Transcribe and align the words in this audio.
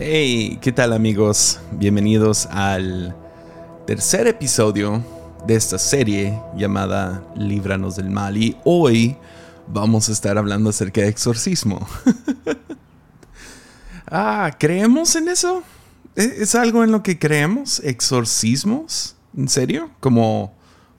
Hey, 0.00 0.60
¿qué 0.62 0.70
tal 0.70 0.92
amigos? 0.92 1.58
Bienvenidos 1.72 2.46
al 2.52 3.16
tercer 3.84 4.28
episodio 4.28 5.04
de 5.44 5.56
esta 5.56 5.76
serie 5.76 6.40
llamada 6.56 7.24
Líbranos 7.34 7.96
del 7.96 8.08
Mal 8.08 8.36
y 8.36 8.56
hoy 8.62 9.16
vamos 9.66 10.08
a 10.08 10.12
estar 10.12 10.38
hablando 10.38 10.70
acerca 10.70 11.00
de 11.00 11.08
exorcismo. 11.08 11.84
ah, 14.06 14.52
¿creemos 14.56 15.16
en 15.16 15.30
eso? 15.30 15.64
¿E-, 16.14 16.42
¿Es 16.42 16.54
algo 16.54 16.84
en 16.84 16.92
lo 16.92 17.02
que 17.02 17.18
creemos? 17.18 17.80
¿Exorcismos? 17.80 19.16
¿En 19.36 19.48
serio? 19.48 19.90
Como 19.98 20.54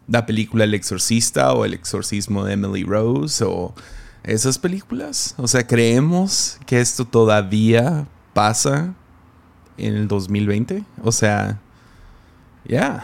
la 0.10 0.26
película 0.26 0.66
El 0.66 0.74
Exorcista 0.74 1.54
o 1.54 1.64
El 1.64 1.74
Exorcismo 1.74 2.44
de 2.44 2.52
Emily 2.52 2.84
Rose 2.84 3.46
o 3.48 3.74
esas 4.24 4.60
películas. 4.60 5.36
O 5.38 5.48
sea, 5.48 5.66
creemos 5.66 6.58
que 6.66 6.82
esto 6.82 7.06
todavía 7.06 8.06
pasa 8.40 8.94
en 9.78 9.96
el 9.96 10.08
2020. 10.08 10.86
O 11.04 11.12
sea, 11.12 11.60
ya. 12.64 13.04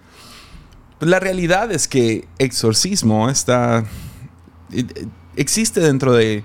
la 1.00 1.20
realidad 1.20 1.70
es 1.70 1.86
que 1.86 2.26
exorcismo 2.38 3.28
está... 3.28 3.84
existe 5.36 5.80
dentro 5.80 6.14
de 6.14 6.42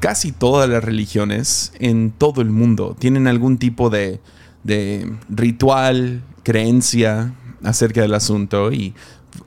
casi 0.00 0.32
todas 0.32 0.66
las 0.66 0.82
religiones 0.82 1.74
en 1.78 2.10
todo 2.10 2.40
el 2.40 2.48
mundo. 2.48 2.96
Tienen 2.98 3.26
algún 3.26 3.58
tipo 3.58 3.90
de, 3.90 4.22
de 4.62 5.12
ritual, 5.28 6.22
creencia, 6.42 7.34
acerca 7.62 8.00
del 8.00 8.14
asunto 8.14 8.72
y 8.72 8.94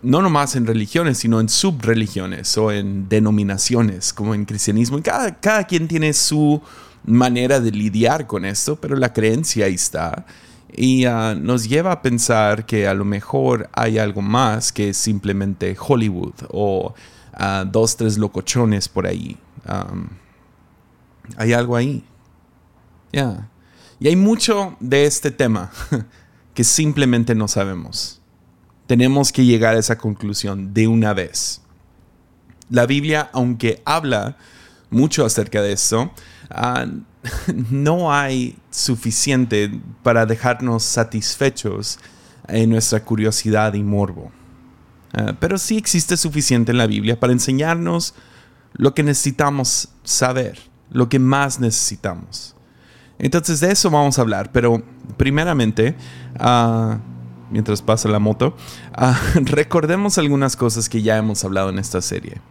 no 0.04 0.22
nomás 0.22 0.56
en 0.56 0.68
religiones, 0.68 1.18
sino 1.18 1.40
en 1.40 1.50
subreligiones 1.50 2.56
o 2.60 2.72
en 2.72 3.10
denominaciones, 3.10 4.14
como 4.14 4.36
en 4.36 4.46
cristianismo. 4.46 5.02
cada, 5.02 5.40
cada 5.40 5.64
quien 5.64 5.88
tiene 5.88 6.14
su 6.14 6.62
manera 7.08 7.60
de 7.60 7.72
lidiar 7.72 8.28
con 8.28 8.46
esto, 8.46 8.76
pero 8.76 8.96
la 8.96 9.14
creencia 9.14 9.66
ahí 9.66 9.74
está. 9.74 10.26
Y 10.72 11.06
ah, 11.06 11.36
nos 11.40 11.68
lleva 11.68 11.92
a 11.92 12.02
pensar 12.02 12.66
que 12.66 12.88
a 12.88 12.94
lo 12.94 13.06
mejor 13.06 13.70
hay 13.74 13.98
algo 13.98 14.22
más 14.22 14.72
que 14.72 14.94
simplemente 14.94 15.76
Hollywood 15.80 16.34
o 16.50 16.94
ah, 17.34 17.66
dos, 17.68 17.96
tres 17.96 18.18
locochones 18.18 18.88
por 18.88 19.08
ahí. 19.08 19.38
hay 21.38 21.54
algo 21.54 21.76
ahí. 21.76 22.04
Ya. 23.12 23.50
Y 24.00 24.10
hay 24.10 24.16
mucho 24.16 24.76
de 24.80 25.06
este 25.06 25.32
tema 25.32 25.72
que 26.54 26.64
simplemente 26.64 27.34
no 27.34 27.48
sabemos. 27.48 28.22
Tenemos 28.86 29.32
que 29.32 29.46
llegar 29.46 29.76
a 29.76 29.80
esa 29.80 29.98
conclusión 29.98 30.74
de 30.74 30.88
una 30.88 31.14
vez. 31.14 31.62
La 32.70 32.86
Biblia, 32.86 33.30
aunque 33.34 33.82
habla 33.86 34.38
mucho 34.90 35.26
acerca 35.26 35.62
de 35.62 35.74
esto, 35.74 36.12
ah, 36.50 36.86
no 37.72 38.14
hay 38.14 38.58
suficiente 38.70 39.72
para 40.04 40.26
dejarnos 40.26 40.84
satisfechos 40.84 42.00
en 42.48 42.70
nuestra 42.70 43.04
curiosidad 43.04 43.74
y 43.74 43.84
morbo. 43.84 44.32
Ah, 45.14 45.34
pero 45.40 45.58
sí 45.58 45.78
existe 45.78 46.18
suficiente 46.18 46.72
en 46.72 46.78
la 46.78 46.88
Biblia 46.88 47.20
para 47.20 47.34
enseñarnos 47.34 48.14
lo 48.74 48.94
que 48.94 49.04
necesitamos 49.04 49.90
saber, 50.04 50.60
lo 50.92 51.10
que 51.10 51.20
más 51.20 51.60
necesitamos. 51.60 52.56
Entonces 53.20 53.60
de 53.60 53.72
eso 53.72 53.90
vamos 53.90 54.20
a 54.20 54.22
hablar, 54.22 54.52
pero 54.52 54.84
primeramente, 55.18 55.96
ah, 56.40 57.00
mientras 57.50 57.82
pasa 57.82 58.10
la 58.10 58.20
moto, 58.20 58.56
recordemos 59.36 60.18
algunas 60.18 60.56
cosas 60.56 60.90
que 60.90 61.02
ya 61.02 61.18
hemos 61.18 61.44
hablado 61.44 61.70
en 61.70 61.80
esta 61.80 62.02
serie. 62.02 62.42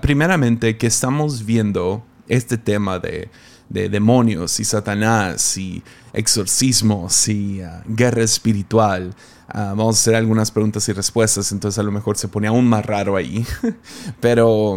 Primeramente, 0.00 0.78
que 0.78 0.86
estamos 0.86 1.44
viendo 1.44 2.04
este 2.28 2.58
tema 2.58 2.98
de, 2.98 3.30
demonios 3.68 4.60
y 4.60 4.64
Satanás 4.64 5.56
y 5.56 5.82
exorcismos 6.12 7.28
y 7.28 7.60
guerra 7.86 8.22
espiritual. 8.22 9.14
vamos 9.52 9.96
a 9.96 10.00
hacer 10.00 10.14
algunas 10.14 10.50
preguntas 10.50 10.88
y 10.88 10.92
respuestas, 10.92 11.50
entonces 11.50 11.78
a 11.78 11.82
lo 11.82 11.90
mejor 11.90 12.16
se 12.16 12.28
pone 12.28 12.46
aún 12.46 12.68
más 12.68 12.86
raro 12.86 13.16
ahí. 13.16 13.44
Pero 14.20 14.76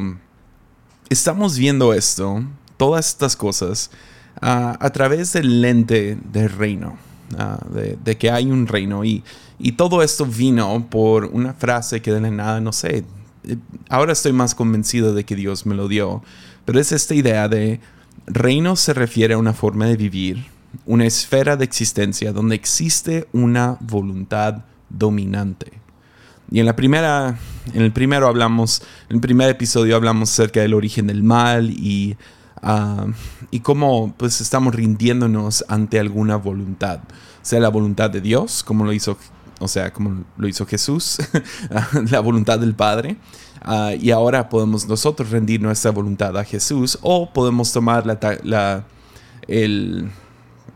estamos 1.09 1.57
viendo 1.57 1.93
esto, 1.93 2.43
todas 2.77 3.09
estas 3.09 3.35
cosas, 3.35 3.91
a 4.41 4.89
través 4.91 5.33
del 5.33 5.61
lente 5.61 6.17
del 6.31 6.49
reino, 6.49 6.97
de, 8.03 8.17
que 8.17 8.31
hay 8.31 8.49
un 8.51 8.67
reino. 8.67 9.03
Y, 9.03 9.23
y 9.59 9.73
todo 9.73 10.01
esto 10.01 10.25
vino 10.25 10.87
por 10.89 11.25
una 11.25 11.53
frase 11.53 12.01
que 12.01 12.11
de 12.11 12.21
la 12.21 12.31
nada, 12.31 12.61
no 12.61 12.71
sé, 12.71 13.05
eh, 13.43 13.57
ahora 13.89 14.13
estoy 14.13 14.33
más 14.33 14.55
convencido 14.55 15.13
de 15.13 15.23
que 15.23 15.35
Dios 15.35 15.65
me 15.65 15.75
lo 15.75 15.87
dio, 15.87 16.23
pero 16.67 16.79
es 16.79 16.91
esta 16.91 17.15
idea 17.15 17.47
de 17.47 17.79
reino 18.27 18.75
se 18.75 18.93
refiere 18.93 19.33
a 19.33 19.37
una 19.37 19.53
forma 19.53 19.85
de 19.85 19.95
vivir, 19.95 20.45
una 20.85 21.05
esfera 21.05 21.55
de 21.55 21.63
existencia 21.63 22.31
donde 22.33 22.55
existe 22.55 23.27
una 23.31 23.77
voluntad 23.79 24.65
dominante. 24.89 25.71
Y 26.51 26.59
en 26.59 26.65
la 26.65 26.75
primera, 26.75 27.39
en 27.73 27.81
el 27.81 27.91
primero 27.91 28.27
hablamos, 28.27 28.83
en 29.09 29.15
el 29.15 29.21
primer 29.21 29.49
episodio 29.49 29.95
hablamos 29.95 30.31
acerca 30.31 30.59
del 30.59 30.73
origen 30.73 31.07
del 31.07 31.23
mal 31.23 31.71
y 31.71 32.17
Ah, 32.61 33.05
y 33.51 33.59
cómo 33.59 34.13
pues 34.17 34.41
estamos 34.41 34.73
rindiéndonos 34.73 35.63
ante 35.67 35.99
alguna 35.99 36.37
voluntad, 36.37 36.99
sea 37.41 37.59
la 37.59 37.69
voluntad 37.69 38.09
de 38.09 38.19
Dios, 38.19 38.63
como 38.63 38.83
lo 38.83 38.93
hizo, 38.93 39.17
o 39.59 39.67
sea, 39.67 39.93
como 39.93 40.25
lo 40.37 40.47
hizo 40.47 40.65
Jesús, 40.65 41.17
la 42.11 42.19
voluntad 42.19 42.59
del 42.59 42.73
Padre, 42.73 43.17
ah, 43.61 43.93
y 43.99 44.11
ahora 44.11 44.49
podemos 44.49 44.87
nosotros 44.87 45.29
rendir 45.29 45.61
nuestra 45.61 45.91
voluntad 45.91 46.37
a 46.37 46.43
Jesús, 46.43 46.97
o 47.01 47.31
podemos 47.31 47.71
tomar 47.71 48.05
la, 48.05 48.85
el, 49.47 50.09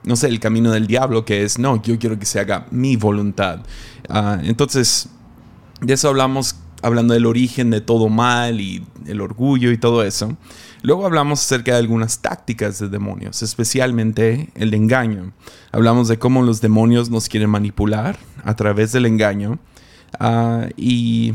no 0.03 0.15
sé, 0.15 0.27
el 0.27 0.39
camino 0.39 0.71
del 0.71 0.87
diablo, 0.87 1.25
que 1.25 1.43
es, 1.43 1.59
no, 1.59 1.81
yo 1.81 1.97
quiero 1.99 2.17
que 2.17 2.25
se 2.25 2.39
haga 2.39 2.65
mi 2.71 2.95
voluntad. 2.95 3.59
Ah, 4.09 4.39
entonces, 4.43 5.09
de 5.81 5.93
eso 5.93 6.09
hablamos 6.09 6.55
hablando 6.81 7.13
del 7.13 7.25
origen 7.25 7.69
de 7.69 7.81
todo 7.81 8.09
mal 8.09 8.59
y 8.59 8.83
el 9.05 9.21
orgullo 9.21 9.71
y 9.71 9.77
todo 9.77 10.03
eso. 10.03 10.35
Luego 10.83 11.05
hablamos 11.05 11.39
acerca 11.41 11.73
de 11.73 11.77
algunas 11.77 12.19
tácticas 12.19 12.79
de 12.79 12.89
demonios, 12.89 13.43
especialmente 13.43 14.49
el 14.55 14.73
engaño. 14.73 15.31
Hablamos 15.71 16.07
de 16.07 16.17
cómo 16.17 16.41
los 16.41 16.59
demonios 16.59 17.09
nos 17.09 17.29
quieren 17.29 17.51
manipular 17.51 18.17
a 18.43 18.55
través 18.55 18.91
del 18.91 19.05
engaño, 19.05 19.59
ah, 20.19 20.67
y, 20.77 21.33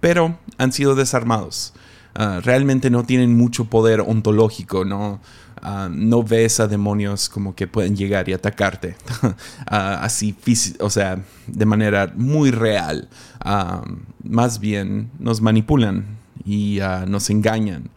pero 0.00 0.38
han 0.58 0.72
sido 0.72 0.94
desarmados. 0.94 1.74
Ah, 2.14 2.40
realmente 2.42 2.90
no 2.90 3.04
tienen 3.04 3.36
mucho 3.36 3.66
poder 3.66 4.00
ontológico, 4.00 4.84
no, 4.84 5.20
Ah, 5.62 5.88
no 5.90 6.22
ves 6.22 6.60
a 6.60 6.68
demonios 6.68 7.28
como 7.28 7.54
que 7.54 7.66
pueden 7.66 7.96
llegar 7.96 8.28
y 8.28 8.32
atacarte 8.32 8.96
ah, 9.66 10.00
así, 10.02 10.36
o 10.80 10.90
sea, 10.90 11.22
de 11.46 11.66
manera 11.66 12.12
muy 12.16 12.50
real. 12.50 13.08
Más 14.22 14.60
bien 14.60 15.10
nos 15.18 15.40
manipulan 15.40 16.18
y 16.44 16.80
nos 17.06 17.30
engañan 17.30 17.90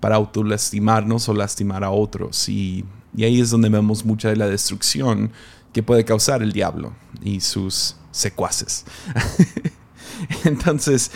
para 0.00 0.16
autolastimarnos 0.16 1.28
o 1.28 1.34
lastimar 1.34 1.84
a 1.84 1.90
otros. 1.90 2.48
Y 2.48 2.84
ahí 3.18 3.40
es 3.40 3.50
donde 3.50 3.68
vemos 3.68 4.04
mucha 4.04 4.28
de 4.28 4.36
la 4.36 4.46
destrucción 4.46 5.32
que 5.72 5.82
puede 5.82 6.04
causar 6.04 6.42
el 6.42 6.52
diablo 6.52 6.92
y 7.22 7.40
sus 7.40 7.96
secuaces. 8.10 8.84
Entonces, 10.44 11.10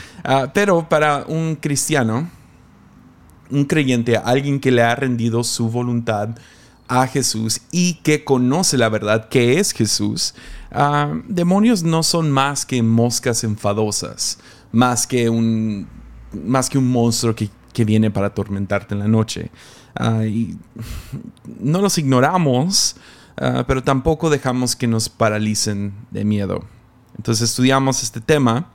pero 0.55 0.88
para 0.88 1.25
un 1.27 1.56
cristiano, 1.56 2.28
un 3.50 3.65
creyente, 3.65 4.16
alguien 4.16 4.61
que 4.61 4.71
le 4.71 4.83
ha 4.83 4.94
rendido 4.94 5.44
su 5.44 5.69
voluntad 5.69 6.31
a 6.88 7.06
Jesús 7.06 7.61
y 7.71 7.94
que 8.03 8.25
conoce 8.25 8.77
la 8.77 8.88
verdad 8.88 9.28
que 9.28 9.61
es 9.61 9.72
Jesús, 9.72 10.34
ah, 10.72 11.15
demonios 11.28 11.84
no 11.84 12.03
son 12.03 12.31
más 12.31 12.66
que 12.66 12.83
moscas 12.83 13.44
enfadosas, 13.44 14.38
más 14.72 15.06
que 15.06 15.31
un, 15.31 15.87
más 16.44 16.69
que 16.69 16.78
un 16.78 16.88
monstruo 16.88 17.34
que, 17.34 17.49
viene 17.82 18.11
para 18.11 18.27
atormentarte 18.27 18.93
en 18.93 18.99
la 18.99 19.08
noche. 19.08 19.50
Ah, 19.94 20.20
no 21.61 21.81
los 21.81 21.97
ignoramos, 21.97 22.97
ah, 23.38 23.64
pero 23.67 23.82
tampoco 23.82 24.29
dejamos 24.29 24.76
que 24.76 24.87
nos 24.87 25.08
paralicen 25.08 25.94
de 26.11 26.26
miedo. 26.26 26.62
Entonces 27.17 27.51
estudiamos 27.51 28.03
este 28.03 28.21
tema 28.21 28.71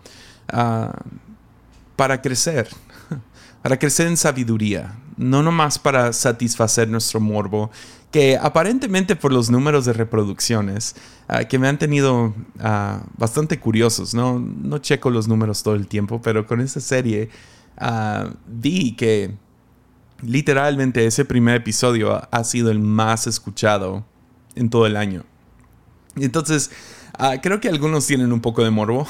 para 1.96 2.22
crecer, 2.22 2.70
para 3.62 3.80
crecer 3.80 4.08
en 4.08 4.18
sabiduría, 4.18 4.96
no 5.18 5.42
nomás 5.42 5.80
para 5.80 6.14
satisfacer 6.14 6.88
nuestro 6.88 7.20
morbo, 7.20 7.72
que 8.12 8.38
aparentemente 8.38 9.16
por 9.16 9.34
los 9.34 9.50
números 9.50 9.86
de 9.86 9.94
reproducciones, 9.94 10.96
ah, 11.28 11.44
que 11.44 11.60
me 11.60 11.68
han 11.68 11.78
tenido 11.78 12.34
ah, 12.60 13.04
bastante 13.18 13.60
curiosos, 13.60 14.14
¿no? 14.14 14.40
no 14.40 14.78
checo 14.78 15.10
los 15.10 15.28
números 15.28 15.64
todo 15.64 15.76
el 15.76 15.88
tiempo, 15.88 16.22
pero 16.22 16.46
con 16.46 16.62
esta 16.62 16.80
serie 16.80 17.30
ah, 17.78 18.30
vi 18.48 18.96
que 18.96 19.36
literalmente 20.22 21.06
ese 21.06 21.26
primer 21.26 21.56
episodio 21.56 22.26
ha 22.32 22.44
sido 22.44 22.72
el 22.72 22.80
más 22.80 23.28
escuchado 23.28 24.06
en 24.56 24.70
todo 24.70 24.86
el 24.86 24.96
año. 24.96 25.24
Entonces, 26.16 26.72
creo 27.42 27.60
que 27.60 27.70
algunos 27.70 28.06
tienen 28.08 28.32
un 28.32 28.42
poco 28.42 28.64
de 28.64 28.72
morbo. 28.72 29.08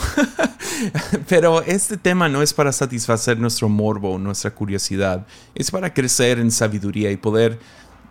Pero 1.27 1.61
este 1.61 1.97
tema 1.97 2.29
no 2.29 2.41
es 2.41 2.53
para 2.53 2.71
satisfacer 2.71 3.39
nuestro 3.39 3.69
morbo, 3.69 4.17
nuestra 4.17 4.51
curiosidad, 4.51 5.25
es 5.53 5.71
para 5.71 5.93
crecer 5.93 6.39
en 6.39 6.51
sabiduría 6.51 7.11
y 7.11 7.17
poder 7.17 7.59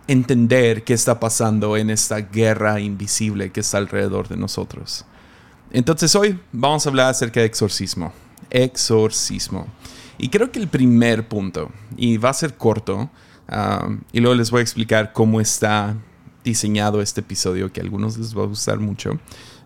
entender 0.07 0.83
qué 0.83 0.93
está 0.93 1.19
pasando 1.19 1.77
en 1.77 1.89
esta 1.89 2.19
guerra 2.19 2.79
invisible 2.79 3.51
que 3.51 3.61
está 3.61 3.77
alrededor 3.77 4.27
de 4.27 4.37
nosotros. 4.37 5.05
Entonces 5.71 6.15
hoy 6.15 6.39
vamos 6.51 6.85
a 6.85 6.89
hablar 6.89 7.09
acerca 7.09 7.39
de 7.39 7.47
exorcismo. 7.47 8.13
Exorcismo. 8.49 9.67
Y 10.17 10.29
creo 10.29 10.51
que 10.51 10.59
el 10.59 10.67
primer 10.67 11.27
punto, 11.27 11.71
y 11.97 12.17
va 12.17 12.29
a 12.29 12.33
ser 12.33 12.55
corto, 12.55 13.09
um, 13.51 14.01
y 14.11 14.21
luego 14.21 14.35
les 14.35 14.51
voy 14.51 14.59
a 14.59 14.61
explicar 14.61 15.11
cómo 15.11 15.41
está 15.41 15.95
diseñado 16.43 17.01
este 17.01 17.21
episodio, 17.21 17.73
que 17.73 17.81
a 17.81 17.83
algunos 17.83 18.17
les 18.17 18.37
va 18.37 18.43
a 18.43 18.45
gustar 18.45 18.79
mucho, 18.79 19.19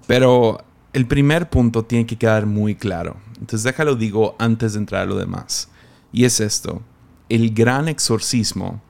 pero 0.09 0.65
el 0.91 1.05
primer 1.05 1.51
punto 1.51 1.85
tiene 1.85 2.07
que 2.07 2.17
quedar 2.17 2.47
muy 2.47 2.73
claro. 2.73 3.17
Entonces 3.33 3.61
déjalo 3.61 3.95
digo 3.95 4.35
antes 4.39 4.73
de 4.73 4.79
entrar 4.79 5.03
a 5.03 5.05
lo 5.05 5.15
demás. 5.15 5.69
Y 6.11 6.25
es 6.25 6.39
esto, 6.39 6.81
el 7.29 7.53
gran 7.53 7.87
exorcismo 7.87 8.81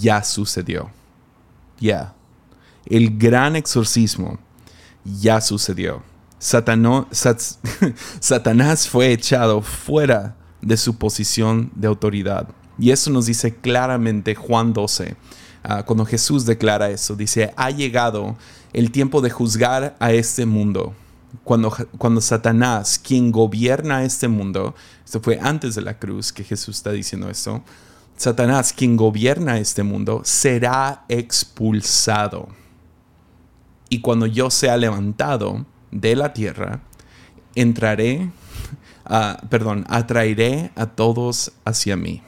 ya 0.00 0.24
sucedió. 0.24 0.90
Ya. 1.78 2.12
El 2.86 3.18
gran 3.18 3.54
exorcismo 3.54 4.40
ya 5.04 5.40
sucedió. 5.40 6.02
Satanás 6.40 6.88
fue 8.88 9.12
echado 9.12 9.62
fuera 9.62 10.34
de 10.60 10.76
su 10.76 10.98
posición 10.98 11.70
de 11.76 11.86
autoridad. 11.86 12.48
Y 12.80 12.90
eso 12.90 13.12
nos 13.12 13.26
dice 13.26 13.54
claramente 13.54 14.34
Juan 14.34 14.72
12. 14.72 15.14
Ah, 15.62 15.84
cuando 15.84 16.04
Jesús 16.04 16.46
declara 16.46 16.90
eso, 16.90 17.14
dice, 17.14 17.54
ha 17.56 17.70
llegado 17.70 18.36
el 18.72 18.90
tiempo 18.90 19.20
de 19.20 19.30
juzgar 19.30 19.96
a 19.98 20.12
este 20.12 20.46
mundo. 20.46 20.94
Cuando, 21.44 21.70
cuando 21.98 22.20
Satanás, 22.20 22.98
quien 22.98 23.30
gobierna 23.30 24.04
este 24.04 24.28
mundo, 24.28 24.74
esto 25.04 25.20
fue 25.20 25.38
antes 25.40 25.74
de 25.74 25.82
la 25.82 25.98
cruz 25.98 26.32
que 26.32 26.44
Jesús 26.44 26.76
está 26.76 26.92
diciendo 26.92 27.28
esto, 27.28 27.62
Satanás, 28.16 28.72
quien 28.72 28.96
gobierna 28.96 29.58
este 29.58 29.82
mundo, 29.82 30.22
será 30.24 31.04
expulsado. 31.08 32.48
Y 33.88 34.00
cuando 34.00 34.26
yo 34.26 34.50
sea 34.50 34.76
levantado 34.76 35.64
de 35.90 36.16
la 36.16 36.32
tierra, 36.32 36.80
entraré, 37.54 38.30
perdón, 39.48 39.84
atraeré 39.88 40.72
a 40.74 40.86
todos 40.86 41.52
hacia 41.64 41.96
mí. 41.96 42.22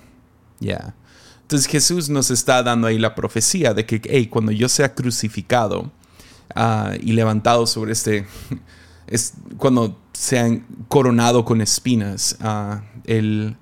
Ya. 0.61 0.95
Entonces 1.43 1.67
Jesús 1.67 2.09
nos 2.09 2.31
está 2.31 2.63
dando 2.63 2.87
ahí 2.87 2.99
la 2.99 3.15
profecía 3.15 3.75
de 3.75 3.85
que 3.85 4.01
hey, 4.05 4.29
cuando 4.29 4.53
yo 4.53 4.69
sea 4.69 4.95
crucificado 4.95 5.91
ah, 6.55 6.95
y 7.01 7.13
levantado 7.13 7.67
sobre 7.67 7.93
este, 7.93 8.27
es 9.07 9.35
cuando 9.57 9.99
sean 10.13 10.67
coronado 10.89 11.45
con 11.45 11.61
espinas, 11.61 12.37
uh, 12.43 12.81
el, 13.05 13.57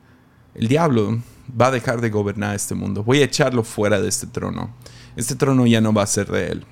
el 0.55 0.69
diablo 0.69 1.19
va 1.58 1.69
a 1.69 1.70
dejar 1.70 2.00
de 2.00 2.11
gobernar 2.11 2.55
este 2.55 2.75
mundo. 2.75 3.05
Voy 3.05 3.20
a 3.20 3.25
echarlo 3.25 3.62
fuera 3.62 4.00
de 4.00 4.08
este 4.08 4.26
trono. 4.26 4.75
Este 5.17 5.35
trono 5.35 5.67
ya 5.67 5.81
no 5.81 5.93
va 5.93 6.02
a 6.02 6.06
ser 6.06 6.29
de 6.29 6.49
él. 6.49 6.67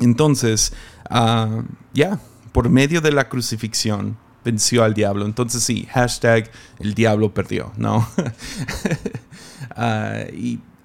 Entonces, 0.00 0.72
ah, 1.10 1.62
ya, 1.92 2.20
por 2.52 2.68
medio 2.68 3.00
de 3.00 3.12
la 3.12 3.28
crucifixión, 3.28 4.16
venció 4.44 4.84
al 4.84 4.94
diablo. 4.94 5.24
Entonces 5.24 5.62
sí, 5.62 5.86
hashtag 5.90 6.50
el 6.78 6.94
diablo 6.94 7.32
perdió, 7.34 7.72
¿no? 7.76 8.08
Ah, 9.80 10.24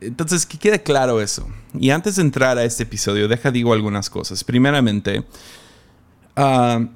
entonces, 0.08 0.46
que 0.46 0.58
quede 0.58 0.84
claro 0.84 1.22
eso. 1.22 1.48
Y 1.74 1.90
antes 1.90 2.18
de 2.18 2.22
entrar 2.22 2.58
a 2.58 2.64
este 2.64 2.84
episodio, 2.84 3.28
deja 3.28 3.52
digo 3.52 3.74
algunas 3.74 4.10
cosas. 4.10 4.44
Primeramente, 4.44 5.26
uh, 6.38 6.88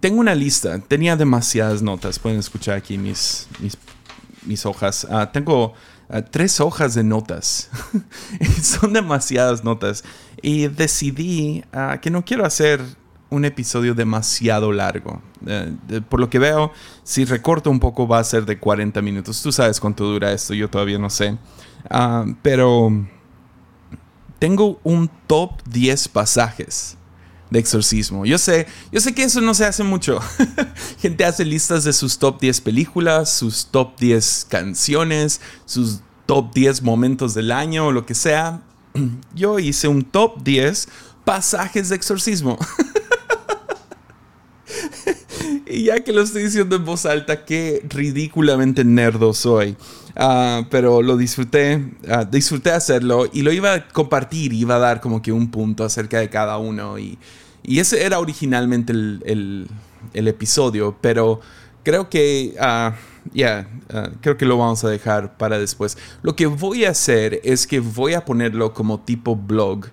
tengo 0.00 0.20
una 0.20 0.34
lista, 0.34 0.78
tenía 0.80 1.16
demasiadas 1.16 1.82
notas, 1.82 2.18
pueden 2.18 2.38
escuchar 2.38 2.76
aquí 2.76 2.98
mis, 2.98 3.48
mis 4.46 4.66
hojas. 4.66 5.06
Ah, 5.10 5.30
tengo 5.32 5.74
ah, 6.08 6.22
tres 6.22 6.60
hojas 6.60 6.94
de 6.94 7.04
notas. 7.04 7.70
Son 8.62 8.92
demasiadas 8.92 9.64
notas. 9.64 10.04
Y 10.42 10.68
decidí 10.68 11.64
ah, 11.72 11.98
que 12.00 12.10
no 12.10 12.24
quiero 12.24 12.44
hacer 12.44 12.80
un 13.34 13.44
episodio 13.44 13.94
demasiado 13.94 14.72
largo. 14.72 15.22
Eh, 15.46 16.00
por 16.08 16.20
lo 16.20 16.30
que 16.30 16.38
veo, 16.38 16.72
si 17.02 17.24
recorto 17.24 17.70
un 17.70 17.80
poco 17.80 18.08
va 18.08 18.18
a 18.18 18.24
ser 18.24 18.44
de 18.46 18.58
40 18.58 19.02
minutos. 19.02 19.42
Tú 19.42 19.52
sabes 19.52 19.80
cuánto 19.80 20.04
dura 20.04 20.32
esto, 20.32 20.54
yo 20.54 20.70
todavía 20.70 20.98
no 20.98 21.10
sé. 21.10 21.36
pero 22.42 22.90
tengo 24.38 24.80
un 24.84 25.10
top 25.26 25.62
10 25.70 26.08
pasajes 26.08 26.96
de 27.50 27.58
exorcismo. 27.58 28.26
Yo 28.26 28.36
sé, 28.38 28.66
yo 28.92 29.00
sé 29.00 29.14
que 29.14 29.24
eso 29.24 29.40
no 29.40 29.54
se 29.54 29.64
hace 29.64 29.82
mucho. 29.82 30.20
Gente 31.00 31.24
hace 31.24 31.44
listas 31.44 31.84
de 31.84 31.92
sus 31.92 32.18
top 32.18 32.40
10 32.40 32.60
películas, 32.60 33.32
sus 33.32 33.66
top 33.66 33.98
10 33.98 34.46
canciones, 34.48 35.40
sus 35.64 36.00
top 36.26 36.52
10 36.52 36.82
momentos 36.82 37.34
del 37.34 37.52
año 37.52 37.86
o 37.86 37.92
lo 37.92 38.06
que 38.06 38.14
sea. 38.14 38.62
Yo 39.34 39.58
hice 39.58 39.88
un 39.88 40.02
top 40.02 40.42
10 40.42 40.88
pasajes 41.24 41.88
de 41.88 41.96
exorcismo. 41.96 42.58
y 45.66 45.84
ya 45.84 46.00
que 46.02 46.12
lo 46.12 46.22
estoy 46.22 46.44
diciendo 46.44 46.76
en 46.76 46.84
voz 46.84 47.06
alta, 47.06 47.44
qué 47.44 47.84
ridículamente 47.88 48.84
nerdo 48.84 49.34
soy. 49.34 49.76
Ah, 50.16 50.66
pero 50.70 51.02
lo 51.02 51.16
disfruté, 51.16 51.76
uh, 51.76 52.24
disfruté 52.30 52.70
hacerlo 52.70 53.28
y 53.32 53.42
lo 53.42 53.52
iba 53.52 53.74
a 53.74 53.88
compartir, 53.88 54.52
iba 54.52 54.76
a 54.76 54.78
dar 54.78 55.00
como 55.00 55.20
que 55.20 55.32
un 55.32 55.50
punto 55.50 55.84
acerca 55.84 56.20
de 56.20 56.30
cada 56.30 56.58
uno 56.58 56.98
y 56.98 57.18
y 57.64 57.80
ese 57.80 58.04
era 58.04 58.18
originalmente 58.18 58.92
el, 58.92 59.68
episodio, 60.12 60.96
pero 61.00 61.40
creo 61.82 62.10
que, 62.10 62.54
ah, 62.60 62.94
ya, 63.32 63.66
ah, 63.90 64.10
creo 64.20 64.36
que 64.36 64.44
lo 64.44 64.58
vamos 64.58 64.84
a 64.84 64.90
dejar 64.90 65.36
para 65.38 65.58
después. 65.58 65.96
Lo 66.22 66.36
que 66.36 66.46
voy 66.46 66.84
a 66.84 66.90
hacer 66.90 67.40
es 67.42 67.66
que 67.66 67.80
voy 67.80 68.12
a 68.12 68.24
ponerlo 68.24 68.74
como 68.74 69.00
tipo 69.00 69.34
blog. 69.34 69.86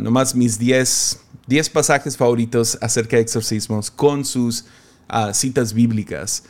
Nomás 0.00 0.34
mis 0.34 0.58
10, 0.58 1.20
10 1.46 1.70
pasajes 1.70 2.16
favoritos 2.16 2.78
acerca 2.80 3.16
de 3.16 3.22
exorcismos 3.22 3.90
con 3.90 4.24
sus 4.24 4.64
citas 5.32 5.72
bíblicas. 5.72 6.44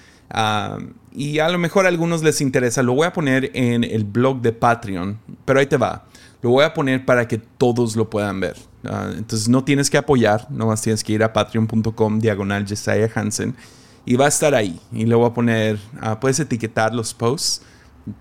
y 1.15 1.39
a 1.39 1.49
lo 1.49 1.59
mejor 1.59 1.87
a 1.87 1.89
algunos 1.89 2.23
les 2.23 2.41
interesa. 2.41 2.83
Lo 2.83 2.95
voy 2.95 3.07
a 3.07 3.13
poner 3.13 3.51
en 3.55 3.85
el 3.85 4.05
blog 4.05 4.41
de 4.41 4.53
Patreon, 4.53 5.19
pero 5.45 5.61
ahí 5.61 5.67
te 5.67 5.77
va. 5.77 6.05
Lo 6.43 6.51
voy 6.51 6.65
a 6.65 6.75
poner 6.75 7.05
para 7.05 7.27
que 7.27 7.39
todos 7.39 7.97
lo 7.97 8.09
puedan 8.11 8.41
ver. 8.41 8.57
Ah, 8.85 9.11
entonces 9.17 9.49
no 9.49 9.65
tienes 9.65 9.91
que 9.91 9.99
apoyar, 9.99 10.47
nomás 10.51 10.83
tienes 10.83 11.03
que 11.03 11.13
ir 11.13 11.23
a 11.23 11.33
patreon.com 11.33 12.21
diagonal 12.21 12.67
Jesiah 12.67 13.11
Hansen 13.15 13.57
y 14.05 14.17
va 14.17 14.27
a 14.27 14.29
estar 14.29 14.55
ahí. 14.55 14.79
Y 14.93 15.07
le 15.07 15.15
voy 15.15 15.29
a 15.29 15.35
poner, 15.35 15.79
ah, 16.01 16.21
puedes 16.21 16.39
etiquetar 16.39 16.95
los 16.95 17.15
posts 17.15 17.63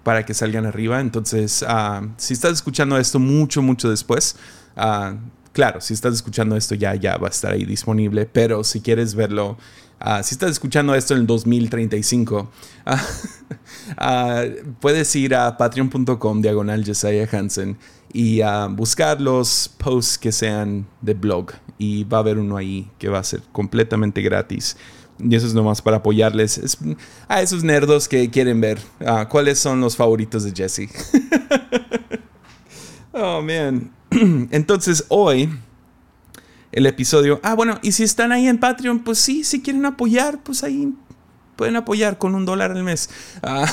para 0.04 0.25
que 0.25 0.33
salgan 0.33 0.66
arriba. 0.66 1.00
Entonces, 1.00 1.63
ah, 1.67 2.01
si 2.17 2.34
estás 2.34 2.53
escuchando 2.53 2.98
esto 2.98 3.20
mucho, 3.20 3.62
mucho 3.62 3.89
después, 3.89 4.36
claro, 5.55 5.79
si 5.79 5.93
estás 5.93 6.13
escuchando 6.13 6.57
esto 6.57 6.75
ya, 6.75 6.95
ya 6.95 7.15
va 7.17 7.27
a 7.27 7.31
estar 7.31 7.53
ahí 7.53 7.63
disponible, 7.63 8.25
pero 8.25 8.65
si 8.65 8.81
quieres 8.81 9.15
verlo, 9.15 9.57
si 10.21 10.35
estás 10.35 10.51
escuchando 10.51 10.93
esto 10.93 11.13
en 11.13 11.21
el 11.21 11.27
2035, 11.27 12.51
puedes 14.81 15.15
ir 15.15 15.33
a 15.33 15.55
patreon.com 15.55 16.41
diagonal 16.41 16.83
Jesiah 16.83 17.29
Hansen 17.31 17.77
y 18.12 18.41
buscar 18.71 19.21
los 19.21 19.74
posts 19.77 20.17
que 20.17 20.33
sean 20.33 20.85
de 21.00 21.13
blog. 21.13 21.53
Y 21.77 22.03
va 22.03 22.17
a 22.17 22.19
haber 22.19 22.38
uno 22.38 22.57
ahí 22.57 22.91
que 23.00 23.07
va 23.07 23.19
a 23.19 23.24
ser 23.24 23.41
completamente 23.53 24.21
gratis. 24.21 24.75
Y 25.19 25.33
eso 25.35 25.47
es 25.47 25.53
nomás 25.53 25.81
para 25.81 25.97
apoyarles 25.97 26.77
a 27.29 27.41
esos 27.41 27.63
nerdos 27.63 28.09
que 28.09 28.29
quieren 28.29 28.59
ver 28.59 28.79
cuáles 29.29 29.57
son 29.57 29.79
los 29.79 29.95
favoritos 29.95 30.43
de 30.43 30.51
Jesse. 30.51 30.89
oh, 33.13 33.41
man. 33.41 33.95
Entonces, 34.51 35.05
hoy, 35.10 35.50
el 36.72 36.86
episodio. 36.86 37.39
Ah, 37.43 37.53
bueno, 37.53 37.79
y 37.81 37.91
si 37.91 38.03
están 38.03 38.31
ahí 38.31 38.48
en 38.48 38.60
Patreon, 38.60 39.00
pues 39.00 39.19
sí, 39.19 39.43
si 39.43 39.62
quieren 39.62 39.86
apoyar, 39.86 40.41
pues 40.43 40.63
ahí 40.63 40.93
pueden 41.55 41.75
apoyar 41.75 42.17
con 42.17 42.36
un 42.36 42.45
dólar 42.45 42.72
al 42.72 42.84
mes. 42.84 43.10
Ah, 43.41 43.72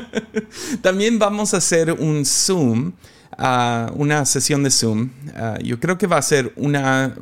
también 0.82 1.18
vamos 1.18 1.54
a 1.54 1.58
hacer 1.58 1.92
un 1.92 2.24
Zoom 2.24 2.92
una 3.94 4.24
sesión 4.24 4.62
de 4.62 4.70
Zoom. 4.70 5.10
yo 5.62 5.78
creo 5.80 5.98
que 5.98 6.06
va 6.06 6.18
a 6.18 6.22
ser 6.22 6.52
una... 6.56 7.14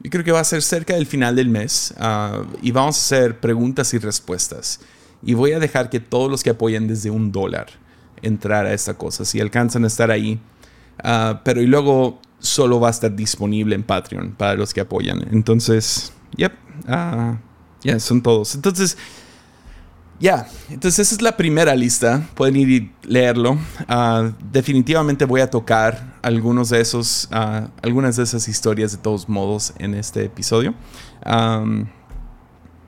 Yo 0.00 0.10
creo 0.10 0.24
que 0.24 0.32
va 0.32 0.40
a 0.40 0.44
ser 0.44 0.62
cerca 0.62 0.94
del 0.94 1.06
final 1.06 1.36
del 1.36 1.48
mes 1.48 1.94
y 2.60 2.72
vamos 2.72 2.96
a 2.96 3.00
hacer 3.00 3.38
preguntas 3.38 3.94
y 3.94 3.98
respuestas. 3.98 4.80
Y 5.22 5.34
voy 5.34 5.52
a 5.52 5.60
dejar 5.60 5.90
que 5.90 6.00
todos 6.00 6.30
los 6.30 6.42
que 6.42 6.50
apoyen 6.50 6.88
desde 6.88 7.10
un 7.10 7.30
dólar 7.30 7.81
entrar 8.22 8.66
a 8.66 8.72
esta 8.72 8.94
cosa, 8.94 9.24
si 9.24 9.40
alcanzan 9.40 9.84
a 9.84 9.88
estar 9.88 10.10
ahí. 10.10 10.40
pero 11.44 11.60
y 11.60 11.66
luego 11.66 12.20
solo 12.38 12.80
va 12.80 12.88
a 12.88 12.90
estar 12.90 13.14
disponible 13.14 13.74
en 13.74 13.82
Patreon 13.82 14.32
para 14.32 14.54
los 14.54 14.74
que 14.74 14.80
apoyan. 14.80 15.26
Entonces, 15.30 16.12
yep, 16.36 16.52
ya 17.82 18.00
son 18.00 18.22
todos. 18.22 18.54
Entonces, 18.54 18.96
ya, 20.22 20.46
entonces 20.70 21.00
esa 21.00 21.16
es 21.16 21.20
la 21.20 21.36
primera 21.36 21.74
lista. 21.74 22.28
Pueden 22.34 22.54
ir 22.54 22.70
y 22.70 22.92
leerlo. 23.02 23.58
Ah, 23.88 24.30
definitivamente 24.52 25.24
voy 25.24 25.40
a 25.40 25.50
tocar 25.50 26.14
algunos 26.22 26.68
de 26.68 26.80
esos, 26.80 27.26
ah, 27.32 27.70
algunas 27.82 28.14
de 28.16 28.22
esas 28.22 28.46
historias 28.46 28.92
de 28.92 28.98
todos 28.98 29.28
modos 29.28 29.72
en 29.78 29.94
este 29.94 30.24
episodio. 30.24 30.74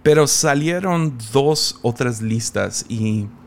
pero 0.05 0.27
salieron 0.27 1.19
dos 1.33 1.81
otras 1.83 2.23
listas 2.23 2.85
y 2.89 3.27
ah, 3.27 3.44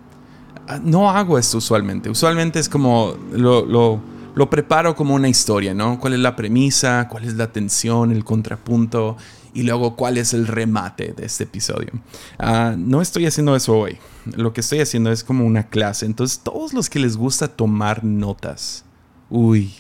no 0.83 1.09
hago 1.09 1.37
esto 1.37 1.57
usualmente. 1.57 2.09
Usualmente 2.09 2.59
es 2.59 2.69
como 2.69 3.15
lo, 3.31 3.65
lo, 3.65 4.49
preparo 4.49 4.95
como 4.95 5.15
una 5.15 5.29
historia, 5.29 5.73
¿no? 5.73 5.99
¿Cuál 5.99 6.13
es 6.13 6.19
la 6.19 6.35
premisa? 6.35 7.07
¿Cuál 7.09 7.25
es 7.25 7.35
la 7.35 7.51
tensión? 7.51 8.11
¿El 8.11 8.23
contrapunto? 8.23 9.17
Y 9.53 9.63
luego, 9.63 9.95
¿cuál 9.95 10.17
es 10.17 10.33
el 10.33 10.45
remate 10.45 11.13
de 11.13 11.25
este 11.25 11.45
episodio? 11.45 11.89
Ah, 12.37 12.75
no 12.77 13.01
estoy 13.01 13.25
haciendo 13.25 13.55
eso 13.55 13.75
hoy. 13.75 13.97
Lo 14.35 14.53
que 14.53 14.61
estoy 14.61 14.79
haciendo 14.79 15.11
es 15.11 15.23
como 15.23 15.45
una 15.45 15.67
clase. 15.67 16.05
Entonces, 16.05 16.39
todos 16.39 16.73
los 16.73 16.89
que 16.89 16.99
les 16.99 17.17
gusta 17.17 17.47
tomar 17.47 18.03
notas, 18.03 18.85
uy, 19.29 19.73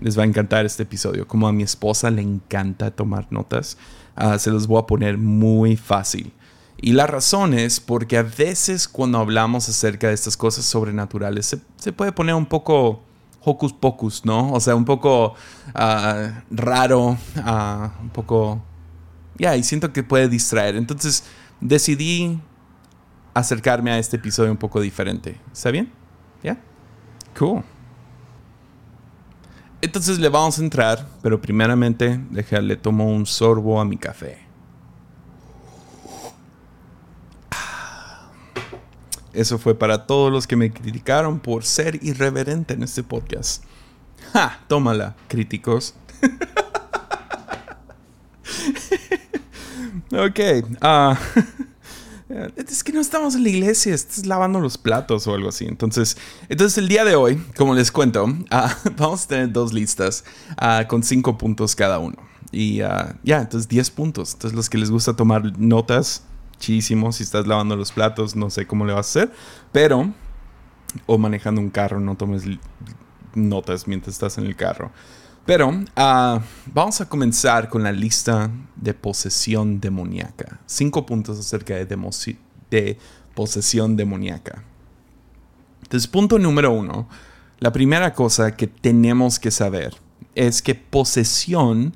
les 0.00 0.18
va 0.18 0.22
a 0.22 0.26
encantar 0.26 0.66
este 0.66 0.82
episodio. 0.82 1.28
Como 1.28 1.46
a 1.46 1.52
mi 1.52 1.62
esposa 1.62 2.10
le 2.10 2.22
encanta 2.22 2.90
tomar 2.90 3.28
notas, 3.30 3.78
ah, 4.16 4.38
se 4.38 4.50
los 4.50 4.66
voy 4.66 4.80
a 4.80 4.86
poner 4.86 5.16
muy 5.18 5.76
fácil. 5.76 6.32
Y 6.84 6.92
la 6.92 7.06
razón 7.06 7.54
es 7.54 7.80
porque 7.80 8.18
a 8.18 8.22
veces 8.22 8.88
cuando 8.88 9.16
hablamos 9.16 9.70
acerca 9.70 10.08
de 10.08 10.12
estas 10.12 10.36
cosas 10.36 10.66
sobrenaturales 10.66 11.56
se, 11.78 11.92
puede 11.94 12.12
poner 12.12 12.34
un 12.34 12.44
poco 12.44 13.02
hocus 13.42 13.72
pocus, 13.72 14.22
¿no? 14.26 14.52
O 14.52 14.60
sea, 14.60 14.76
un 14.76 14.84
poco 14.84 15.34
ah, 15.74 16.42
raro, 16.50 17.16
uh, 17.36 18.02
un 18.02 18.10
poco... 18.12 18.62
Ya, 19.38 19.56
y 19.56 19.62
siento 19.62 19.94
que 19.94 20.02
puede 20.02 20.28
distraer. 20.28 20.76
Entonces 20.76 21.24
decidí 21.58 22.38
acercarme 23.32 23.90
a 23.90 23.98
este 23.98 24.18
episodio 24.18 24.50
un 24.50 24.58
poco 24.58 24.78
diferente. 24.78 25.40
¿Está 25.54 25.70
bien? 25.70 25.90
¿Ya? 26.42 26.60
Cool. 27.38 27.62
Entonces 29.80 30.18
le 30.18 30.28
vamos 30.28 30.58
a 30.58 30.62
entrar, 30.62 31.08
pero 31.22 31.40
primeramente 31.40 32.20
déjale 32.28 32.76
tomo 32.76 33.10
un 33.10 33.24
sorbo 33.24 33.80
a 33.80 33.86
mi 33.86 33.96
café. 33.96 34.43
Eso 39.34 39.58
fue 39.58 39.76
para 39.76 40.06
todos 40.06 40.32
los 40.32 40.46
que 40.46 40.56
me 40.56 40.72
criticaron 40.72 41.40
por 41.40 41.64
ser 41.64 41.98
irreverente 42.02 42.72
en 42.74 42.84
este 42.84 43.02
podcast. 43.02 43.64
¡Ja! 44.32 44.60
Tómala, 44.68 45.16
críticos. 45.28 45.94
ok. 50.12 50.40
Uh, 50.80 51.14
es 52.56 52.84
que 52.84 52.92
no 52.92 53.00
estamos 53.00 53.34
en 53.34 53.42
la 53.42 53.48
iglesia, 53.48 53.94
estás 53.94 54.26
lavando 54.26 54.60
los 54.60 54.78
platos 54.78 55.26
o 55.26 55.34
algo 55.34 55.48
así. 55.48 55.66
Entonces, 55.66 56.16
entonces 56.48 56.78
el 56.78 56.88
día 56.88 57.04
de 57.04 57.16
hoy, 57.16 57.42
como 57.56 57.74
les 57.74 57.90
cuento, 57.90 58.26
ah, 58.50 58.74
vamos 58.96 59.24
a 59.24 59.28
tener 59.28 59.52
dos 59.52 59.72
listas 59.72 60.24
ah, 60.56 60.84
con 60.88 61.02
cinco 61.02 61.36
puntos 61.36 61.74
cada 61.74 61.98
uno. 61.98 62.16
Y 62.52 62.76
ya, 62.76 63.16
entonces 63.24 63.66
10 63.66 63.90
puntos. 63.90 64.34
Entonces 64.34 64.54
los 64.54 64.70
que 64.70 64.78
les 64.78 64.88
gusta 64.88 65.16
tomar 65.16 65.58
notas, 65.58 66.22
chísimo. 66.58 67.12
Si 67.12 67.22
estás 67.22 67.46
lavando 67.46 67.76
los 67.76 67.92
platos, 67.92 68.36
no 68.36 68.50
sé 68.50 68.66
cómo 68.66 68.84
le 68.84 68.92
vas 68.92 69.06
a 69.06 69.20
hacer. 69.20 69.32
Pero, 69.72 70.12
o 71.06 71.18
manejando 71.18 71.60
un 71.60 71.70
carro, 71.70 72.00
no 72.00 72.16
tomes 72.16 72.44
notas 73.34 73.86
mientras 73.86 74.14
estás 74.14 74.38
en 74.38 74.46
el 74.46 74.56
carro. 74.56 74.90
Pero 75.46 75.68
uh, 75.68 76.40
vamos 76.66 77.00
a 77.00 77.08
comenzar 77.08 77.68
con 77.68 77.82
la 77.82 77.92
lista 77.92 78.50
de 78.76 78.94
posesión 78.94 79.78
demoníaca. 79.78 80.60
Cinco 80.66 81.04
puntos 81.04 81.38
acerca 81.38 81.74
de, 81.74 82.98
posesión 83.34 83.96
demoníaca. 83.96 84.62
Entonces, 85.82 86.08
punto 86.08 86.38
número 86.38 86.72
uno. 86.72 87.08
La 87.60 87.72
primera 87.72 88.14
cosa 88.14 88.56
que 88.56 88.66
tenemos 88.66 89.38
que 89.38 89.50
saber 89.50 89.94
es 90.34 90.62
que 90.62 90.74
posesión 90.74 91.94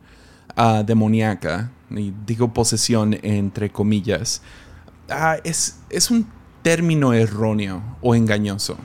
uh, 0.56 0.84
demoníaca, 0.84 1.70
y 1.90 2.12
digo 2.26 2.52
posesión 2.52 3.18
entre 3.22 3.70
comillas, 3.70 4.42
uh, 5.10 5.40
es, 5.44 5.78
es, 5.90 6.10
un 6.10 6.26
término 6.62 7.12
erróneo 7.12 7.82
o 8.00 8.14
engañoso. 8.14 8.76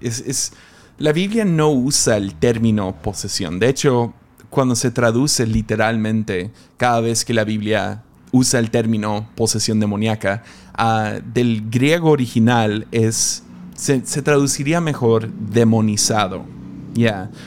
es, 0.00 0.20
es 0.20 0.52
la 0.98 1.12
Biblia 1.12 1.46
no 1.46 1.70
usa 1.70 2.18
el 2.18 2.34
término 2.34 2.94
posesión. 3.00 3.58
De 3.58 3.70
hecho, 3.70 4.12
cuando 4.50 4.74
se 4.74 4.90
traduce 4.90 5.46
literalmente, 5.46 6.50
cada 6.76 7.00
vez 7.00 7.24
que 7.24 7.32
la 7.32 7.44
Biblia 7.44 8.02
usa 8.32 8.60
el 8.60 8.70
término 8.70 9.28
posesión 9.34 9.80
demoníaca, 9.80 10.42
ah, 10.74 11.14
del 11.24 11.70
griego 11.70 12.10
original 12.10 12.86
es, 12.90 13.44
se, 13.74 14.00
traduciría 14.00 14.80
mejor 14.80 15.32
demonizado. 15.32 16.44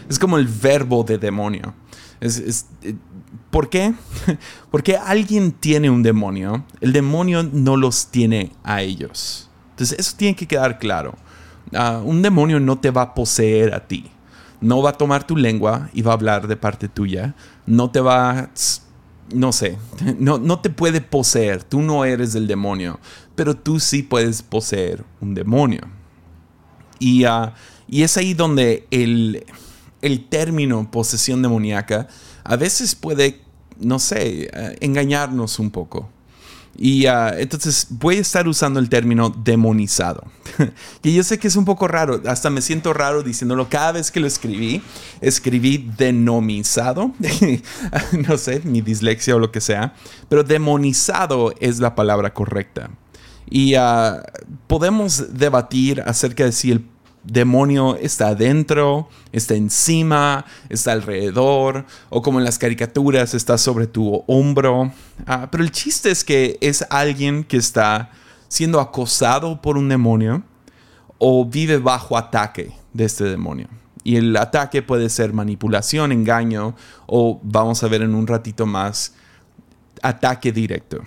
Es 0.10 0.18
como 0.18 0.38
el 0.40 0.48
verbo 0.48 1.04
de 1.04 1.18
demonio. 1.20 1.76
Es, 2.20 2.66
eh, 2.82 2.96
¿Por 3.54 3.70
qué? 3.70 3.94
Porque 4.72 4.98
alguien 4.98 5.52
tiene 5.52 5.92
un 5.92 6.02
demonio, 6.02 6.66
el 6.82 6.92
demonio 6.92 7.44
no 7.44 7.78
los 7.78 8.08
tiene 8.08 8.52
a 8.64 8.82
ellos. 8.82 9.48
Entonces 9.70 10.00
eso 10.00 10.16
tiene 10.18 10.36
que 10.36 10.48
quedar 10.48 10.80
claro. 10.80 11.14
Ah, 11.72 12.02
un 12.04 12.24
demonio 12.24 12.60
no 12.60 12.80
te 12.80 12.90
va 12.90 13.04
a 13.04 13.14
poseer 13.14 13.76
a 13.76 13.88
ti. 13.88 14.10
No 14.60 14.82
va 14.82 14.90
a 14.90 14.98
tomar 14.98 15.28
tu 15.28 15.38
lengua 15.38 15.92
y 15.94 16.02
va 16.02 16.14
a 16.14 16.16
hablar 16.16 16.48
de 16.48 16.58
parte 16.58 16.90
tuya. 16.90 17.36
No 17.68 17.92
te 17.92 18.00
va, 18.00 18.50
no 19.32 19.52
sé, 19.52 19.78
no, 20.18 20.40
no 20.40 20.60
te 20.60 20.72
puede 20.72 21.00
poseer. 21.02 21.64
Tú 21.64 21.84
no 21.84 22.06
eres 22.06 22.34
el 22.34 22.48
demonio, 22.48 23.00
pero 23.36 23.56
tú 23.56 23.80
sí 23.80 24.02
puedes 24.02 24.42
poseer 24.42 25.06
un 25.22 25.36
demonio. 25.36 25.82
Y, 26.98 27.26
ah, 27.26 27.54
y 27.88 28.02
es 28.02 28.18
ahí 28.18 28.34
donde 28.34 28.88
el, 28.90 29.46
el 30.02 30.28
término 30.28 30.90
posesión 30.90 31.44
demoníaca 31.44 32.08
a 32.44 32.56
veces 32.58 32.96
puede, 32.96 33.42
no 33.84 34.00
sé, 34.00 34.50
eh, 34.52 34.78
engañarnos 34.82 35.60
un 35.60 35.72
poco. 35.72 36.10
Y 36.76 37.06
ah, 37.06 37.36
entonces 37.38 37.86
voy 37.90 38.18
a 38.18 38.22
estar 38.22 38.48
usando 38.48 38.80
el 38.80 38.90
término 38.90 39.30
demonizado. 39.30 40.24
que 41.02 41.14
yo 41.14 41.24
sé 41.24 41.38
que 41.38 41.48
es 41.48 41.56
un 41.56 41.66
poco 41.66 41.88
raro, 41.88 42.22
hasta 42.26 42.50
me 42.50 42.62
siento 42.62 42.94
raro 42.94 43.22
diciéndolo 43.22 43.70
cada 43.70 43.94
vez 43.94 44.10
que 44.12 44.20
lo 44.20 44.28
escribí. 44.28 44.82
Escribí 45.22 45.92
denomizado, 45.98 47.14
no 48.28 48.38
sé, 48.38 48.62
mi 48.64 48.82
dislexia 48.82 49.36
o 49.36 49.40
lo 49.40 49.52
que 49.52 49.62
sea, 49.62 49.94
pero 50.30 50.44
demonizado 50.44 51.54
es 51.60 51.80
la 51.80 51.94
palabra 51.94 52.34
correcta. 52.34 52.90
Y 53.48 53.76
ah, 53.76 54.24
podemos 54.66 55.38
debatir 55.38 56.02
acerca 56.02 56.46
de 56.46 56.52
si 56.52 56.72
el 56.72 56.86
demonio 57.24 57.96
está 57.96 58.30
adentro, 58.30 59.08
está 59.32 59.56
encima, 59.56 60.46
está 60.70 60.92
alrededor, 60.92 61.86
o 62.10 62.22
como 62.22 62.40
en 62.40 62.46
las 62.46 62.60
caricaturas, 62.60 63.34
está 63.34 63.58
sobre 63.58 63.88
tu 63.88 64.24
hombro. 64.28 64.92
Ah, 65.26 65.50
pero 65.52 65.64
el 65.64 65.72
chiste 65.72 66.12
es 66.12 66.24
que 66.24 66.58
es 66.62 66.86
alguien 66.90 67.44
que 67.44 67.58
está 67.58 68.12
siendo 68.48 68.80
acosado 68.80 69.62
por 69.62 69.78
un 69.78 69.90
demonio 69.90 70.44
o 71.18 71.46
vive 71.46 71.78
bajo 71.78 72.18
ataque 72.18 72.72
de 72.94 73.06
este 73.06 73.24
demonio. 73.24 73.68
Y 74.04 74.18
el 74.18 74.36
ataque 74.36 74.82
puede 74.82 75.10
ser 75.10 75.32
manipulación, 75.32 76.12
engaño 76.12 76.76
o 77.08 77.40
vamos 77.42 77.84
a 77.84 77.88
ver 77.88 78.02
en 78.02 78.14
un 78.14 78.28
ratito 78.28 78.66
más, 78.66 79.16
ataque 80.02 80.52
directo. 80.52 81.02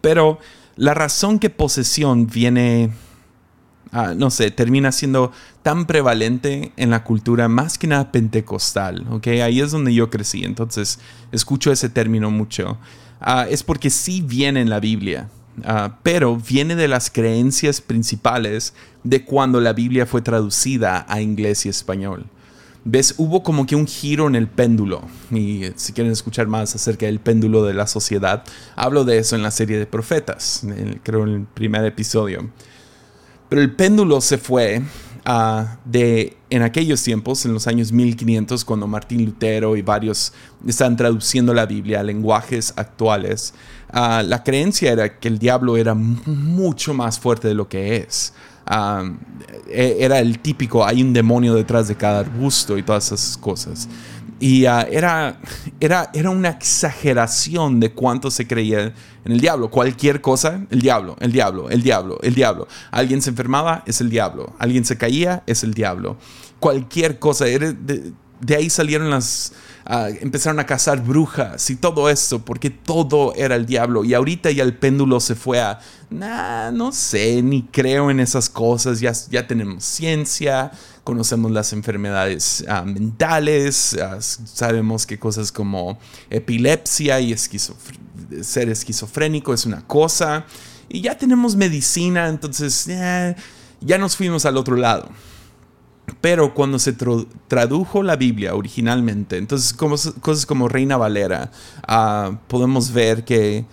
Pero 0.00 0.40
la 0.76 0.94
razón 0.94 1.38
que 1.38 1.50
posesión 1.50 2.26
viene 2.26 2.90
Ah, 3.92 4.14
no 4.16 4.30
sé, 4.30 4.52
termina 4.52 4.92
siendo 4.92 5.32
tan 5.62 5.86
prevalente 5.86 6.72
en 6.76 6.90
la 6.90 7.02
cultura 7.02 7.48
más 7.48 7.76
que 7.76 7.88
nada 7.88 8.12
pentecostal, 8.12 9.04
¿ok? 9.10 9.26
Ahí 9.42 9.60
es 9.60 9.72
donde 9.72 9.92
yo 9.92 10.10
crecí, 10.10 10.44
entonces 10.44 11.00
escucho 11.32 11.72
ese 11.72 11.88
término 11.88 12.30
mucho. 12.30 12.78
Ah, 13.20 13.46
es 13.50 13.64
porque 13.64 13.90
sí 13.90 14.22
viene 14.22 14.60
en 14.60 14.70
la 14.70 14.78
Biblia, 14.78 15.28
ah, 15.64 15.98
pero 16.04 16.36
viene 16.36 16.76
de 16.76 16.86
las 16.86 17.10
creencias 17.10 17.80
principales 17.80 18.74
de 19.02 19.24
cuando 19.24 19.60
la 19.60 19.72
Biblia 19.72 20.06
fue 20.06 20.22
traducida 20.22 21.04
a 21.08 21.20
inglés 21.20 21.66
y 21.66 21.68
español. 21.68 22.26
¿Ves? 22.84 23.14
Hubo 23.18 23.42
como 23.42 23.66
que 23.66 23.76
un 23.76 23.86
giro 23.86 24.26
en 24.26 24.36
el 24.36 24.48
péndulo. 24.48 25.02
Y 25.30 25.64
si 25.76 25.92
quieren 25.92 26.12
escuchar 26.12 26.46
más 26.46 26.74
acerca 26.74 27.06
del 27.06 27.20
péndulo 27.20 27.62
de 27.64 27.74
la 27.74 27.86
sociedad, 27.86 28.42
hablo 28.74 29.04
de 29.04 29.18
eso 29.18 29.36
en 29.36 29.42
la 29.42 29.50
serie 29.50 29.78
de 29.78 29.84
profetas, 29.84 30.64
creo 31.02 31.24
en 31.24 31.34
el 31.34 31.42
primer 31.44 31.84
episodio. 31.84 32.48
Pero 33.50 33.62
el 33.62 33.72
péndulo 33.72 34.20
se 34.20 34.38
fue 34.38 34.80
uh, 35.26 35.64
de 35.84 36.36
en 36.50 36.62
aquellos 36.62 37.02
tiempos, 37.02 37.44
en 37.44 37.52
los 37.52 37.66
años 37.66 37.90
1500, 37.92 38.64
cuando 38.64 38.86
Martín 38.86 39.24
Lutero 39.24 39.76
y 39.76 39.82
varios 39.82 40.32
estaban 40.66 40.96
traduciendo 40.96 41.52
la 41.52 41.66
Biblia 41.66 42.00
a 42.00 42.02
lenguajes 42.04 42.72
actuales, 42.76 43.52
uh, 43.92 44.22
la 44.24 44.42
creencia 44.44 44.92
era 44.92 45.18
que 45.18 45.26
el 45.26 45.40
diablo 45.40 45.76
era 45.76 45.94
mucho 45.94 46.94
más 46.94 47.18
fuerte 47.18 47.48
de 47.48 47.54
lo 47.54 47.68
que 47.68 47.96
es. 47.96 48.32
Uh, 48.66 49.16
era 49.72 50.18
el 50.18 50.38
típico, 50.38 50.84
hay 50.84 51.02
un 51.02 51.12
demonio 51.12 51.54
detrás 51.54 51.88
de 51.88 51.96
cada 51.96 52.20
arbusto 52.20 52.76
y 52.76 52.82
todas 52.82 53.06
esas 53.12 53.36
cosas. 53.36 53.88
Y 54.40 54.64
ah, 54.64 54.86
era, 54.90 55.38
era, 55.80 56.10
era 56.14 56.30
una 56.30 56.48
exageración 56.48 57.78
de 57.78 57.92
cuánto 57.92 58.30
se 58.30 58.46
creía 58.46 58.94
en 59.24 59.32
el 59.32 59.40
diablo. 59.40 59.70
Cualquier 59.70 60.22
cosa, 60.22 60.66
el 60.70 60.80
diablo, 60.80 61.16
el 61.20 61.30
diablo, 61.30 61.68
el 61.68 61.82
diablo, 61.82 62.18
el 62.22 62.34
diablo. 62.34 62.66
Alguien 62.90 63.20
se 63.20 63.30
enfermaba, 63.30 63.84
es 63.86 64.00
el 64.00 64.08
diablo. 64.08 64.54
Alguien 64.58 64.86
se 64.86 64.96
caía, 64.96 65.42
es 65.46 65.62
el 65.62 65.74
diablo. 65.74 66.16
Cualquier 66.58 67.18
cosa. 67.18 67.44
de 67.44 68.56
ahí 68.56 68.70
salieron 68.70 69.10
las, 69.10 69.52
empezaron 70.20 70.60
a 70.60 70.66
cazar 70.66 71.02
brujas 71.02 71.68
y 71.68 71.76
todo 71.76 72.08
esto, 72.08 72.44
porque 72.44 72.70
todo 72.70 73.34
era 73.34 73.56
el 73.56 73.66
diablo. 73.66 74.04
Y 74.04 74.14
ahorita 74.14 74.50
ya 74.50 74.62
el 74.62 74.76
péndulo 74.76 75.18
se 75.18 75.34
fue 75.34 75.60
a, 75.60 75.80
nah, 76.10 76.70
no 76.70 76.92
sé, 76.92 77.42
ni 77.42 77.62
creo 77.62 78.10
en 78.10 78.20
esas 78.20 78.48
cosas, 78.48 79.00
ya, 79.00 79.12
ya 79.30 79.46
tenemos 79.46 79.84
ciencia, 79.84 80.70
conocemos 81.02 81.50
las 81.50 81.72
enfermedades 81.72 82.64
ah, 82.68 82.82
mentales, 82.82 83.96
ah, 84.00 84.18
sabemos 84.20 85.06
que 85.06 85.18
cosas 85.18 85.50
como 85.50 85.98
epilepsia 86.30 87.20
y 87.20 87.36
ser 87.36 88.68
esquizofrénico 88.68 89.52
es 89.52 89.66
una 89.66 89.84
cosa, 89.86 90.44
y 90.88 91.00
ya 91.00 91.18
tenemos 91.18 91.56
medicina, 91.56 92.28
entonces 92.28 92.86
ya 92.86 93.98
nos 93.98 94.16
fuimos 94.16 94.46
al 94.46 94.56
otro 94.56 94.76
lado. 94.76 95.08
Pero 96.20 96.54
cuando 96.54 96.78
se 96.78 96.94
tradujo 97.48 98.02
la 98.02 98.16
Biblia 98.16 98.54
originalmente, 98.54 99.36
entonces 99.36 99.72
cosas 99.74 100.46
como 100.46 100.68
Reina 100.68 100.96
Valera, 100.96 101.50
ah, 101.86 102.38
podemos 102.48 102.92
ver 102.92 103.24
que 103.24 103.64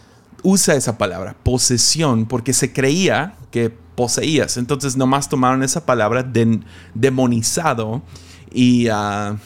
usa 0.43 0.75
esa 0.75 0.97
palabra, 0.97 1.35
posesión, 1.43 2.25
porque 2.25 2.53
se 2.53 2.73
creía 2.73 3.35
que 3.51 3.69
poseías. 3.69 4.57
Entonces 4.57 4.95
nomás 4.95 5.29
tomaron 5.29 5.63
esa 5.63 5.85
palabra 5.85 6.23
de, 6.23 6.59
demonizado 6.93 8.01
y 8.53 8.87
ah, 8.89 9.37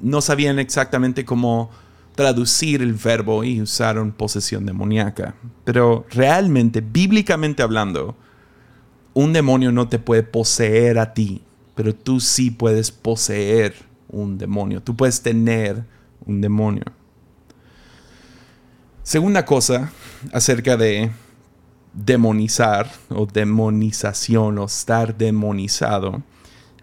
no 0.00 0.20
sabían 0.20 0.58
exactamente 0.58 1.24
cómo 1.24 1.70
traducir 2.14 2.82
el 2.82 2.94
verbo 2.94 3.44
y 3.44 3.60
usaron 3.60 4.12
posesión 4.12 4.66
demoníaca. 4.66 5.34
Pero 5.64 6.06
realmente, 6.10 6.80
bíblicamente 6.80 7.62
hablando, 7.62 8.16
un 9.14 9.32
demonio 9.32 9.72
no 9.72 9.88
te 9.88 9.98
puede 9.98 10.22
poseer 10.22 10.98
a 10.98 11.14
ti 11.14 11.42
pero 11.76 11.94
tú 11.94 12.18
sí 12.18 12.50
puedes 12.50 12.90
poseer 12.90 13.74
un 14.08 14.38
demonio, 14.38 14.82
tú 14.82 14.96
puedes 14.96 15.22
tener 15.22 15.84
un 16.24 16.40
demonio. 16.40 16.84
Segunda 19.02 19.44
cosa 19.44 19.92
acerca 20.32 20.76
de 20.76 21.12
demonizar 21.92 22.90
o 23.10 23.26
demonización 23.26 24.58
o 24.58 24.64
estar 24.64 25.16
demonizado, 25.16 26.22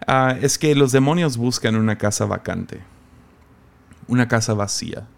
ah, 0.06 0.36
es 0.40 0.58
que 0.58 0.74
los 0.74 0.92
demonios 0.92 1.36
buscan 1.36 1.74
una 1.76 1.98
casa 1.98 2.24
vacante, 2.24 2.80
una 4.06 4.28
casa 4.28 4.54
vacía. 4.54 5.08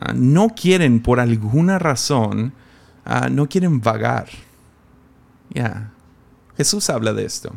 Ah, 0.00 0.12
no 0.14 0.50
quieren, 0.50 1.02
por 1.02 1.18
alguna 1.18 1.80
razón, 1.80 2.54
ah, 3.04 3.28
no 3.28 3.48
quieren 3.48 3.80
vagar. 3.80 4.28
Ya. 5.50 5.92
Jesús 6.56 6.88
habla 6.88 7.12
de 7.12 7.24
esto. 7.24 7.52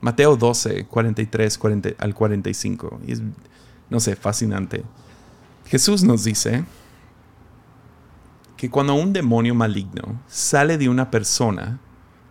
Mateo 0.00 0.36
12, 0.36 0.86
43 0.86 1.58
al 1.98 2.14
45. 2.14 3.00
Y 3.06 3.12
es, 3.12 3.22
no 3.90 4.00
sé, 4.00 4.16
fascinante. 4.16 4.84
Jesús 5.66 6.04
nos 6.04 6.24
dice 6.24 6.64
que 8.56 8.70
cuando 8.70 8.94
un 8.94 9.12
demonio 9.12 9.54
maligno 9.54 10.20
sale 10.28 10.78
de 10.78 10.88
una 10.88 11.10
persona, 11.10 11.78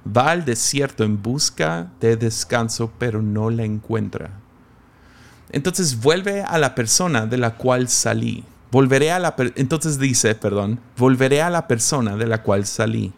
va 0.05 0.31
al 0.31 0.45
desierto 0.45 1.03
en 1.03 1.21
busca 1.21 1.91
de 1.99 2.15
descanso, 2.15 2.91
pero 2.97 3.21
no 3.21 3.49
la 3.49 3.63
encuentra. 3.63 4.31
Entonces 5.51 5.99
vuelve 5.99 6.41
a 6.41 6.57
la 6.57 6.75
persona 6.75 7.25
de 7.25 7.37
la 7.37 7.55
cual 7.55 7.87
salí. 7.87 8.43
Volveré 8.71 9.11
a 9.11 9.19
la 9.19 9.35
entonces 9.55 9.99
dice, 9.99 10.35
perdón, 10.35 10.79
volveré 10.97 11.41
a 11.41 11.49
la 11.49 11.67
persona 11.67 12.17
de 12.17 12.27
la 12.27 12.41
cual 12.43 12.65
salí. 12.65 13.13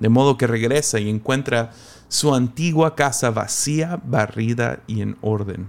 De 0.00 0.08
modo 0.08 0.38
que 0.38 0.46
regresa 0.46 1.00
y 1.00 1.10
encuentra 1.10 1.72
su 2.08 2.34
antigua 2.34 2.94
casa 2.94 3.30
vacía, 3.30 4.00
barrida 4.04 4.82
y 4.86 5.02
en 5.02 5.16
orden. 5.20 5.68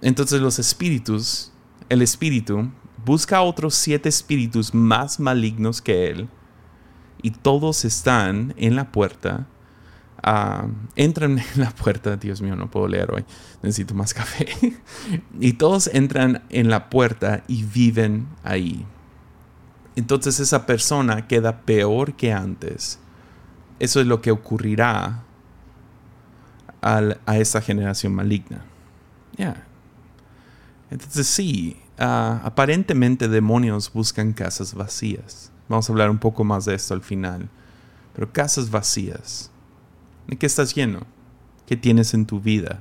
Entonces 0.00 0.40
los 0.40 0.58
espíritus, 0.58 1.52
el 1.88 2.02
espíritu, 2.02 2.70
busca 3.04 3.42
otros 3.42 3.74
siete 3.74 4.08
espíritus 4.08 4.74
más 4.74 5.18
malignos 5.18 5.82
que 5.82 6.10
él, 6.10 6.28
y 7.22 7.30
todos 7.32 7.84
están 7.84 8.54
en 8.56 8.76
la 8.76 8.92
puerta. 8.92 9.46
Ah, 10.22 10.66
entran 10.96 11.38
en 11.38 11.60
la 11.62 11.70
puerta, 11.70 12.16
Dios 12.16 12.42
mío, 12.42 12.56
no 12.56 12.70
puedo 12.70 12.88
leer 12.88 13.10
hoy, 13.12 13.24
necesito 13.62 13.94
más 13.94 14.14
café. 14.14 14.48
y 15.40 15.54
todos 15.54 15.88
entran 15.92 16.44
en 16.50 16.70
la 16.70 16.90
puerta 16.90 17.44
y 17.48 17.64
viven 17.64 18.28
ahí. 18.44 18.84
Entonces 19.96 20.38
esa 20.38 20.66
persona 20.66 21.26
queda 21.26 21.62
peor 21.62 22.14
que 22.14 22.32
antes 22.32 23.00
eso 23.78 24.00
es 24.00 24.06
lo 24.06 24.20
que 24.20 24.30
ocurrirá 24.30 25.24
a 26.80 27.36
esa 27.36 27.60
generación 27.60 28.14
maligna. 28.14 28.64
Entonces 30.90 31.26
sí, 31.26 31.76
ah, 31.98 32.40
aparentemente 32.44 33.28
demonios 33.28 33.92
buscan 33.92 34.32
casas 34.32 34.74
vacías. 34.74 35.52
Vamos 35.68 35.88
a 35.88 35.92
hablar 35.92 36.10
un 36.10 36.18
poco 36.18 36.44
más 36.44 36.64
de 36.64 36.74
esto 36.74 36.94
al 36.94 37.02
final. 37.02 37.48
Pero 38.14 38.32
casas 38.32 38.70
vacías. 38.70 39.50
¿De 40.26 40.36
qué 40.36 40.46
estás 40.46 40.74
lleno? 40.74 41.00
¿Qué 41.66 41.76
tienes 41.76 42.14
en 42.14 42.26
tu 42.26 42.40
vida? 42.40 42.80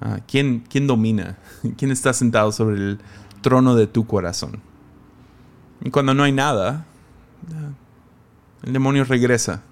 Ah, 0.00 0.18
¿quién, 0.26 0.64
¿Quién 0.68 0.86
domina? 0.86 1.38
¿Quién 1.76 1.90
está 1.90 2.12
sentado 2.12 2.52
sobre 2.52 2.76
el 2.76 2.98
trono 3.42 3.74
de 3.74 3.86
tu 3.86 4.06
corazón? 4.06 4.60
Y 5.82 5.90
cuando 5.90 6.14
no 6.14 6.24
hay 6.24 6.32
nada, 6.32 6.84
ah, 7.52 7.70
el 8.64 8.72
demonio 8.72 9.04
regresa 9.04 9.62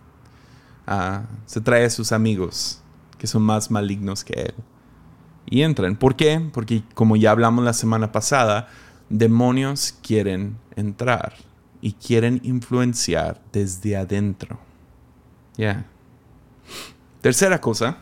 se 1.46 1.60
trae 1.60 1.84
a 1.84 1.90
sus 1.90 2.12
amigos 2.12 2.82
que 3.18 3.26
son 3.26 3.42
más 3.42 3.70
malignos 3.70 4.24
que 4.24 4.34
él. 4.34 4.54
Y 5.50 5.62
entran. 5.62 5.96
¿Por 5.96 6.16
qué? 6.16 6.40
Porque 6.52 6.82
como 6.94 7.16
ya 7.16 7.30
hablamos 7.30 7.64
la 7.64 7.72
semana 7.72 8.12
pasada, 8.12 8.68
demonios 9.08 9.94
quieren 10.02 10.56
entrar 10.76 11.34
y 11.80 11.92
quieren 11.92 12.40
influenciar 12.44 13.40
desde 13.52 13.96
adentro. 13.96 14.58
Ya. 15.56 15.86
Tercera 17.20 17.60
cosa. 17.60 17.98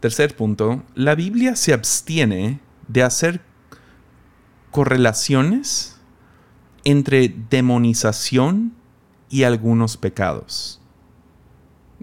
Tercer 0.00 0.36
punto. 0.36 0.82
La 0.94 1.14
Biblia 1.14 1.56
se 1.56 1.72
abstiene 1.72 2.60
de 2.88 3.02
hacer 3.02 3.40
correlaciones 4.70 5.98
entre 6.84 7.34
demonización 7.50 8.74
y 9.28 9.44
algunos 9.44 9.96
pecados. 9.96 10.80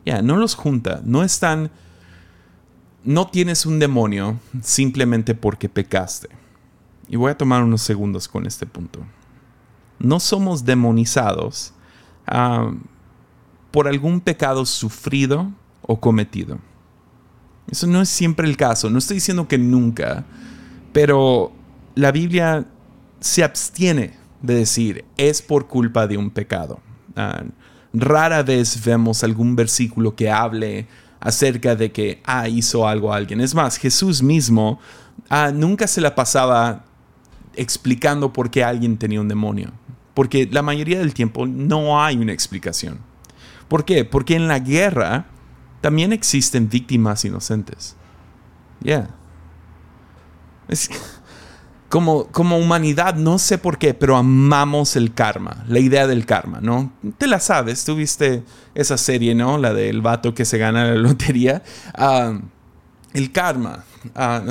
Ya, 0.05 0.21
no 0.21 0.37
los 0.37 0.55
junta. 0.55 1.01
No 1.03 1.23
están. 1.23 1.71
No 3.03 3.27
tienes 3.27 3.65
un 3.65 3.79
demonio 3.79 4.39
simplemente 4.61 5.35
porque 5.35 5.69
pecaste. 5.69 6.29
Y 7.07 7.15
voy 7.15 7.31
a 7.31 7.37
tomar 7.37 7.63
unos 7.63 7.81
segundos 7.81 8.27
con 8.27 8.45
este 8.45 8.65
punto. 8.65 8.99
No 9.99 10.19
somos 10.19 10.65
demonizados 10.65 11.73
ah, 12.27 12.71
por 13.71 13.87
algún 13.87 14.21
pecado 14.21 14.65
sufrido 14.65 15.51
o 15.81 15.99
cometido. 15.99 16.59
Eso 17.69 17.87
no 17.87 18.01
es 18.01 18.09
siempre 18.09 18.47
el 18.47 18.57
caso. 18.57 18.89
No 18.89 18.99
estoy 18.99 19.15
diciendo 19.15 19.47
que 19.47 19.57
nunca. 19.57 20.25
Pero 20.93 21.51
la 21.95 22.11
Biblia 22.11 22.65
se 23.19 23.43
abstiene 23.43 24.17
de 24.41 24.55
decir 24.55 25.05
es 25.17 25.41
por 25.41 25.67
culpa 25.67 26.07
de 26.07 26.17
un 26.17 26.29
pecado. 26.29 26.79
Ah, 27.15 27.43
rara 27.93 28.43
vez 28.43 28.83
vemos 28.83 29.23
algún 29.23 29.55
versículo 29.55 30.15
que 30.15 30.29
hable 30.29 30.87
acerca 31.19 31.75
de 31.75 31.91
que, 31.91 32.21
ah, 32.25 32.47
hizo 32.47 32.87
algo 32.87 33.13
a 33.13 33.17
alguien. 33.17 33.41
Es 33.41 33.53
más, 33.53 33.77
Jesús 33.77 34.23
mismo 34.23 34.79
ah, 35.29 35.51
nunca 35.53 35.87
se 35.87 36.01
la 36.01 36.15
pasaba 36.15 36.85
explicando 37.55 38.33
por 38.33 38.49
qué 38.49 38.63
alguien 38.63 38.97
tenía 38.97 39.21
un 39.21 39.27
demonio. 39.27 39.71
Porque 40.13 40.47
la 40.51 40.61
mayoría 40.61 40.99
del 40.99 41.13
tiempo 41.13 41.47
no 41.47 42.01
hay 42.03 42.17
una 42.17 42.33
explicación. 42.33 42.99
¿Por 43.67 43.85
qué? 43.85 44.03
Porque 44.03 44.35
en 44.35 44.47
la 44.47 44.59
guerra 44.59 45.27
también 45.79 46.11
existen 46.11 46.69
víctimas 46.69 47.23
inocentes. 47.23 47.95
Ya. 48.81 49.09
Como, 51.91 52.57
humanidad, 52.57 53.15
no 53.15 53.37
sé 53.37 53.57
por 53.57 53.77
qué, 53.77 53.93
pero 53.93 54.15
amamos 54.15 54.95
el 54.95 55.13
karma, 55.13 55.65
la 55.67 55.79
idea 55.79 56.07
del 56.07 56.25
karma, 56.25 56.61
¿no? 56.61 56.93
Te 57.17 57.27
la 57.27 57.41
sabes, 57.41 57.83
tuviste 57.83 58.43
esa 58.73 58.97
serie, 58.97 59.35
¿no? 59.35 59.57
La 59.57 59.73
del 59.73 60.01
vato 60.01 60.33
que 60.33 60.45
se 60.45 60.57
gana 60.57 60.85
la 60.85 60.95
lotería. 60.95 61.61
Ah, 61.93 62.39
el 63.13 63.33
karma. 63.33 63.83
Ah, 64.15 64.41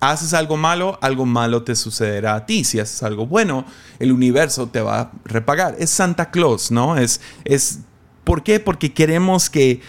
haces 0.00 0.34
algo 0.34 0.58
malo, 0.58 0.98
algo 1.00 1.24
malo 1.24 1.62
te 1.62 1.74
sucederá 1.74 2.34
a 2.34 2.46
ti. 2.46 2.62
Si 2.62 2.78
haces 2.78 3.02
algo 3.02 3.26
bueno, 3.26 3.64
el 3.98 4.12
universo 4.12 4.68
te 4.68 4.82
va 4.82 5.00
a 5.00 5.12
repagar. 5.24 5.76
Es 5.78 5.88
Santa 5.88 6.30
Claus, 6.30 6.70
¿no? 6.70 6.98
Es, 6.98 7.22
es, 7.44 7.80
¿Por 8.22 8.42
qué? 8.42 8.60
Porque 8.60 8.92
queremos 8.92 9.48
que 9.48 9.80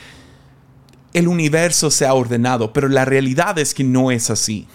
el 1.11 1.27
universo 1.27 1.91
sea 1.91 2.13
ordenado, 2.13 2.71
pero 2.71 2.87
la 2.87 3.03
realidad 3.03 3.59
es 3.59 3.73
que 3.73 3.83
no 3.83 4.09
es 4.09 4.29
así. 4.29 4.69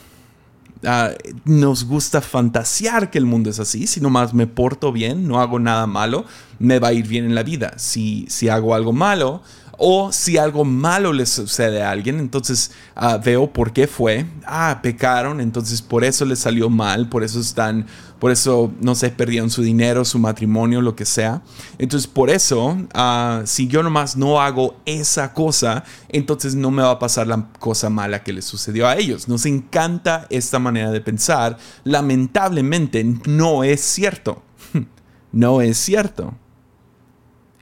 Ah, 0.85 1.11
nos 1.45 1.85
gusta 1.85 2.21
fantasear 2.21 3.11
que 3.11 3.19
el 3.19 3.27
mundo 3.27 3.51
es 3.51 3.59
así. 3.59 3.87
Si 3.87 4.01
nomás 4.01 4.35
me 4.35 4.47
porto 4.47 4.93
bien, 4.93 5.27
no 5.27 5.41
hago 5.41 5.59
nada 5.59 5.87
malo, 5.87 6.25
me 6.59 6.79
va 6.79 6.89
a 6.89 6.93
ir 6.93 7.07
bien 7.07 7.25
en 7.25 7.35
la 7.35 7.43
vida. 7.43 7.75
Si, 7.77 8.27
si 8.29 8.49
hago 8.49 8.75
algo 8.75 8.93
malo, 8.93 9.43
O 9.79 10.11
si 10.11 10.39
algo 10.39 10.65
malo 10.65 11.13
le 11.13 11.27
sucede 11.27 11.83
a 11.83 11.91
alguien, 11.91 12.19
entonces 12.19 12.71
ah, 12.95 13.19
veo 13.19 13.53
por 13.53 13.73
qué 13.73 13.87
fue. 13.87 14.25
Ah, 14.47 14.81
pecaron, 14.83 15.41
entonces 15.41 15.83
por 15.83 16.03
eso 16.03 16.25
les 16.25 16.39
salió 16.39 16.71
mal, 16.71 17.09
por 17.11 17.23
eso 17.23 17.41
están, 17.41 17.87
por 18.19 18.31
eso, 18.31 18.73
no 18.81 18.95
sé, 18.95 19.11
perdieron 19.11 19.51
su 19.51 19.63
dinero, 19.63 20.05
su 20.05 20.19
matrimonio, 20.19 20.81
lo 20.81 20.97
que 20.97 21.05
sea. 21.05 21.43
Entonces 21.79 22.07
por 22.07 22.31
eso, 22.31 22.79
ah, 22.95 23.43
si 23.45 23.67
yo 23.69 23.83
nomás 23.83 24.17
no 24.17 24.41
hago 24.41 24.77
esa 24.87 25.33
cosa, 25.35 25.85
entonces 26.09 26.55
no 26.55 26.71
me 26.71 26.83
va 26.83 26.93
a 26.93 26.99
pasar 26.99 27.27
la 27.27 27.49
cosa 27.59 27.91
mala 27.91 28.23
que 28.23 28.33
les 28.33 28.45
sucedió 28.45 28.89
a 28.89 28.97
ellos. 28.97 29.29
Nos 29.29 29.47
encanta 29.47 30.27
esta 30.31 30.59
manera 30.59 30.91
de 30.91 31.01
pensar. 31.01 31.59
Lamentablemente 31.85 33.05
no 33.27 33.65
es 33.65 33.81
cierto. 33.81 34.43
no 35.33 35.61
es 35.61 35.77
cierto 35.77 36.35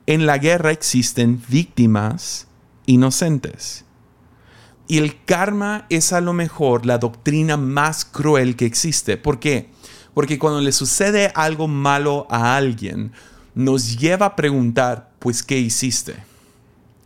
en 0.06 0.26
la 0.26 0.38
guerra 0.38 0.70
existen 0.70 1.42
víctimas 1.48 2.46
inocentes. 2.86 3.84
Y 4.86 4.98
el 4.98 5.24
karma 5.24 5.86
es 5.88 6.12
a 6.12 6.20
lo 6.20 6.34
mejor 6.34 6.84
la 6.84 6.98
doctrina 6.98 7.56
más 7.56 8.04
cruel 8.04 8.54
que 8.54 8.66
existe. 8.66 9.16
¿Por 9.16 9.40
qué? 9.40 9.70
Porque 10.14 10.38
cuando 10.38 10.60
le 10.60 10.72
sucede 10.72 11.32
algo 11.34 11.68
malo 11.68 12.26
a 12.30 12.56
alguien, 12.56 13.12
nos 13.54 13.98
lleva 13.98 14.26
a 14.26 14.36
preguntar, 14.36 15.10
pues, 15.18 15.42
¿qué 15.42 15.58
hiciste? 15.58 16.16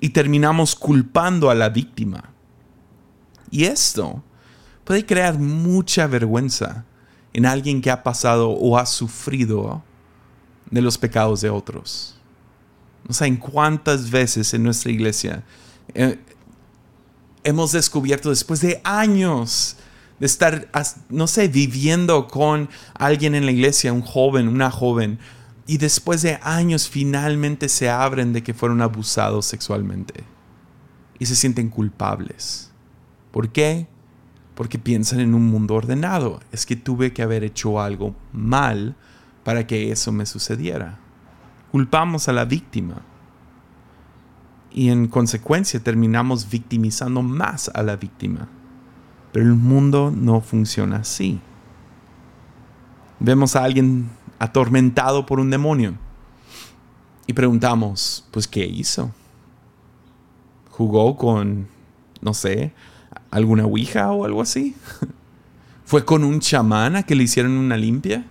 Y 0.00 0.10
terminamos 0.10 0.76
culpando 0.76 1.50
a 1.50 1.54
la 1.54 1.70
víctima. 1.70 2.30
Y 3.50 3.64
esto 3.64 4.22
puede 4.84 5.04
crear 5.04 5.38
mucha 5.38 6.06
vergüenza 6.06 6.84
en 7.32 7.46
alguien 7.46 7.80
que 7.80 7.90
ha 7.90 8.02
pasado 8.02 8.50
o 8.50 8.78
ha 8.78 8.86
sufrido 8.86 9.82
de 10.70 10.82
los 10.82 10.98
pecados 10.98 11.40
de 11.40 11.50
otros. 11.50 12.14
No 13.06 13.14
sé 13.14 13.26
en 13.26 13.36
cuántas 13.36 14.10
veces 14.10 14.52
en 14.52 14.62
nuestra 14.62 14.90
iglesia 14.90 15.42
eh, 15.94 16.18
hemos 17.42 17.72
descubierto 17.72 18.30
después 18.30 18.60
de 18.60 18.80
años 18.84 19.76
de 20.18 20.26
estar, 20.26 20.70
no 21.08 21.26
sé, 21.26 21.48
viviendo 21.48 22.26
con 22.28 22.68
alguien 22.94 23.34
en 23.34 23.46
la 23.46 23.52
iglesia, 23.52 23.92
un 23.92 24.02
joven, 24.02 24.48
una 24.48 24.70
joven, 24.70 25.18
y 25.66 25.78
después 25.78 26.22
de 26.22 26.38
años 26.42 26.88
finalmente 26.88 27.68
se 27.68 27.90
abren 27.90 28.32
de 28.32 28.42
que 28.42 28.54
fueron 28.54 28.80
abusados 28.80 29.46
sexualmente 29.46 30.24
y 31.18 31.26
se 31.26 31.36
sienten 31.36 31.68
culpables. 31.68 32.70
¿Por 33.30 33.50
qué? 33.50 33.86
Porque 34.54 34.78
piensan 34.78 35.20
en 35.20 35.34
un 35.34 35.46
mundo 35.46 35.74
ordenado. 35.74 36.40
Es 36.52 36.64
que 36.64 36.74
tuve 36.74 37.12
que 37.12 37.22
haber 37.22 37.44
hecho 37.44 37.80
algo 37.80 38.16
mal 38.32 38.96
para 39.44 39.66
que 39.66 39.92
eso 39.92 40.10
me 40.10 40.24
sucediera 40.24 40.98
culpamos 41.70 42.28
a 42.28 42.32
la 42.32 42.44
víctima 42.44 43.02
y 44.70 44.90
en 44.90 45.08
consecuencia 45.08 45.80
terminamos 45.80 46.48
victimizando 46.48 47.22
más 47.22 47.70
a 47.74 47.82
la 47.82 47.96
víctima. 47.96 48.48
Pero 49.38 49.50
el 49.50 49.56
mundo 49.56 50.12
no 50.12 50.40
funciona 50.40 50.96
así. 50.96 51.38
Vemos 53.20 53.54
a 53.54 53.62
alguien 53.62 54.10
atormentado 54.40 55.26
por 55.26 55.38
un 55.38 55.48
demonio 55.48 55.94
y 57.24 57.34
preguntamos, 57.34 58.26
pues, 58.32 58.48
¿qué 58.48 58.66
hizo? 58.66 59.12
¿Jugó 60.72 61.16
con, 61.16 61.68
no 62.20 62.34
sé, 62.34 62.72
alguna 63.30 63.64
ouija 63.64 64.10
o 64.10 64.24
algo 64.24 64.42
así? 64.42 64.74
¿Fue 65.84 66.04
con 66.04 66.24
un 66.24 66.40
chamán 66.40 66.96
a 66.96 67.04
que 67.04 67.14
le 67.14 67.22
hicieron 67.22 67.52
una 67.52 67.76
limpia? 67.76 68.26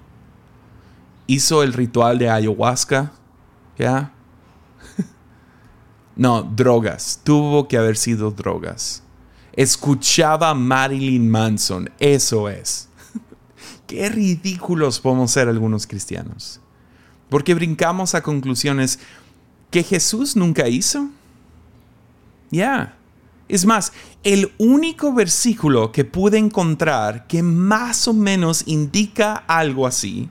¿Hizo 1.26 1.64
el 1.64 1.72
ritual 1.72 2.20
de 2.20 2.30
ayahuasca 2.30 3.14
¿Ya? 3.78 4.12
no, 6.18 6.44
drogas. 6.44 7.22
Tuvo 7.24 7.70
que 7.70 7.78
haber 7.78 7.96
sido 7.96 8.30
drogas. 8.32 9.04
Escuchaba 9.58 10.52
a 10.52 10.54
Marilyn 10.54 11.30
Manson. 11.30 11.90
Eso 12.00 12.48
es. 12.48 12.88
Qué 13.88 14.08
ridículos 14.08 15.00
podemos 15.00 15.32
ser 15.32 15.50
algunos 15.50 15.88
cristianos. 15.88 16.62
Porque 17.28 17.56
brincamos 17.56 18.14
a 18.14 18.22
conclusiones 18.22 19.00
que 19.72 19.82
Jesús 19.82 20.36
nunca 20.36 20.68
hizo. 20.68 21.10
Ya. 22.52 22.96
Es 23.50 23.66
más, 23.66 23.94
el 24.24 24.54
único 24.60 25.12
versículo 25.12 25.92
que 25.92 26.06
pude 26.06 26.38
encontrar 26.38 27.26
que 27.26 27.42
más 27.42 28.08
o 28.08 28.14
menos 28.14 28.64
indica 28.68 29.34
algo 29.48 29.88
así 29.88 30.30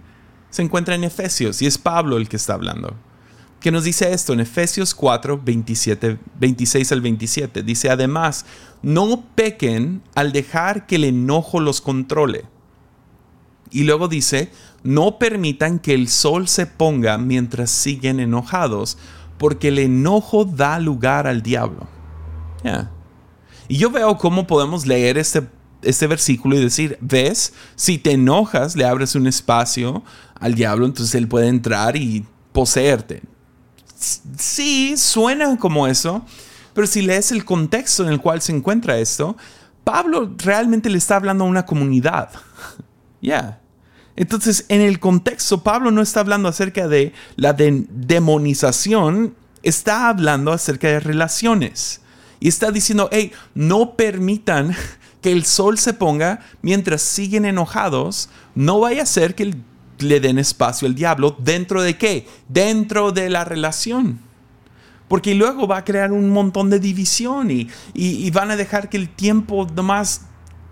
se 0.51 0.63
encuentra 0.63 0.95
en 0.95 1.03
Efesios 1.03 1.61
y 1.63 1.67
es 1.67 1.79
Pablo 1.79 2.17
el 2.17 2.29
que 2.29 2.37
está 2.37 2.55
hablando 2.55 2.95
que 3.61 3.71
nos 3.71 3.85
dice 3.85 4.13
esto 4.13 4.33
en 4.33 4.41
Efesios 4.41 4.95
4, 4.95 5.41
27, 5.43 6.19
26 6.39 6.93
al 6.93 7.01
27. 7.01 7.63
Dice, 7.63 7.91
además, 7.91 8.45
no 8.83 9.25
pequen 9.35 10.03
al 10.15 10.33
dejar 10.33 10.87
que 10.87 10.97
el 10.97 11.05
enojo 11.05 11.61
los 11.61 11.81
controle. 11.81 12.45
Y 13.71 13.85
luego 13.85 14.09
dice, 14.09 14.53
no 14.83 15.19
permitan 15.19 15.79
que 15.79 15.95
el 15.95 16.09
sol 16.09 16.49
se 16.49 16.67
ponga 16.67 17.19
mientras 17.19 17.71
siguen 17.71 18.21
enojados, 18.21 18.99
porque 19.39 19.69
el 19.69 19.79
enojo 19.79 20.45
da 20.45 20.79
lugar 20.79 21.27
al 21.27 21.43
diablo. 21.43 21.89
Y 23.69 23.79
yo 23.79 23.91
veo 23.91 24.17
cómo 24.19 24.47
podemos 24.47 24.87
leer 24.87 25.19
este, 25.19 25.43
este 25.83 26.07
versículo 26.07 26.57
y 26.57 26.61
decir, 26.61 26.99
ves, 27.01 27.55
si 27.75 27.99
te 27.99 28.13
enojas, 28.13 28.77
le 28.77 28.85
abres 28.85 29.15
un 29.15 29.27
espacio 29.27 30.05
al 30.39 30.55
diablo, 30.55 30.87
entonces 30.87 31.15
él 31.15 31.27
puede 31.27 31.49
entrar 31.49 31.97
y 31.97 32.25
poseerte 32.53 33.23
sí, 33.97 34.97
suena 34.97 35.57
como 35.57 35.87
eso, 35.87 36.25
pero 36.75 36.87
si 36.87 37.03
lees 37.03 37.33
el 37.33 37.45
contexto 37.45 38.05
en 38.05 38.11
el 38.11 38.21
cual 38.21 38.43
se 38.43 38.53
encuentra 38.53 38.99
esto, 38.99 39.37
Pablo 39.85 40.35
realmente 40.39 40.91
le 40.91 40.99
está 40.99 41.17
hablando 41.17 41.45
a 41.45 41.49
una 41.49 41.67
comunidad. 41.67 42.31
Ya. 43.23 43.61
Entonces, 44.15 44.67
en 44.69 44.83
el 44.83 45.01
contexto, 45.01 45.65
Pablo 45.65 45.91
no 45.91 46.01
está 46.01 46.21
hablando 46.21 46.49
acerca 46.49 46.87
de 46.87 47.13
la 47.35 47.55
demonización, 47.55 49.35
está 49.63 50.09
hablando 50.09 50.53
acerca 50.53 50.89
de 50.89 51.01
relaciones. 51.01 52.03
Y 52.39 52.49
está 52.49 52.71
diciendo, 52.71 53.09
hey, 53.11 53.33
no 53.55 53.97
permitan 53.97 54.77
que 55.23 55.33
el 55.33 55.45
sol 55.45 55.79
se 55.79 55.93
ponga 55.93 56.41
mientras 56.63 57.03
siguen 57.03 57.47
enojados. 57.47 58.29
No 58.55 58.81
vaya 58.81 59.03
a 59.03 59.07
ser 59.07 59.35
que 59.35 59.43
el 59.43 59.57
le 59.99 60.21
den 60.21 60.39
espacio 60.39 60.87
al 60.89 60.95
diablo. 60.95 61.37
¿Dentro 61.39 61.83
de 61.83 61.97
qué? 61.97 62.27
Dentro 62.49 63.13
de 63.13 63.31
la 63.31 63.45
relación. 63.45 64.21
Porque 65.09 65.35
luego 65.35 65.67
va 65.67 65.79
a 65.79 65.85
crear 65.85 66.13
un 66.13 66.31
montón 66.31 66.69
de 66.69 66.81
división 66.81 67.51
y, 67.51 67.69
y, 67.95 68.31
van 68.33 68.51
a 68.51 68.57
dejar 68.57 68.89
que 68.89 68.97
el 68.97 69.09
tiempo 69.09 69.67
nomás 69.73 70.23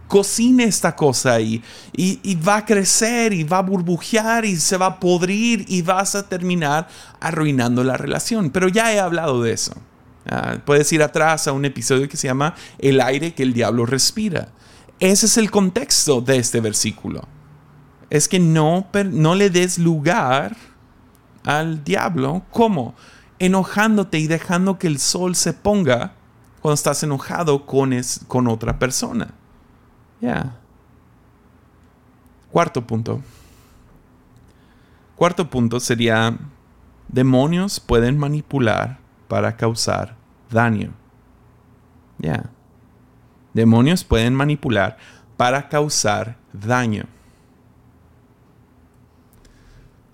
cocine 0.08 0.64
esta 0.64 0.96
cosa 0.96 1.40
y, 1.40 1.62
y, 1.92 2.34
va 2.34 2.56
a 2.56 2.66
crecer 2.66 3.32
y 3.32 3.44
va 3.44 3.58
a 3.58 3.62
burbujear 3.62 4.44
y 4.44 4.56
se 4.56 4.76
va 4.76 4.86
a 4.86 5.00
podrir 5.00 5.64
y 5.68 5.82
vas 5.82 6.16
a 6.16 6.28
terminar 6.28 6.88
arruinando 7.20 7.84
la 7.84 7.96
relación. 7.96 8.50
Pero 8.50 8.68
ya 8.68 8.92
he 8.92 8.98
hablado 8.98 9.40
de 9.40 9.52
eso. 9.52 9.74
Ah, 10.26 10.56
puedes 10.64 10.92
ir 10.92 11.02
atrás 11.02 11.46
a 11.46 11.52
un 11.52 11.64
episodio 11.64 12.08
que 12.08 12.16
se 12.16 12.26
llama 12.26 12.56
El 12.78 13.00
aire 13.00 13.34
que 13.34 13.44
el 13.44 13.52
diablo 13.52 13.86
respira. 13.86 14.48
Ese 14.98 15.26
es 15.26 15.36
el 15.36 15.50
contexto 15.50 16.20
de 16.20 16.38
este 16.38 16.60
versículo 16.60 17.28
es 18.14 18.28
que 18.28 18.38
no, 18.38 18.86
no 19.10 19.34
le 19.34 19.50
des 19.50 19.76
lugar 19.76 20.56
al 21.42 21.82
diablo. 21.82 22.44
¿Cómo? 22.52 22.94
Enojándote 23.40 24.20
y 24.20 24.28
dejando 24.28 24.78
que 24.78 24.86
el 24.86 25.00
sol 25.00 25.34
se 25.34 25.52
ponga 25.52 26.12
cuando 26.60 26.74
estás 26.74 27.02
enojado 27.02 27.66
con, 27.66 27.92
con 28.28 28.46
otra 28.46 28.78
persona. 28.78 29.34
Ya. 30.20 30.54
Cuarto 32.52 32.86
punto. 32.86 33.20
Cuarto 35.16 35.50
punto 35.50 35.80
sería, 35.80 36.38
demonios 37.08 37.80
pueden 37.80 38.16
manipular 38.16 39.00
para 39.26 39.56
causar 39.56 40.14
daño. 40.52 40.92
Ya. 42.18 42.44
Demonios 43.54 44.04
pueden 44.04 44.36
manipular 44.36 44.98
para 45.36 45.68
causar 45.68 46.36
daño. 46.52 47.06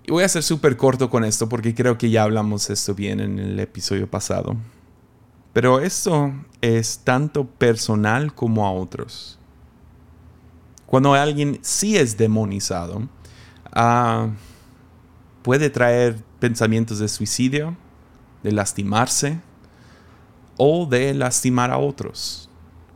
voy 0.11 0.23
a 0.23 0.29
ser 0.29 0.43
súper 0.43 0.77
corto 0.77 1.09
con 1.09 1.23
esto 1.23 1.47
porque 1.47 1.73
creo 1.73 1.97
que 1.97 2.09
ya 2.09 2.23
hablamos 2.23 2.69
esto 2.69 2.93
bien 2.93 3.19
en 3.19 3.39
el 3.39 3.59
episodio 3.59 4.09
pasado. 4.09 4.57
Pero 5.53 5.79
esto 5.79 6.33
es 6.61 6.99
tanto 6.99 7.45
personal 7.45 8.33
como 8.33 8.65
a 8.65 8.71
otros. 8.71 9.39
Cuando 10.85 11.13
alguien 11.13 11.59
sí 11.61 11.97
es 11.97 12.17
demonizado, 12.17 13.07
ah, 13.71 14.27
puede 15.41 15.69
traer 15.69 16.17
pensamientos 16.39 16.99
de 16.99 17.07
suicidio, 17.07 17.77
de 18.43 18.51
lastimarse 18.51 19.39
o 20.57 20.85
de 20.85 21.13
lastimar 21.13 21.71
a 21.71 21.77
otros. 21.77 22.49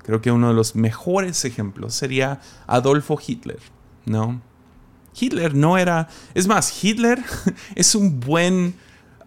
Creo 0.03 0.21
que 0.21 0.31
uno 0.31 0.49
de 0.49 0.53
los 0.53 0.75
mejores 0.75 1.45
ejemplos 1.45 1.93
sería 1.93 2.41
Adolfo 2.67 3.17
Hitler, 3.25 3.59
¿no? 4.05 4.41
Hitler 5.19 5.55
no 5.55 5.77
era... 5.77 6.09
Es 6.33 6.47
más, 6.47 6.83
Hitler 6.83 7.23
es 7.75 7.95
un 7.95 8.19
buen 8.19 8.75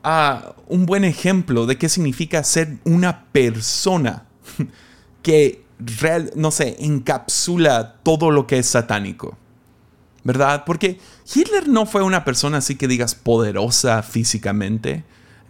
ah, 0.02 0.54
un 0.66 0.86
buen 0.86 1.04
ejemplo 1.04 1.66
de 1.66 1.76
qué 1.76 1.88
significa 1.88 2.42
ser 2.44 2.78
una 2.84 3.24
persona 3.32 4.24
que, 5.22 5.64
real, 5.78 6.30
no 6.34 6.50
sé, 6.50 6.76
encapsula 6.80 7.96
todo 8.02 8.30
lo 8.30 8.46
que 8.46 8.58
es 8.58 8.66
satánico. 8.66 9.36
¿Verdad? 10.24 10.64
Porque 10.66 10.98
Hitler 11.32 11.68
no 11.68 11.86
fue 11.86 12.02
una 12.02 12.24
persona 12.24 12.58
así 12.58 12.74
que 12.74 12.88
digas 12.88 13.14
poderosa 13.14 14.02
físicamente. 14.02 15.04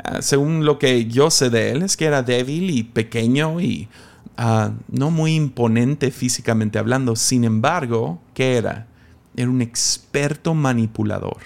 Ah, 0.04 0.22
según 0.22 0.64
lo 0.64 0.78
que 0.78 1.06
yo 1.06 1.30
sé 1.30 1.50
de 1.50 1.70
él, 1.70 1.82
es 1.82 1.96
que 1.96 2.04
era 2.04 2.22
débil 2.22 2.70
y 2.70 2.84
pequeño 2.84 3.60
y 3.60 3.88
ah, 4.36 4.72
no 4.88 5.10
muy 5.10 5.34
imponente 5.34 6.10
físicamente 6.10 6.78
hablando. 6.78 7.16
Sin 7.16 7.44
embargo, 7.44 8.20
¿qué 8.34 8.56
era? 8.56 8.86
Era 9.38 9.52
un 9.52 9.62
experto 9.62 10.52
manipulador. 10.52 11.36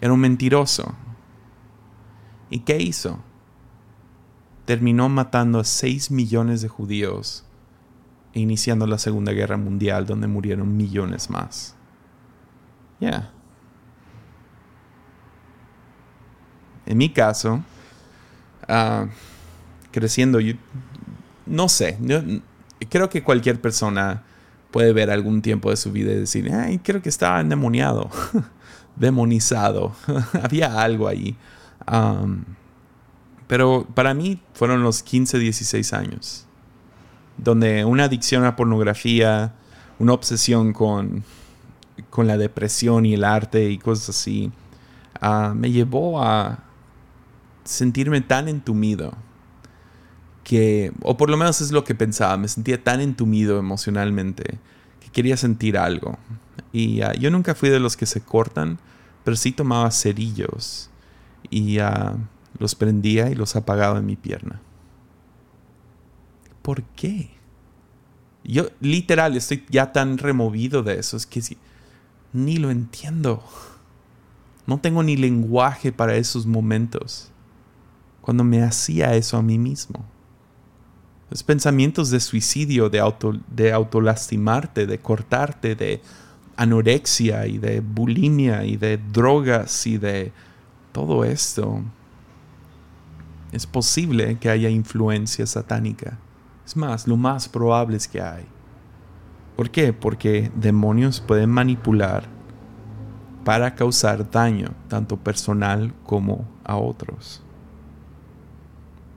Era 0.00 0.12
un 0.14 0.18
mentiroso. 0.18 0.94
¿Y 2.48 2.60
qué 2.60 2.78
hizo? 2.80 3.18
Terminó 4.64 5.10
matando 5.10 5.58
a 5.58 5.64
6 5.64 6.10
millones 6.10 6.62
de 6.62 6.68
judíos 6.68 7.44
e 8.32 8.40
iniciando 8.40 8.86
la 8.86 8.96
Segunda 8.96 9.32
Guerra 9.32 9.58
Mundial 9.58 10.06
donde 10.06 10.26
murieron 10.26 10.74
millones 10.74 11.28
más. 11.28 11.76
Ya. 12.98 13.30
En 16.86 16.96
mi 16.96 17.10
caso, 17.10 17.62
ah, 18.66 19.08
creciendo, 19.90 20.40
yo 20.40 20.54
no 21.44 21.68
sé, 21.68 21.98
creo 22.88 23.10
que 23.10 23.22
cualquier 23.22 23.60
persona 23.60 24.22
puede 24.74 24.92
ver 24.92 25.08
algún 25.12 25.40
tiempo 25.40 25.70
de 25.70 25.76
su 25.76 25.92
vida 25.92 26.10
y 26.10 26.16
decir, 26.16 26.52
ay, 26.52 26.80
creo 26.80 27.00
que 27.00 27.08
estaba 27.08 27.40
endemoniado, 27.40 28.10
demonizado, 28.96 29.92
había 30.42 30.82
algo 30.82 31.06
ahí. 31.06 31.36
pero 33.46 33.86
para 33.94 34.14
mí 34.14 34.40
fueron 34.52 34.82
los 34.82 35.04
15, 35.04 35.38
16 35.38 35.92
años, 35.92 36.46
donde 37.38 37.84
una 37.84 38.06
adicción 38.06 38.44
a 38.44 38.56
pornografía, 38.56 39.54
una 40.00 40.12
obsesión 40.12 40.72
con, 40.72 41.22
con 42.10 42.26
la 42.26 42.36
depresión 42.36 43.06
y 43.06 43.14
el 43.14 43.22
arte 43.22 43.70
y 43.70 43.78
cosas 43.78 44.08
así, 44.08 44.50
ah, 45.20 45.52
me 45.54 45.70
llevó 45.70 46.20
a, 46.20 46.64
sentirme 47.62 48.22
tan 48.22 48.48
entumido 48.48 49.14
que, 50.44 50.92
o 51.02 51.16
por 51.16 51.30
lo 51.30 51.36
menos 51.36 51.60
es 51.60 51.72
lo 51.72 51.82
que 51.82 51.94
pensaba, 51.94 52.36
me 52.36 52.48
sentía 52.48 52.82
tan 52.82 53.00
entumido 53.00 53.58
emocionalmente 53.58 54.58
que 55.00 55.10
quería 55.10 55.36
sentir 55.36 55.76
algo. 55.76 56.18
Y 56.72 57.00
ah, 57.00 57.14
yo 57.14 57.30
nunca 57.30 57.54
fui 57.54 57.70
de 57.70 57.80
los 57.80 57.96
que 57.96 58.06
se 58.06 58.20
cortan, 58.20 58.78
pero 59.24 59.36
sí 59.36 59.52
tomaba 59.52 59.90
cerillos 59.90 60.90
y 61.50 61.80
uh, 61.80 62.18
los 62.58 62.74
prendía 62.74 63.30
y 63.30 63.34
los 63.34 63.56
apagaba 63.56 63.98
en 63.98 64.06
mi 64.06 64.16
pierna. 64.16 64.60
¿Por 66.62 66.82
qué? 66.82 67.30
Yo 68.44 68.68
literal 68.80 69.36
estoy 69.36 69.64
ya 69.70 69.92
tan 69.92 70.18
removido 70.18 70.82
de 70.82 70.98
eso, 70.98 71.16
es 71.16 71.26
que 71.26 71.42
ni 72.32 72.58
lo 72.58 72.70
entiendo. 72.70 73.42
No 74.66 74.78
tengo 74.78 75.02
ni 75.02 75.16
lenguaje 75.16 75.92
para 75.92 76.16
esos 76.16 76.46
momentos 76.46 77.30
cuando 78.20 78.44
me 78.44 78.62
hacía 78.62 79.14
eso 79.14 79.36
a 79.36 79.42
mí 79.42 79.58
mismo. 79.58 80.04
Los 81.34 81.42
pensamientos 81.42 82.10
de 82.10 82.20
suicidio, 82.20 82.88
de, 82.88 83.00
auto, 83.00 83.32
de 83.48 83.72
autolastimarte, 83.72 84.86
de 84.86 85.00
cortarte, 85.00 85.74
de 85.74 86.00
anorexia 86.54 87.48
y 87.48 87.58
de 87.58 87.80
bulimia 87.80 88.64
y 88.64 88.76
de 88.76 88.98
drogas 88.98 89.84
y 89.88 89.98
de 89.98 90.30
todo 90.92 91.24
esto. 91.24 91.82
Es 93.50 93.66
posible 93.66 94.38
que 94.38 94.48
haya 94.48 94.68
influencia 94.68 95.44
satánica. 95.44 96.18
Es 96.64 96.76
más, 96.76 97.08
lo 97.08 97.16
más 97.16 97.48
probable 97.48 97.96
es 97.96 98.06
que 98.06 98.22
hay. 98.22 98.44
¿Por 99.56 99.70
qué? 99.70 99.92
Porque 99.92 100.52
demonios 100.54 101.20
pueden 101.20 101.50
manipular 101.50 102.28
para 103.44 103.74
causar 103.74 104.30
daño, 104.30 104.68
tanto 104.86 105.16
personal 105.16 105.92
como 106.04 106.48
a 106.62 106.76
otros. 106.76 107.43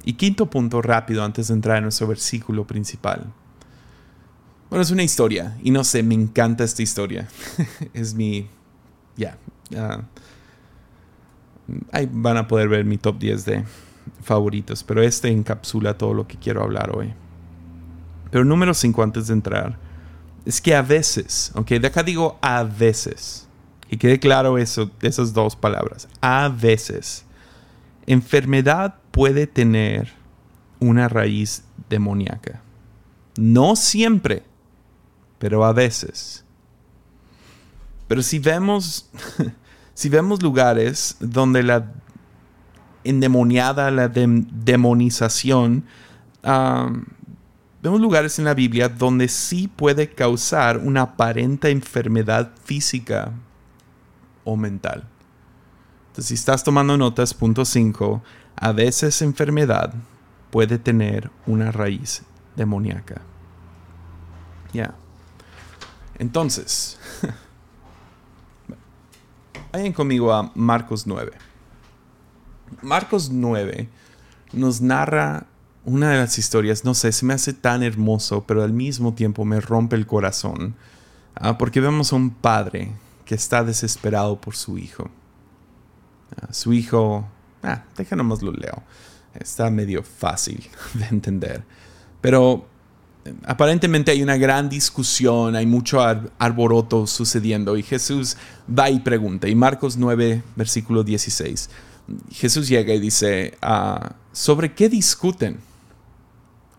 Y 0.08 0.13
quinto 0.13 0.50
punto 0.50 0.82
rápido 0.82 1.22
antes 1.22 1.50
de 1.50 1.54
entrar 1.54 1.80
en 1.80 1.84
nuestro 1.84 2.08
versículo 2.08 2.65
principal. 2.65 3.26
Bueno, 4.70 4.82
es 4.82 4.89
una 4.89 5.04
historia 5.04 5.58
y 5.62 5.72
no 5.72 5.84
sé, 5.84 6.02
me 6.02 6.15
encanta 6.15 6.63
esta 6.63 6.82
historia. 6.82 7.28
es 7.93 8.13
mi... 8.13 8.48
Ya. 9.17 9.38
ahí 11.91 12.08
van 12.10 12.38
a 12.38 12.48
poder 12.48 12.70
ver 12.70 12.86
mi 12.86 12.98
top 12.98 13.20
10 13.20 13.43
de 13.43 13.65
favoritos, 14.24 14.82
pero 14.82 15.04
este 15.04 15.28
encapsula 15.28 15.98
todo 15.98 16.13
lo 16.13 16.26
que 16.26 16.38
quiero 16.38 16.63
hablar 16.63 16.96
hoy. 16.96 17.13
Pero 18.32 18.46
número 18.46 18.74
5 18.74 19.04
antes 19.04 19.28
de 19.28 19.34
entrar, 19.34 19.78
es 20.46 20.62
que 20.62 20.74
a 20.74 20.84
veces, 20.84 21.52
ok, 21.54 21.67
de 21.67 21.88
acá 21.88 22.02
digo 22.02 22.39
a 22.41 22.63
veces, 22.63 23.46
y 23.89 23.98
quede 23.98 24.20
claro 24.20 24.58
eso, 24.58 24.89
esas 25.02 25.34
dos 25.34 25.58
palabras, 25.58 26.08
a 26.22 26.48
veces, 26.48 27.26
enfermedad 28.06 28.96
puede 29.17 29.47
tener 29.47 30.13
una 30.80 31.10
raíz 31.10 31.63
demoníaca. 31.89 32.62
No 33.36 33.75
siempre, 33.75 34.43
pero 35.39 35.65
a 35.65 35.73
veces. 35.73 36.45
Pero 38.08 38.21
si 38.21 38.38
vemos, 38.38 39.10
si 39.95 40.10
vemos 40.10 40.43
lugares 40.43 41.17
donde 41.19 41.63
la 41.63 41.91
endemoniada, 43.03 43.89
la 43.89 44.08
demonización, 44.08 45.84
vemos 46.43 47.99
lugares 47.99 48.38
en 48.38 48.45
la 48.45 48.53
Biblia 48.53 48.88
donde 48.88 49.30
sí 49.30 49.67
puede 49.67 50.12
causar 50.12 50.77
una 50.77 51.01
aparente 51.01 51.71
enfermedad 51.71 52.51
física 52.63 53.32
o 54.43 54.56
mental. 54.56 55.08
Entonces, 56.10 56.27
si 56.27 56.34
estás 56.36 56.63
tomando 56.63 56.95
notas, 56.97 57.34
punto 57.34 57.65
5, 57.65 58.21
a 58.58 58.72
veces 58.72 59.22
enfermedad 59.22 59.93
puede 60.52 60.80
tener 60.80 61.30
una 61.46 61.72
raíz 61.72 62.24
demoníaca. 62.56 63.22
Ya. 64.74 64.96
Entonces, 66.17 67.00
vayan 69.72 69.93
conmigo 69.93 70.34
a 70.34 70.52
Marcos 70.56 71.06
9. 71.06 71.32
Marcos 72.82 73.30
9 73.30 73.89
nos 74.54 74.82
narra 74.82 75.46
una 75.86 76.12
de 76.12 76.17
las 76.17 76.38
historias, 76.38 76.84
no 76.84 76.93
sé, 76.93 77.12
se 77.12 77.26
me 77.26 77.34
hace 77.34 77.54
tan 77.54 77.84
hermoso, 77.84 78.43
pero 78.46 78.63
al 78.63 78.74
mismo 78.74 79.13
tiempo 79.13 79.46
me 79.46 79.62
rompe 79.62 79.96
el 79.96 80.06
corazón, 80.06 80.76
ah, 81.36 81.58
porque 81.58 81.80
vemos 81.80 82.12
a 82.12 82.17
un 82.17 82.32
padre 82.32 82.91
que 83.24 83.36
está 83.36 83.63
desesperado 83.63 84.41
por 84.41 84.56
su 84.56 84.78
hijo. 84.78 85.10
Ah, 86.41 86.52
su 86.52 86.74
hijo 86.74 87.26
Ah, 87.63 87.84
deja 87.98 88.15
nomás 88.15 88.41
lo 88.41 88.52
leo. 88.52 88.84
Está 89.34 89.70
medio 89.70 90.04
fácil 90.04 90.67
de 90.93 91.06
entender. 91.06 91.63
Pero 92.22 92.65
eh, 93.26 93.34
aparentemente 93.46 94.12
hay 94.12 94.24
una 94.24 94.38
gran 94.38 94.70
discusión, 94.70 95.56
hay 95.56 95.65
mucho 95.65 96.02
arboroto 96.02 97.08
sucediendo 97.08 97.78
y 97.78 97.84
Jesús 97.84 98.38
va 98.67 98.89
y 98.89 99.00
pregunta. 99.00 99.48
Y 99.48 99.56
Marcos 99.56 99.98
9, 99.98 100.43
versículo 100.56 101.04
16. 101.04 101.70
Jesús 102.32 102.67
llega 102.67 102.93
y 102.93 103.00
dice, 103.00 103.58
ah, 103.62 104.13
¿sobre 104.32 104.74
qué 104.74 104.89
discuten? 104.89 105.60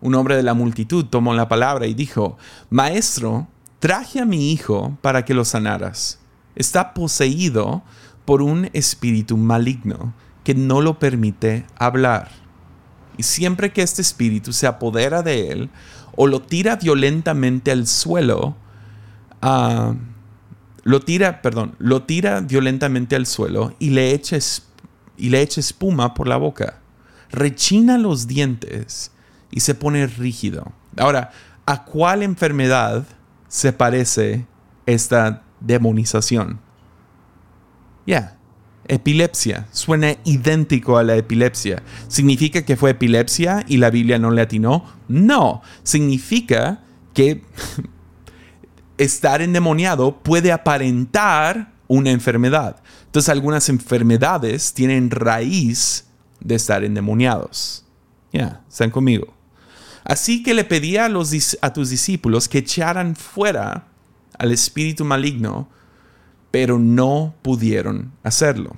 Un 0.01 0.15
hombre 0.15 0.35
de 0.35 0.43
la 0.43 0.53
multitud 0.53 1.05
tomó 1.05 1.33
la 1.33 1.49
palabra 1.49 1.85
y 1.85 1.93
dijo, 1.93 2.37
Maestro, 2.69 3.47
traje 3.79 4.19
a 4.19 4.25
mi 4.25 4.51
hijo 4.51 4.97
para 5.01 5.25
que 5.25 5.33
lo 5.33 5.45
sanaras. 5.45 6.19
Está 6.55 6.93
poseído 6.93 7.83
por 8.25 8.41
un 8.41 8.69
espíritu 8.73 9.37
maligno 9.37 10.13
que 10.43 10.55
no 10.55 10.81
lo 10.81 10.99
permite 10.99 11.65
hablar. 11.77 12.29
Y 13.17 13.23
siempre 13.23 13.71
que 13.71 13.81
este 13.81 14.01
espíritu 14.01 14.53
se 14.53 14.67
apodera 14.67 15.21
de 15.21 15.51
él 15.51 15.69
o 16.15 16.27
lo 16.27 16.41
tira 16.41 16.77
violentamente 16.77 17.71
al 17.71 17.87
suelo, 17.87 18.55
ah, 19.41 19.93
lo 20.83 21.01
tira, 21.01 21.41
perdón, 21.41 21.75
lo 21.79 22.03
tira 22.03 22.41
violentamente 22.41 23.15
al 23.15 23.25
suelo 23.25 23.73
y 23.79 23.91
le 23.91 24.13
echa, 24.13 24.37
y 25.17 25.29
le 25.29 25.41
echa 25.41 25.59
espuma 25.59 26.13
por 26.13 26.27
la 26.27 26.37
boca. 26.37 26.79
Rechina 27.31 27.97
los 27.97 28.25
dientes 28.25 29.11
y 29.51 29.59
se 29.59 29.75
pone 29.75 30.07
rígido. 30.07 30.71
Ahora, 30.97 31.31
¿a 31.65 31.85
cuál 31.85 32.23
enfermedad 32.23 33.05
se 33.47 33.73
parece 33.73 34.45
esta 34.85 35.43
demonización? 35.59 36.59
Ya, 38.07 38.38
epilepsia. 38.89 39.67
Suena 39.71 40.15
idéntico 40.25 40.97
a 40.97 41.03
la 41.03 41.15
epilepsia. 41.15 41.81
¿Significa 42.09 42.63
que 42.65 42.75
fue 42.75 42.91
epilepsia 42.91 43.63
y 43.67 43.77
la 43.77 43.89
Biblia 43.89 44.19
no 44.19 44.31
le 44.31 44.41
atinó? 44.41 44.85
No. 45.07 45.61
Significa 45.83 46.83
que 47.13 47.43
estar 48.97 49.41
endemoniado 49.41 50.19
puede 50.19 50.51
aparentar 50.51 51.71
una 51.87 52.11
enfermedad. 52.11 52.81
Entonces 53.05 53.29
algunas 53.29 53.69
enfermedades 53.69 54.73
tienen 54.73 55.09
raíz 55.09 56.05
de 56.39 56.55
estar 56.55 56.83
endemoniados. 56.83 57.85
Ya, 58.31 58.61
están 58.69 58.91
conmigo. 58.91 59.33
Así 60.03 60.43
que 60.43 60.53
le 60.53 60.63
pedía 60.63 61.05
a, 61.05 61.73
tus 61.73 61.89
discípulos 61.89 62.47
que 62.47 62.59
echaran 62.59 63.15
fuera 63.15 63.87
al 64.37 64.51
espíritu 64.51 65.05
maligno, 65.05 65.69
pero 66.51 66.79
no 66.79 67.33
pudieron 67.41 68.11
hacerlo. 68.23 68.75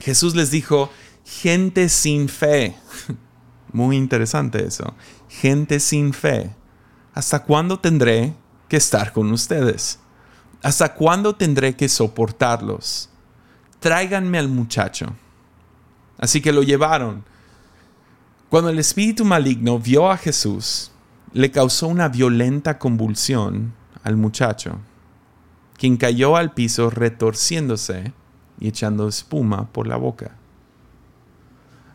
Jesús 0.00 0.34
les 0.34 0.50
dijo, 0.50 0.90
gente 1.24 1.88
sin 1.88 2.28
fe. 2.28 2.76
Muy 3.72 3.96
interesante 3.96 4.64
eso. 4.66 4.94
Gente 5.28 5.80
sin 5.80 6.12
fe. 6.12 6.54
¿Hasta 7.12 7.44
cuándo 7.44 7.78
tendré 7.78 8.34
que 8.68 8.76
estar 8.76 9.12
con 9.12 9.30
ustedes? 9.32 9.98
¿Hasta 10.62 10.94
cuándo 10.94 11.34
tendré 11.34 11.76
que 11.76 11.88
soportarlos? 11.88 13.10
Tráiganme 13.80 14.38
al 14.38 14.48
muchacho. 14.48 15.14
Así 16.18 16.40
que 16.40 16.52
lo 16.52 16.62
llevaron. 16.62 17.24
Cuando 18.48 18.70
el 18.70 18.78
espíritu 18.78 19.24
maligno 19.24 19.78
vio 19.78 20.10
a 20.10 20.16
Jesús, 20.16 20.90
le 21.32 21.50
causó 21.50 21.88
una 21.88 22.08
violenta 22.08 22.78
convulsión 22.78 23.74
al 24.04 24.16
muchacho, 24.16 24.78
quien 25.76 25.96
cayó 25.96 26.36
al 26.36 26.52
piso 26.52 26.90
retorciéndose 26.90 28.12
y 28.60 28.68
echando 28.68 29.08
espuma 29.08 29.66
por 29.72 29.86
la 29.86 29.96
boca. 29.96 30.32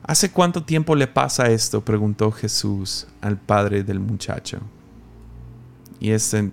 ¿Hace 0.03 0.31
cuánto 0.31 0.63
tiempo 0.63 0.95
le 0.95 1.07
pasa 1.07 1.49
esto? 1.49 1.81
preguntó 1.81 2.31
Jesús 2.31 3.07
al 3.21 3.37
padre 3.37 3.83
del 3.83 3.99
muchacho. 3.99 4.59
Y 5.99 6.11
este, 6.11 6.51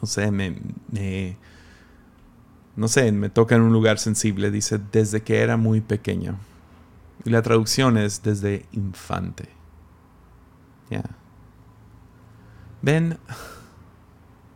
no 0.00 0.06
sé, 0.06 0.30
me, 0.30 0.56
no 2.76 2.88
sé, 2.88 3.10
me 3.12 3.28
toca 3.28 3.56
en 3.56 3.62
un 3.62 3.72
lugar 3.72 3.98
sensible. 3.98 4.50
Dice, 4.50 4.80
desde 4.92 5.22
que 5.22 5.40
era 5.40 5.56
muy 5.56 5.80
pequeño. 5.80 6.36
Y 7.24 7.30
la 7.30 7.42
traducción 7.42 7.98
es 7.98 8.22
desde 8.22 8.64
infante. 8.72 9.48
Ya. 10.88 11.02
Ven, 12.80 13.18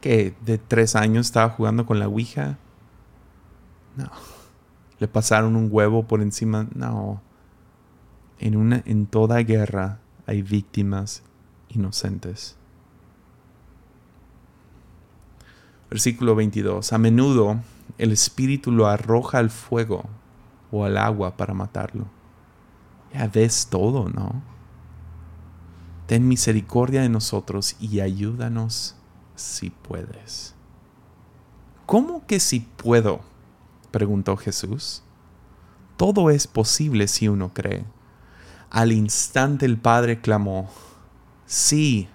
que 0.03 0.35
de 0.45 0.59
tres 0.59 0.97
años 0.97 1.27
estaba 1.27 1.49
jugando 1.49 1.87
con 1.87 1.99
la 1.99 2.09
Ouija. 2.09 2.59
No. 3.97 4.11
Le 4.99 5.09
pasaron 5.09 5.57
un 5.57 5.69
huevo 5.71 6.07
por 6.07 6.21
encima. 6.21 6.69
No. 6.75 7.23
En, 8.39 8.57
una, 8.57 8.83
en 8.85 9.07
toda 9.07 9.39
guerra 9.39 10.01
hay 10.27 10.43
víctimas 10.43 11.23
inocentes. 11.69 12.57
Versículo 15.89 16.35
22. 16.35 16.93
A 16.93 16.99
menudo 16.99 17.61
el 17.97 18.11
espíritu 18.11 18.73
lo 18.73 18.89
arroja 18.89 19.39
al 19.39 19.51
fuego 19.51 20.05
o 20.73 20.85
al 20.85 20.99
agua 20.99 21.37
para 21.37 21.55
matarlo. 21.55 22.07
Ya 23.15 23.29
ves 23.29 23.69
todo, 23.71 24.09
¿no? 24.09 24.43
Ten 26.07 26.27
misericordia 26.27 27.03
de 27.03 27.09
nosotros 27.09 27.77
y 27.79 28.01
ayúdanos 28.01 28.97
si 29.35 29.71
puedes. 29.71 30.55
¿Cómo 31.87 32.27
que 32.27 32.41
si 32.41 32.61
puedo? 32.61 33.21
preguntó 33.91 34.37
Jesús. 34.37 35.03
Todo 35.97 36.31
es 36.31 36.47
posible 36.47 37.07
si 37.07 37.29
uno 37.29 37.53
cree. 37.53 37.85
Al 38.71 38.93
instante 38.93 39.67
el 39.67 39.77
Padre 39.77 40.21
clamó, 40.21 40.71
sí, 41.47 42.09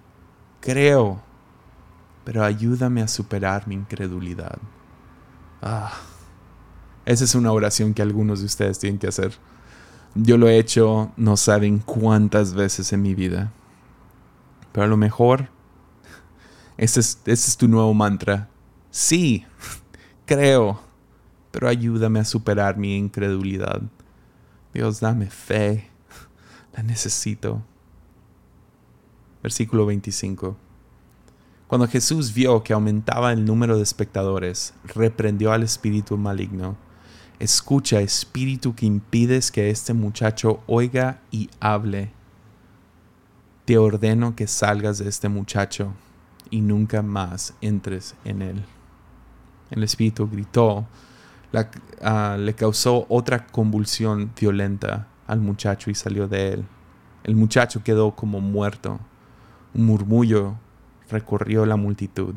creo, 0.59 1.21
pero 2.25 2.43
ayúdame 2.43 3.01
a 3.01 3.07
superar 3.07 3.67
mi 3.67 3.75
incredulidad. 3.75 4.57
Ah, 5.61 5.93
esa 7.05 7.23
es 7.23 7.35
una 7.35 7.51
oración 7.51 7.93
que 7.93 8.01
algunos 8.01 8.39
de 8.39 8.47
ustedes 8.47 8.79
tienen 8.79 8.99
que 8.99 9.07
hacer. 9.07 9.37
Yo 10.15 10.37
lo 10.37 10.49
he 10.49 10.57
hecho 10.57 11.11
no 11.15 11.37
saben 11.37 11.79
cuántas 11.79 12.53
veces 12.53 12.91
en 12.91 13.01
mi 13.03 13.13
vida. 13.13 13.53
Pero 14.71 14.85
a 14.85 14.89
lo 14.89 14.97
mejor 14.97 15.49
ese 16.77 16.99
es, 16.99 17.57
tu 17.57 17.67
nuevo 17.67 17.93
mantra. 17.93 18.49
Sí, 18.91 19.45
creo, 20.25 20.79
pero 21.51 21.67
ayúdame 21.67 22.19
a 22.19 22.25
superar 22.25 22.77
mi 22.77 22.95
incredulidad. 22.95 23.81
Dios, 24.73 24.99
dame 24.99 25.29
fe. 25.29 25.89
La 26.73 26.83
necesito. 26.83 27.63
Versículo 29.41 29.85
25. 29.85 30.55
Cuando 31.67 31.87
Jesús 31.87 32.33
vio 32.33 32.63
que 32.63 32.73
aumentaba 32.73 33.33
el 33.33 33.43
número 33.43 33.75
de 33.77 33.83
espectadores, 33.83 34.73
reprendió 34.85 35.51
al 35.51 35.63
espíritu 35.63 36.17
maligno 36.17 36.77
Escucha, 37.39 38.01
espíritu 38.01 38.73
que 38.73 38.87
impides 38.87 39.51
que 39.51 39.69
este 39.69 39.93
muchacho 39.93 40.63
oiga 40.65 41.21
y 41.29 41.51
hable. 41.59 42.11
Te 43.65 43.77
ordeno 43.77 44.35
que 44.35 44.47
salgas 44.47 44.97
de 44.97 45.07
este 45.07 45.29
muchacho 45.29 45.93
y 46.49 46.61
nunca 46.61 47.01
más 47.01 47.53
entres 47.61 48.15
en 48.23 48.41
él. 48.41 48.63
El 49.69 49.83
espíritu 49.83 50.29
gritó, 50.29 50.85
ah, 52.01 52.37
le 52.39 52.53
causó 52.53 53.05
otra 53.09 53.47
convulsión 53.47 54.31
violenta 54.39 55.07
al 55.27 55.39
muchacho 55.39 55.89
y 55.89 55.95
salió 55.95 56.27
de 56.27 56.53
él. 56.53 56.65
El 57.23 57.35
muchacho 57.35 57.83
quedó 57.83 58.15
como 58.15 58.39
muerto. 58.39 58.99
Un 59.73 59.85
murmullo 59.85 60.55
recorrió 61.09 61.65
la 61.65 61.75
multitud. 61.75 62.33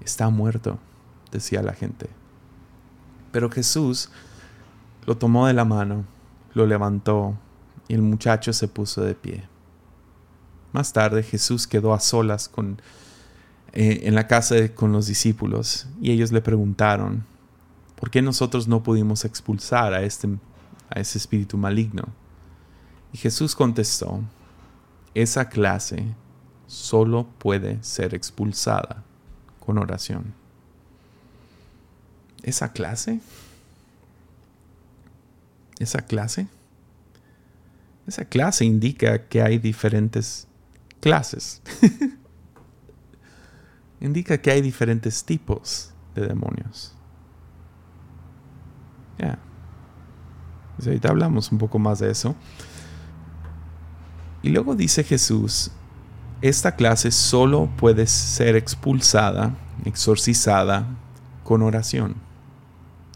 Está 0.00 0.28
muerto, 0.30 0.78
decía 1.30 1.62
la 1.62 1.72
gente. 1.72 2.08
Pero 3.30 3.50
Jesús 3.50 4.10
lo 5.06 5.16
tomó 5.16 5.46
de 5.46 5.54
la 5.54 5.64
mano, 5.64 6.04
lo 6.54 6.66
levantó 6.66 7.36
y 7.88 7.94
el 7.94 8.02
muchacho 8.02 8.52
se 8.52 8.68
puso 8.68 9.02
de 9.02 9.14
pie. 9.14 9.44
Más 10.72 10.92
tarde 10.92 11.22
Jesús 11.22 11.66
quedó 11.66 11.94
a 11.94 12.00
solas 12.00 12.48
con, 12.48 12.80
eh, 13.74 14.00
en 14.04 14.14
la 14.14 14.26
casa 14.26 14.56
con 14.74 14.92
los 14.92 15.06
discípulos 15.06 15.86
y 16.00 16.10
ellos 16.10 16.32
le 16.32 16.40
preguntaron, 16.40 17.26
¿por 17.96 18.10
qué 18.10 18.22
nosotros 18.22 18.66
no 18.66 18.82
pudimos 18.82 19.24
expulsar 19.24 19.92
a, 19.92 20.02
este, 20.02 20.28
a 20.90 21.00
ese 21.00 21.18
espíritu 21.18 21.58
maligno? 21.58 22.04
Y 23.12 23.18
Jesús 23.18 23.54
contestó, 23.54 24.22
esa 25.14 25.48
clase 25.48 26.06
solo 26.66 27.28
puede 27.38 27.82
ser 27.82 28.14
expulsada 28.14 29.04
con 29.60 29.78
oración 29.78 30.34
esa 32.44 32.72
clase, 32.72 33.20
esa 35.78 36.02
clase, 36.02 36.46
esa 38.06 38.26
clase 38.26 38.64
indica 38.64 39.26
que 39.26 39.42
hay 39.42 39.58
diferentes 39.58 40.46
clases. 41.00 41.62
indica 44.04 44.36
que 44.38 44.50
hay 44.50 44.60
diferentes 44.60 45.24
tipos 45.24 45.92
de 46.14 46.26
demonios. 46.26 46.94
Ya. 49.18 49.38
Pues 50.76 50.86
ahorita 50.86 51.08
hablamos 51.08 51.50
un 51.50 51.58
poco 51.58 51.78
más 51.78 52.00
de 52.00 52.10
eso. 52.10 52.36
Y 54.42 54.50
luego 54.50 54.74
dice 54.74 55.04
Jesús, 55.04 55.70
esta 56.42 56.76
clase 56.76 57.10
solo 57.10 57.70
puede 57.78 58.06
ser 58.06 58.56
expulsada, 58.56 59.56
exorcizada 59.86 60.86
con 61.42 61.62
oración. 61.62 62.16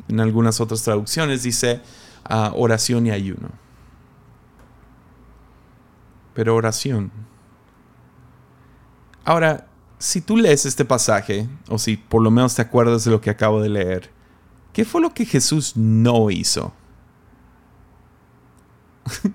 En 0.09 0.21
algunas 0.21 0.59
otras 0.59 0.83
traducciones 0.83 1.43
dice 1.43 1.83
ah, 2.25 2.53
oración 2.57 3.07
y 3.07 3.11
ayuno. 3.11 3.51
Pero 6.33 6.55
oración. 6.55 7.11
Ahora, 9.27 9.67
si 9.99 10.21
tú 10.21 10.37
lees 10.37 10.65
este 10.65 10.85
pasaje, 10.85 11.49
o 11.69 11.79
si 11.79 11.97
por 11.97 12.23
lo 12.23 12.31
menos 12.31 12.55
te 12.55 12.63
acuerdas 12.63 13.05
de 13.05 13.11
lo 13.11 13.21
que 13.21 13.31
acabo 13.31 13.61
de 13.61 13.69
leer, 13.69 14.11
¿qué 14.73 14.85
fue 14.85 15.01
lo 15.01 15.13
que 15.13 15.25
Jesús 15.25 15.77
no 15.77 16.31
hizo? 16.31 16.73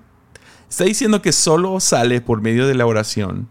Está 0.70 0.86
diciendo 0.86 1.22
que 1.22 1.32
solo 1.32 1.80
sale 1.80 2.22
por 2.22 2.42
medio 2.42 2.68
de 2.68 2.76
la 2.76 2.86
oración. 2.86 3.48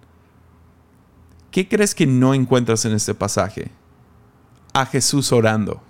¿Qué 1.50 1.68
crees 1.68 1.94
que 1.94 2.06
no 2.06 2.34
encuentras 2.34 2.84
en 2.84 2.92
este 2.92 3.14
pasaje? 3.14 3.70
A 4.72 4.86
Jesús 4.86 5.32
orando. 5.32 5.82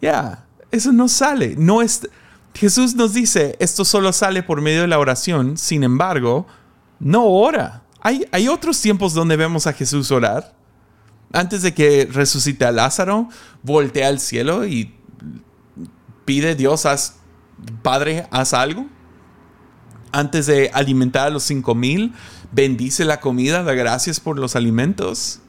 ya, 0.00 0.46
eso 0.70 0.90
no 0.90 1.06
sale. 1.06 1.54
No 1.56 1.82
es, 1.82 2.08
Jesús 2.54 2.94
nos 2.94 3.12
dice, 3.12 3.56
esto 3.60 3.84
solo 3.84 4.12
sale 4.12 4.42
por 4.42 4.62
medio 4.62 4.80
de 4.80 4.88
la 4.88 4.98
oración, 4.98 5.58
sin 5.58 5.84
embargo, 5.84 6.46
no 7.00 7.26
ora. 7.26 7.82
Hay, 8.00 8.26
hay 8.32 8.48
otros 8.48 8.80
tiempos 8.80 9.14
donde 9.14 9.36
vemos 9.36 9.66
a 9.66 9.72
Jesús 9.72 10.10
orar. 10.10 10.54
Antes 11.32 11.62
de 11.62 11.74
que 11.74 12.08
resucite 12.10 12.64
a 12.64 12.72
Lázaro, 12.72 13.28
voltea 13.62 14.08
al 14.08 14.18
cielo 14.20 14.66
y 14.66 14.94
pide 16.24 16.54
Dios, 16.54 16.86
haz, 16.86 17.16
Padre, 17.82 18.26
haz 18.30 18.54
algo. 18.54 18.86
Antes 20.12 20.46
de 20.46 20.70
alimentar 20.72 21.26
a 21.26 21.30
los 21.30 21.42
cinco 21.42 21.74
mil, 21.74 22.14
bendice 22.52 23.04
la 23.04 23.20
comida, 23.20 23.62
da 23.62 23.74
gracias 23.74 24.20
por 24.20 24.38
los 24.38 24.56
alimentos. 24.56 25.40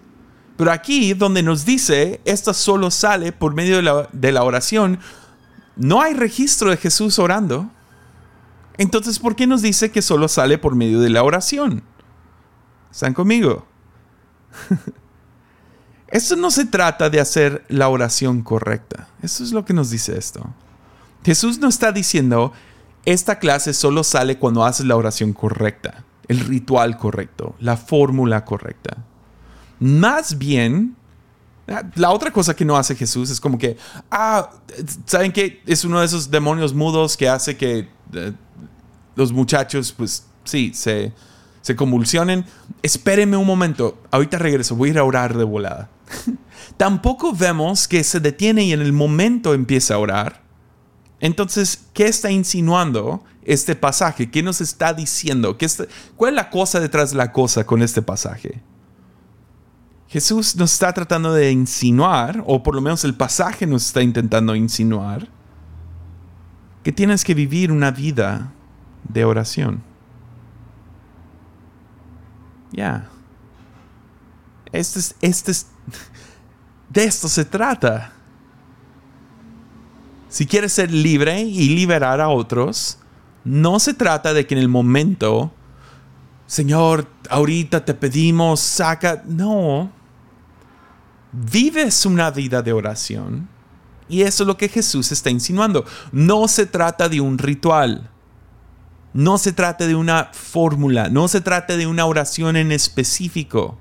Pero 0.58 0.72
aquí, 0.72 1.14
donde 1.14 1.44
nos 1.44 1.64
dice, 1.64 2.20
esto 2.26 2.54
solo 2.54 2.92
sale 2.92 3.32
por 3.32 3.54
medio 3.54 3.78
de 3.78 3.82
la, 3.84 4.10
de 4.12 4.32
la 4.34 4.44
oración, 4.44 5.00
no 5.78 6.02
hay 6.02 6.14
registro 6.14 6.72
de 6.72 6.78
Jesús 6.78 7.20
orando. 7.20 7.72
Entonces, 8.80 9.20
¿por 9.20 9.36
qué 9.36 9.46
nos 9.46 9.62
dice 9.62 9.92
que 9.92 10.02
solo 10.02 10.30
sale 10.30 10.58
por 10.58 10.74
medio 10.74 11.02
de 11.02 11.10
la 11.10 11.22
oración? 11.22 11.84
¿Están 12.90 13.14
conmigo? 13.14 13.66
Esto 16.08 16.38
no 16.38 16.50
se 16.50 16.66
trata 16.66 17.10
de 17.10 17.20
hacer 17.20 17.66
la 17.68 17.90
oración 17.90 18.42
correcta. 18.42 19.10
Eso 19.22 19.44
es 19.44 19.52
lo 19.52 19.66
que 19.66 19.74
nos 19.74 19.90
dice 19.90 20.18
esto. 20.18 20.50
Jesús 21.24 21.60
no 21.60 21.68
está 21.68 21.92
diciendo, 21.92 22.54
esta 23.06 23.38
clase 23.38 23.74
solo 23.74 24.04
sale 24.04 24.40
cuando 24.40 24.64
haces 24.64 24.88
la 24.88 24.96
oración 24.96 25.34
correcta, 25.34 26.06
el 26.28 26.40
ritual 26.40 26.98
correcto, 26.98 27.56
la 27.60 27.78
fórmula 27.78 28.44
correcta. 28.44 28.98
Más 29.80 30.40
bien, 30.40 30.96
la 31.96 32.10
otra 32.10 32.32
cosa 32.32 32.56
que 32.56 32.66
no 32.66 32.76
hace 32.76 32.96
Jesús 32.96 33.30
es 33.30 33.40
como 33.40 33.60
que, 33.60 33.78
ah, 34.10 34.50
¿saben 35.06 35.32
qué? 35.32 35.62
Es 35.68 35.84
uno 35.84 36.00
de 36.00 36.08
esos 36.08 36.32
demonios 36.32 36.74
mudos 36.74 37.16
que 37.18 37.30
hace 37.30 37.56
que 37.56 37.88
eh, 38.14 38.34
los 39.20 39.34
muchachos, 39.34 39.94
pues 39.96 40.26
sí, 40.46 40.72
se, 40.74 41.12
se 41.62 41.76
convulsionen. 41.76 42.46
Espérenme 42.82 43.38
un 43.38 43.46
momento, 43.46 44.02
ahorita 44.12 44.38
regreso, 44.38 44.76
voy 44.76 44.90
a 44.90 44.92
ir 44.94 45.00
a 45.00 45.04
orar 45.04 45.38
de 45.38 45.44
volada. 45.44 45.90
Tampoco 46.78 47.34
vemos 47.34 47.88
que 47.88 48.04
se 48.04 48.20
detiene 48.20 48.64
y 48.64 48.74
en 48.74 48.82
el 48.82 48.94
momento 48.94 49.54
empieza 49.54 49.96
a 49.96 50.00
orar. 50.00 50.42
Entonces, 51.20 51.86
¿qué 51.94 52.08
está 52.08 52.32
insinuando 52.32 53.24
este 53.44 53.76
pasaje? 53.76 54.32
¿Qué 54.32 54.42
nos 54.42 54.62
está 54.62 54.94
diciendo? 54.94 55.58
¿Qué 55.58 55.68
¿Cuál 56.16 56.32
es 56.32 56.36
la 56.36 56.50
cosa 56.50 56.80
detrás 56.80 57.12
de 57.12 57.18
la 57.18 57.34
cosa 57.34 57.66
con 57.66 57.82
este 57.82 58.02
pasaje? 58.02 58.62
Jesús 60.08 60.56
nos 60.56 60.72
está 60.72 60.94
tratando 60.94 61.34
de 61.34 61.52
insinuar, 61.52 62.44
o 62.48 62.64
por 62.64 62.74
lo 62.74 62.82
menos 62.82 63.04
el 63.04 63.14
pasaje 63.14 63.68
nos 63.68 63.86
está 63.86 64.02
intentando 64.02 64.56
insinuar, 64.56 65.28
que 66.84 66.92
tienes 66.92 67.24
que 67.24 67.34
vivir 67.34 67.72
una 67.72 67.92
vida 67.92 68.54
de 69.04 69.26
oración. 69.26 69.82
Ya. 72.72 73.10
Este 74.72 75.00
es, 75.00 75.16
este 75.22 75.52
es, 75.52 75.68
de 76.90 77.04
esto 77.04 77.28
se 77.28 77.46
trata. 77.46 78.14
Si 80.30 80.46
quieres 80.46 80.74
ser 80.74 80.92
libre 80.92 81.42
y 81.42 81.70
liberar 81.70 82.22
a 82.22 82.30
otros, 82.30 83.00
no 83.44 83.80
se 83.80 83.96
trata 83.96 84.34
de 84.34 84.46
que 84.46 84.54
en 84.54 84.62
el 84.62 84.68
momento, 84.68 85.52
Señor, 86.46 87.08
ahorita 87.30 87.84
te 87.84 87.96
pedimos, 87.96 88.60
saca. 88.60 89.24
No. 89.26 89.92
Vives 91.32 92.06
una 92.06 92.30
vida 92.30 92.62
de 92.62 92.74
oración. 92.74 93.50
Y 94.08 94.22
eso 94.22 94.44
es 94.44 94.48
lo 94.48 94.58
que 94.58 94.70
Jesús 94.70 95.12
está 95.12 95.30
insinuando. 95.30 95.86
No 96.12 96.48
se 96.48 96.66
trata 96.66 97.10
de 97.10 97.22
un 97.22 97.38
ritual. 97.38 98.10
No 99.14 99.38
se 99.38 99.54
trata 99.54 99.88
de 99.88 99.96
una 99.96 100.30
fórmula. 100.34 101.10
No 101.10 101.28
se 101.28 101.42
trata 101.42 101.78
de 101.78 101.88
una 101.88 102.06
oración 102.06 102.56
en 102.56 102.72
específico. 102.72 103.78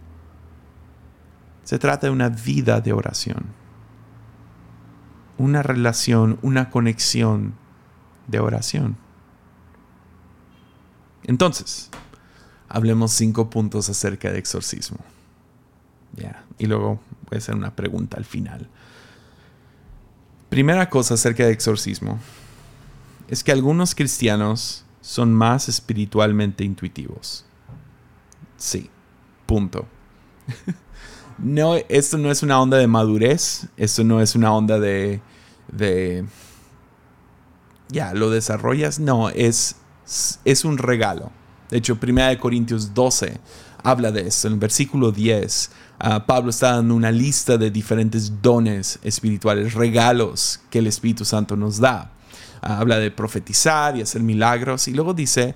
Se 1.64 1.78
trata 1.78 2.06
de 2.06 2.12
una 2.12 2.30
vida 2.30 2.80
de 2.80 2.92
oración. 2.92 3.46
Una 5.36 5.62
relación, 5.62 6.38
una 6.42 6.70
conexión 6.70 7.54
de 8.26 8.40
oración. 8.40 8.96
Entonces, 11.24 11.90
hablemos 12.68 13.12
cinco 13.12 13.50
puntos 13.50 13.88
acerca 13.88 14.32
de 14.32 14.38
exorcismo. 14.38 14.98
Ya, 16.16 16.44
y 16.58 16.66
luego 16.66 17.00
voy 17.28 17.36
a 17.36 17.38
hacer 17.38 17.54
una 17.54 17.76
pregunta 17.76 18.16
al 18.16 18.24
final. 18.24 18.68
Primera 20.48 20.88
cosa 20.88 21.14
acerca 21.14 21.44
de 21.44 21.52
exorcismo 21.52 22.18
es 23.28 23.44
que 23.44 23.52
algunos 23.52 23.94
cristianos 23.94 24.86
son 25.08 25.32
más 25.32 25.70
espiritualmente 25.70 26.64
intuitivos. 26.64 27.46
Sí, 28.58 28.90
punto. 29.46 29.86
no, 31.38 31.76
esto 31.88 32.18
no 32.18 32.30
es 32.30 32.42
una 32.42 32.60
onda 32.60 32.76
de 32.76 32.86
madurez, 32.86 33.68
esto 33.78 34.04
no 34.04 34.20
es 34.20 34.34
una 34.34 34.52
onda 34.52 34.78
de... 34.78 35.22
de 35.72 36.26
ya, 37.88 38.12
lo 38.12 38.28
desarrollas, 38.28 39.00
no, 39.00 39.30
es, 39.30 39.76
es 40.44 40.64
un 40.66 40.76
regalo. 40.76 41.32
De 41.70 41.78
hecho, 41.78 41.98
1 41.98 42.38
Corintios 42.38 42.92
12 42.92 43.40
habla 43.82 44.12
de 44.12 44.26
esto. 44.26 44.48
En 44.48 44.54
el 44.54 44.60
versículo 44.60 45.10
10, 45.10 45.70
ah, 46.00 46.26
Pablo 46.26 46.50
está 46.50 46.72
dando 46.72 46.94
una 46.94 47.10
lista 47.10 47.56
de 47.56 47.70
diferentes 47.70 48.42
dones 48.42 48.98
espirituales, 49.02 49.72
regalos 49.72 50.60
que 50.68 50.80
el 50.80 50.86
Espíritu 50.86 51.24
Santo 51.24 51.56
nos 51.56 51.78
da. 51.78 52.12
Ah, 52.62 52.78
habla 52.78 52.98
de 52.98 53.10
profetizar 53.10 53.96
y 53.96 54.02
hacer 54.02 54.22
milagros. 54.22 54.88
Y 54.88 54.92
luego 54.92 55.14
dice 55.14 55.54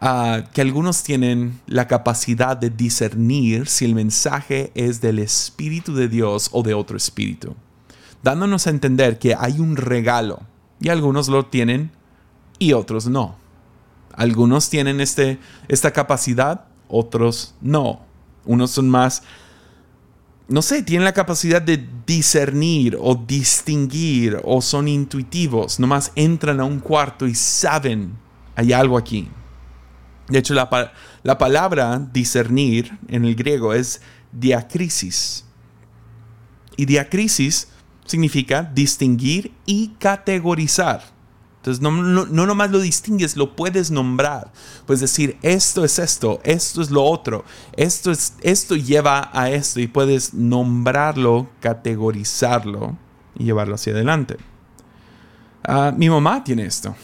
Ah, 0.00 0.44
que 0.52 0.60
algunos 0.60 1.02
tienen 1.02 1.60
la 1.66 1.86
capacidad 1.86 2.56
de 2.56 2.68
discernir 2.68 3.68
si 3.68 3.84
el 3.84 3.94
mensaje 3.94 4.72
es 4.74 5.00
del 5.00 5.18
Espíritu 5.18 5.94
de 5.94 6.08
Dios 6.08 6.50
o 6.52 6.62
de 6.62 6.74
otro 6.74 6.96
espíritu, 6.96 7.54
dándonos 8.22 8.66
a 8.66 8.70
entender 8.70 9.18
que 9.18 9.34
hay 9.34 9.60
un 9.60 9.76
regalo 9.76 10.42
y 10.80 10.88
algunos 10.88 11.28
lo 11.28 11.46
tienen 11.46 11.90
y 12.58 12.72
otros 12.72 13.06
no. 13.06 13.36
Algunos 14.12 14.68
tienen 14.68 15.00
este, 15.00 15.38
esta 15.68 15.92
capacidad, 15.92 16.66
otros 16.88 17.54
no. 17.60 18.00
Unos 18.44 18.72
son 18.72 18.90
más, 18.90 19.22
no 20.46 20.60
sé, 20.60 20.82
tienen 20.82 21.04
la 21.04 21.14
capacidad 21.14 21.62
de 21.62 21.86
discernir 22.06 22.98
o 23.00 23.14
distinguir 23.14 24.38
o 24.44 24.60
son 24.60 24.88
intuitivos, 24.88 25.80
nomás 25.80 26.12
entran 26.16 26.60
a 26.60 26.64
un 26.64 26.80
cuarto 26.80 27.26
y 27.26 27.34
saben, 27.34 28.16
hay 28.54 28.72
algo 28.72 28.98
aquí. 28.98 29.28
De 30.28 30.38
hecho, 30.38 30.54
la, 30.54 31.38
palabra 31.38 31.98
discernir 32.12 32.96
en 33.08 33.24
el 33.24 33.34
griego 33.34 33.74
es 33.74 34.00
diacrisis. 34.32 35.44
Y 36.76 36.86
diacrisis 36.86 37.68
significa 38.04 38.62
distinguir 38.62 39.52
y 39.66 39.88
categorizar. 39.98 41.13
Entonces, 41.64 41.80
no, 41.80 41.90
no, 41.90 42.26
no, 42.26 42.44
nomás 42.44 42.70
lo 42.70 42.78
distingues, 42.78 43.38
lo 43.38 43.56
puedes 43.56 43.90
nombrar. 43.90 44.52
Puedes 44.84 45.00
decir, 45.00 45.38
esto 45.40 45.82
es 45.82 45.98
esto, 45.98 46.38
esto 46.44 46.82
es 46.82 46.90
lo 46.90 47.02
otro, 47.02 47.42
esto, 47.74 48.10
es, 48.10 48.34
esto 48.42 48.76
lleva 48.76 49.30
a 49.32 49.48
esto 49.48 49.80
y 49.80 49.86
puedes 49.86 50.34
nombrarlo, 50.34 51.48
categorizarlo 51.60 52.98
y 53.34 53.44
llevarlo 53.44 53.76
hacia 53.76 53.94
adelante. 53.94 54.36
Ah, 55.66 55.90
mi 55.96 56.10
mamá 56.10 56.44
tiene 56.44 56.66
esto. 56.66 56.94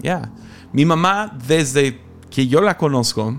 Ya. 0.00 0.32
Mi 0.72 0.86
mamá 0.86 1.36
desde 1.46 2.00
que 2.30 2.48
yo 2.48 2.62
la 2.62 2.78
conozco, 2.78 3.38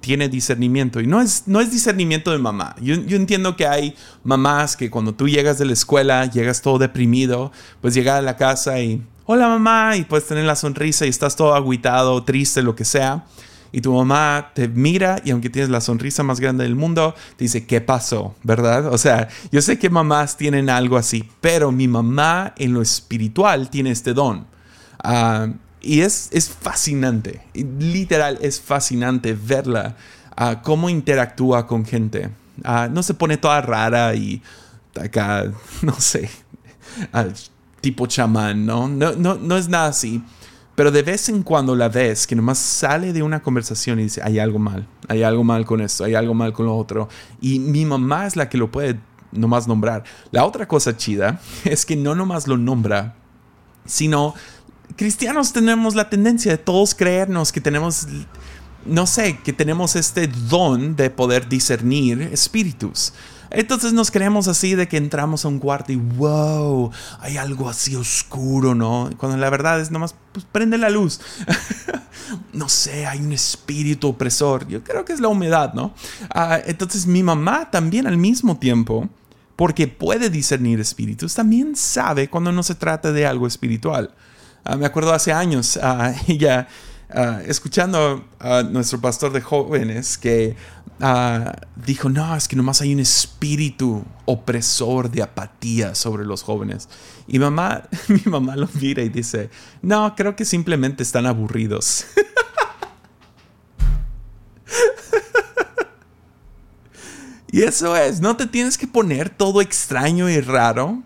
tiene 0.00 0.28
discernimiento. 0.28 1.00
Y 1.00 1.06
no 1.06 1.22
es, 1.22 1.44
no 1.46 1.62
es 1.62 1.70
discernimiento 1.70 2.32
de 2.32 2.36
mamá. 2.36 2.76
Yo, 2.82 2.96
entiendo 2.96 3.56
que 3.56 3.66
hay 3.66 3.96
mamás 4.24 4.76
que 4.76 4.90
cuando 4.90 5.14
tú 5.14 5.26
llegas 5.26 5.56
de 5.56 5.64
la 5.64 5.72
escuela, 5.72 6.26
llegas 6.26 6.60
todo 6.60 6.76
deprimido, 6.78 7.50
pues 7.80 7.94
llegar 7.94 8.18
a 8.18 8.20
la 8.20 8.36
casa 8.36 8.78
y, 8.80 9.02
hola 9.26 9.48
mamá, 9.48 9.96
y 9.96 10.04
puedes 10.04 10.26
tener 10.26 10.44
la 10.44 10.56
sonrisa 10.56 11.06
y 11.06 11.08
estás 11.08 11.36
todo 11.36 11.54
aguitado, 11.54 12.22
triste, 12.24 12.62
lo 12.62 12.76
que 12.76 12.84
sea. 12.84 13.24
Y 13.72 13.80
tu 13.80 13.92
mamá 13.92 14.52
te 14.54 14.68
mira 14.68 15.20
y 15.24 15.32
aunque 15.32 15.50
tienes 15.50 15.68
la 15.68 15.80
sonrisa 15.80 16.22
más 16.22 16.38
grande 16.38 16.62
del 16.62 16.76
mundo, 16.76 17.14
te 17.36 17.44
dice, 17.44 17.66
¿qué 17.66 17.80
pasó? 17.80 18.36
¿Verdad? 18.44 18.86
O 18.86 18.98
sea, 18.98 19.28
yo 19.50 19.60
sé 19.62 19.80
que 19.80 19.90
mamás 19.90 20.36
tienen 20.36 20.70
algo 20.70 20.96
así, 20.96 21.28
pero 21.40 21.72
mi 21.72 21.88
mamá 21.88 22.54
en 22.56 22.72
lo 22.72 22.82
espiritual 22.82 23.70
tiene 23.70 23.90
este 23.90 24.14
don. 24.14 24.46
Uh, 25.02 25.54
y 25.80 26.02
es, 26.02 26.28
es 26.30 26.48
fascinante, 26.48 27.42
literal, 27.52 28.38
es 28.40 28.60
fascinante 28.60 29.34
verla, 29.34 29.96
uh, 30.40 30.62
cómo 30.62 30.88
interactúa 30.88 31.66
con 31.66 31.84
gente. 31.84 32.30
Uh, 32.64 32.88
no 32.90 33.02
se 33.02 33.14
pone 33.14 33.38
toda 33.38 33.60
rara 33.60 34.14
y 34.14 34.40
acá, 34.94 35.50
no 35.82 35.98
sé, 35.98 36.30
tipo 37.84 38.06
chamán, 38.06 38.64
¿no? 38.64 38.88
No, 38.88 39.12
¿no? 39.12 39.34
no 39.34 39.56
es 39.58 39.68
nada 39.68 39.88
así. 39.88 40.22
Pero 40.74 40.90
de 40.90 41.02
vez 41.02 41.28
en 41.28 41.42
cuando 41.42 41.76
la 41.76 41.90
ves 41.90 42.26
que 42.26 42.34
nomás 42.34 42.58
sale 42.58 43.12
de 43.12 43.22
una 43.22 43.42
conversación 43.42 44.00
y 44.00 44.04
dice, 44.04 44.22
hay 44.24 44.38
algo 44.38 44.58
mal, 44.58 44.88
hay 45.06 45.22
algo 45.22 45.44
mal 45.44 45.66
con 45.66 45.82
esto, 45.82 46.04
hay 46.04 46.14
algo 46.14 46.32
mal 46.32 46.54
con 46.54 46.64
lo 46.64 46.76
otro. 46.76 47.10
Y 47.42 47.58
mi 47.58 47.84
mamá 47.84 48.26
es 48.26 48.36
la 48.36 48.48
que 48.48 48.56
lo 48.56 48.70
puede 48.70 48.98
nomás 49.32 49.68
nombrar. 49.68 50.02
La 50.30 50.46
otra 50.46 50.66
cosa 50.66 50.96
chida 50.96 51.40
es 51.64 51.84
que 51.84 51.94
no 51.94 52.14
nomás 52.14 52.48
lo 52.48 52.56
nombra, 52.56 53.16
sino 53.84 54.34
cristianos 54.96 55.52
tenemos 55.52 55.94
la 55.94 56.08
tendencia 56.08 56.52
de 56.52 56.58
todos 56.58 56.94
creernos 56.94 57.52
que 57.52 57.60
tenemos, 57.60 58.08
no 58.86 59.06
sé, 59.06 59.38
que 59.44 59.52
tenemos 59.52 59.94
este 59.94 60.26
don 60.26 60.96
de 60.96 61.10
poder 61.10 61.50
discernir 61.50 62.22
espíritus. 62.32 63.12
Entonces 63.54 63.92
nos 63.92 64.10
creemos 64.10 64.48
así 64.48 64.74
de 64.74 64.88
que 64.88 64.96
entramos 64.96 65.44
a 65.44 65.48
un 65.48 65.58
cuarto 65.58 65.92
y 65.92 65.96
wow, 65.96 66.90
hay 67.20 67.36
algo 67.36 67.68
así 67.68 67.96
oscuro, 67.96 68.74
¿no? 68.74 69.10
Cuando 69.16 69.36
la 69.38 69.50
verdad 69.50 69.80
es 69.80 69.90
nomás, 69.90 70.14
pues 70.32 70.46
prende 70.50 70.78
la 70.78 70.90
luz. 70.90 71.20
no 72.52 72.68
sé, 72.68 73.06
hay 73.06 73.20
un 73.20 73.32
espíritu 73.32 74.08
opresor. 74.08 74.66
Yo 74.68 74.82
creo 74.82 75.04
que 75.04 75.12
es 75.12 75.20
la 75.20 75.28
humedad, 75.28 75.74
¿no? 75.74 75.94
Ah, 76.30 76.58
entonces 76.64 77.06
mi 77.06 77.22
mamá 77.22 77.70
también 77.70 78.06
al 78.06 78.16
mismo 78.16 78.58
tiempo, 78.58 79.08
porque 79.56 79.88
puede 79.88 80.30
discernir 80.30 80.80
espíritus, 80.80 81.34
también 81.34 81.76
sabe 81.76 82.28
cuando 82.28 82.52
no 82.52 82.62
se 82.62 82.74
trata 82.74 83.12
de 83.12 83.26
algo 83.26 83.46
espiritual. 83.46 84.14
Ah, 84.64 84.76
me 84.76 84.86
acuerdo 84.86 85.12
hace 85.12 85.32
años, 85.32 85.78
ella 86.28 86.68
Ah, 87.16 87.40
escuchando 87.46 88.24
a 88.40 88.64
nuestro 88.64 89.00
pastor 89.00 89.32
de 89.32 89.40
jóvenes 89.40 90.18
que 90.18 90.56
ah, 91.00 91.54
dijo, 91.76 92.08
no, 92.08 92.34
es 92.34 92.48
que 92.48 92.56
nomás 92.56 92.80
hay 92.80 92.92
un 92.92 92.98
espíritu 92.98 94.04
opresor 94.24 95.08
de 95.08 95.22
apatía 95.22 95.94
sobre 95.94 96.24
los 96.24 96.42
jóvenes. 96.42 96.88
Y 97.28 97.38
mamá, 97.38 97.84
mi 98.08 98.20
mamá 98.24 98.56
lo 98.56 98.68
mira 98.80 99.04
y 99.04 99.10
dice, 99.10 99.48
no, 99.80 100.16
creo 100.16 100.34
que 100.34 100.44
simplemente 100.44 101.04
están 101.04 101.26
aburridos. 101.26 102.04
y 107.52 107.62
eso 107.62 107.96
es, 107.96 108.20
no 108.20 108.36
te 108.36 108.48
tienes 108.48 108.76
que 108.76 108.88
poner 108.88 109.30
todo 109.30 109.60
extraño 109.60 110.28
y 110.28 110.40
raro. 110.40 111.00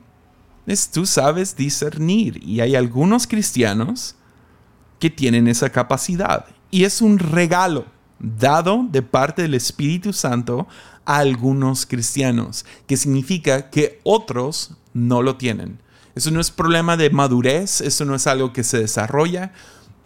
Es, 0.66 0.90
tú 0.90 1.04
sabes 1.04 1.54
discernir. 1.54 2.42
Y 2.42 2.60
hay 2.60 2.76
algunos 2.76 3.26
cristianos 3.26 4.14
que 4.98 5.10
tienen 5.10 5.48
esa 5.48 5.70
capacidad. 5.70 6.46
Y 6.70 6.84
es 6.84 7.00
un 7.00 7.18
regalo 7.18 7.86
dado 8.18 8.86
de 8.90 9.02
parte 9.02 9.42
del 9.42 9.54
Espíritu 9.54 10.12
Santo 10.12 10.66
a 11.04 11.18
algunos 11.18 11.86
cristianos, 11.86 12.64
que 12.86 12.96
significa 12.96 13.70
que 13.70 14.00
otros 14.02 14.72
no 14.92 15.22
lo 15.22 15.36
tienen. 15.36 15.78
Eso 16.14 16.30
no 16.30 16.40
es 16.40 16.50
problema 16.50 16.96
de 16.96 17.10
madurez, 17.10 17.80
eso 17.80 18.04
no 18.04 18.14
es 18.14 18.26
algo 18.26 18.52
que 18.52 18.64
se 18.64 18.78
desarrolla. 18.78 19.52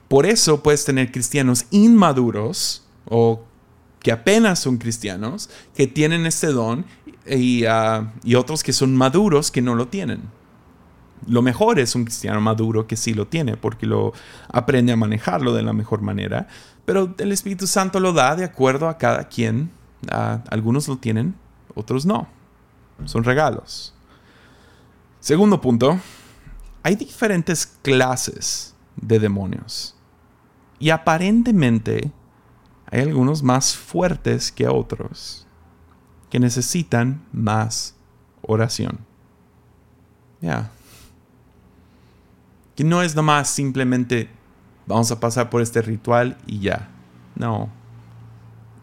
Por 0.09 0.27
eso 0.27 0.63
puedes 0.63 0.85
tener 0.85 1.11
cristianos 1.11 1.65
inmaduros 1.71 2.85
o 3.07 3.43
que 4.01 4.13
apenas 4.13 4.59
son 4.59 4.77
cristianos, 4.77 5.49
que 5.75 5.87
tienen 5.87 6.27
este 6.27 6.49
don 6.49 6.85
y, 7.27 7.65
ah, 7.65 8.13
y 8.25 8.35
otros 8.35 8.63
que 8.63 8.73
son 8.73 8.95
maduros 8.95 9.51
que 9.51 9.63
no 9.63 9.75
lo 9.75 9.89
tienen. 9.89 10.23
Lo 11.27 11.43
mejor 11.43 11.79
es 11.79 11.95
un 11.95 12.05
cristiano 12.05 12.41
maduro 12.41 12.87
que 12.87 12.97
sí 12.97 13.15
lo 13.15 13.27
tiene, 13.27 13.57
porque 13.57 13.87
lo 13.87 14.13
aprende 14.49 14.93
a 14.93 14.97
manejarlo 14.97 15.53
de 15.53 15.63
la 15.63 15.73
mejor 15.73 16.03
manera. 16.03 16.49
Pero 16.85 17.15
el 17.19 17.33
Espíritu 17.33 17.67
Santo 17.67 18.01
lo 18.01 18.13
da 18.13 18.35
de 18.35 18.45
acuerdo 18.45 18.89
a 18.89 18.99
cada 18.99 19.29
quien. 19.29 19.71
algunos 20.09 20.89
lo 20.89 20.97
tienen, 20.97 21.35
otros 21.75 22.05
no. 22.05 22.27
Son 23.05 23.25
regalos. 23.25 23.95
Segundo 25.21 25.61
punto, 25.61 26.01
hay 26.83 26.97
diferentes 26.97 27.67
clases 27.67 28.75
de 28.97 29.21
demonios. 29.21 29.95
Y 30.79 30.91
aparentemente 30.91 32.11
hay 32.87 33.03
algunos 33.03 33.43
más 33.43 33.77
fuertes 33.77 34.51
que 34.51 34.67
otros, 34.67 35.47
que 36.31 36.41
necesitan 36.41 37.23
más 37.33 37.95
oración. 38.43 38.99
Ya 40.41 40.73
que 42.75 42.85
no 42.85 43.03
es 43.03 43.15
nomás 43.15 43.49
simplemente 43.49 44.31
vamos 44.87 45.11
a 45.11 45.21
pasar 45.21 45.51
por 45.51 45.63
este 45.63 45.83
ritual 45.83 46.37
y 46.47 46.61
ya. 46.61 46.89
No, 47.35 47.71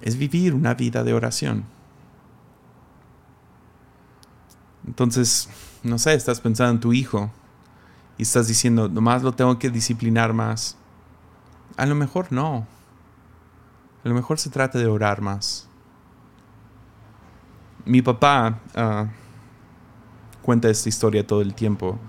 es 0.01 0.17
vivir 0.17 0.53
una 0.53 0.73
vida 0.73 1.03
de 1.03 1.13
oración. 1.13 1.65
Entonces, 4.87 5.49
no 5.83 5.99
sé, 5.99 6.13
estás 6.13 6.41
pensando 6.41 6.71
en 6.73 6.79
tu 6.79 6.93
hijo 6.93 7.31
y 8.17 8.23
estás 8.23 8.47
diciendo, 8.47 8.89
nomás 8.89 9.23
lo 9.23 9.33
tengo 9.33 9.59
que 9.59 9.69
disciplinar 9.69 10.33
más. 10.33 10.77
A 11.77 11.85
lo 11.85 11.95
mejor 11.95 12.31
no. 12.31 12.67
A 14.03 14.09
lo 14.09 14.15
mejor 14.15 14.39
se 14.39 14.49
trata 14.49 14.79
de 14.79 14.87
orar 14.87 15.21
más. 15.21 15.67
Mi 17.85 18.01
papá 18.01 18.59
ah, 18.75 19.07
cuenta 20.41 20.69
esta 20.69 20.89
historia 20.89 21.25
todo 21.25 21.41
el 21.41 21.53
tiempo 21.53 21.99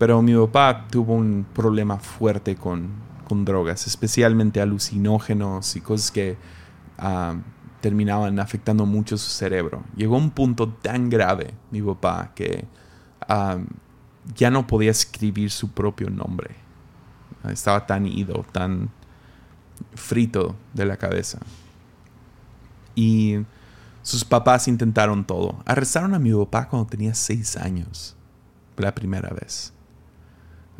pero 0.00 0.22
mi 0.22 0.34
papá 0.34 0.86
tuvo 0.88 1.12
un 1.12 1.44
problema 1.52 1.98
fuerte 1.98 2.56
con, 2.56 3.10
drogas, 3.44 3.86
especialmente 3.86 4.62
alucinógenos 4.62 5.76
y 5.76 5.82
cosas 5.82 6.10
que 6.10 6.38
ah, 6.96 7.36
terminaban 7.82 8.40
afectando 8.40 8.86
mucho 8.86 9.18
su 9.18 9.28
cerebro. 9.28 9.84
Llegó 9.94 10.14
a 10.14 10.18
un 10.18 10.30
punto 10.30 10.70
tan 10.70 11.10
grave, 11.10 11.52
mi 11.70 11.82
papá, 11.82 12.32
que 12.34 12.64
ah, 13.28 13.58
ya 14.34 14.50
no 14.50 14.66
podía 14.66 14.90
escribir 14.90 15.50
su 15.50 15.70
propio 15.70 16.08
nombre. 16.08 16.56
Estaba 17.44 17.86
tan 17.86 18.06
ido, 18.06 18.46
tan 18.52 18.88
frito 19.94 20.56
de 20.72 20.86
la 20.86 20.96
cabeza. 20.96 21.40
Y 22.94 23.36
sus 24.00 24.24
papás 24.24 24.66
intentaron 24.66 25.26
todo. 25.26 25.62
Arrestaron 25.66 26.14
a 26.14 26.18
mi 26.18 26.32
papá 26.32 26.70
cuando 26.70 26.88
tenía 26.88 27.12
seis 27.14 27.58
años, 27.58 28.16
la 28.78 28.94
primera 28.94 29.28
vez. 29.28 29.74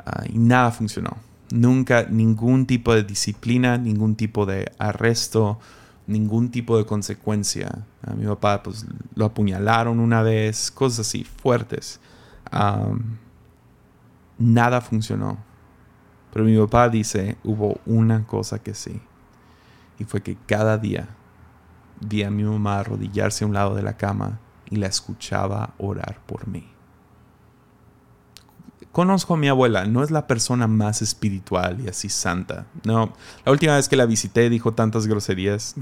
Ah, 0.04 0.24
y 0.28 0.38
nada 0.38 0.70
funcionó. 0.70 1.16
Nunca 1.50 2.06
ningún 2.08 2.66
tipo 2.66 2.94
de 2.94 3.02
disciplina, 3.02 3.76
ningún 3.76 4.14
tipo 4.14 4.46
de 4.46 4.72
arresto, 4.78 5.58
ningún 6.06 6.50
tipo 6.50 6.76
de 6.76 6.86
consecuencia. 6.86 7.86
A 8.02 8.14
mi 8.14 8.26
papá 8.26 8.62
pues, 8.62 8.86
lo 9.14 9.24
apuñalaron 9.24 10.00
una 10.00 10.22
vez, 10.22 10.70
cosas 10.70 11.06
así 11.06 11.24
fuertes. 11.24 12.00
nada 14.38 14.80
funcionó. 14.80 15.38
Pero 16.32 16.44
mi 16.44 16.56
papá 16.58 16.88
dice, 16.88 17.36
hubo 17.42 17.80
una 17.86 18.26
cosa 18.26 18.60
que 18.60 18.74
sí. 18.74 19.00
Y 19.98 20.04
fue 20.04 20.22
que 20.22 20.36
cada 20.46 20.78
día 20.78 21.08
vi 22.00 22.22
a 22.22 22.30
mi 22.30 22.44
mamá 22.44 22.78
arrodillarse 22.78 23.44
a 23.44 23.48
un 23.48 23.54
lado 23.54 23.74
de 23.74 23.82
la 23.82 23.96
cama 23.96 24.38
y 24.70 24.76
la 24.76 24.86
escuchaba 24.86 25.74
orar 25.78 26.20
por 26.26 26.46
mí. 26.46 26.66
Conozco 28.92 29.34
a 29.34 29.36
mi 29.36 29.46
abuela, 29.46 29.86
no 29.86 30.02
es 30.02 30.10
la 30.10 30.26
persona 30.26 30.66
más 30.66 31.00
espiritual 31.00 31.80
y 31.80 31.88
así 31.88 32.08
santa. 32.08 32.66
No, 32.82 33.12
la 33.44 33.52
última 33.52 33.76
vez 33.76 33.88
que 33.88 33.94
la 33.94 34.04
visité 34.04 34.50
dijo 34.50 34.74
tantas 34.74 35.06
groserías. 35.06 35.76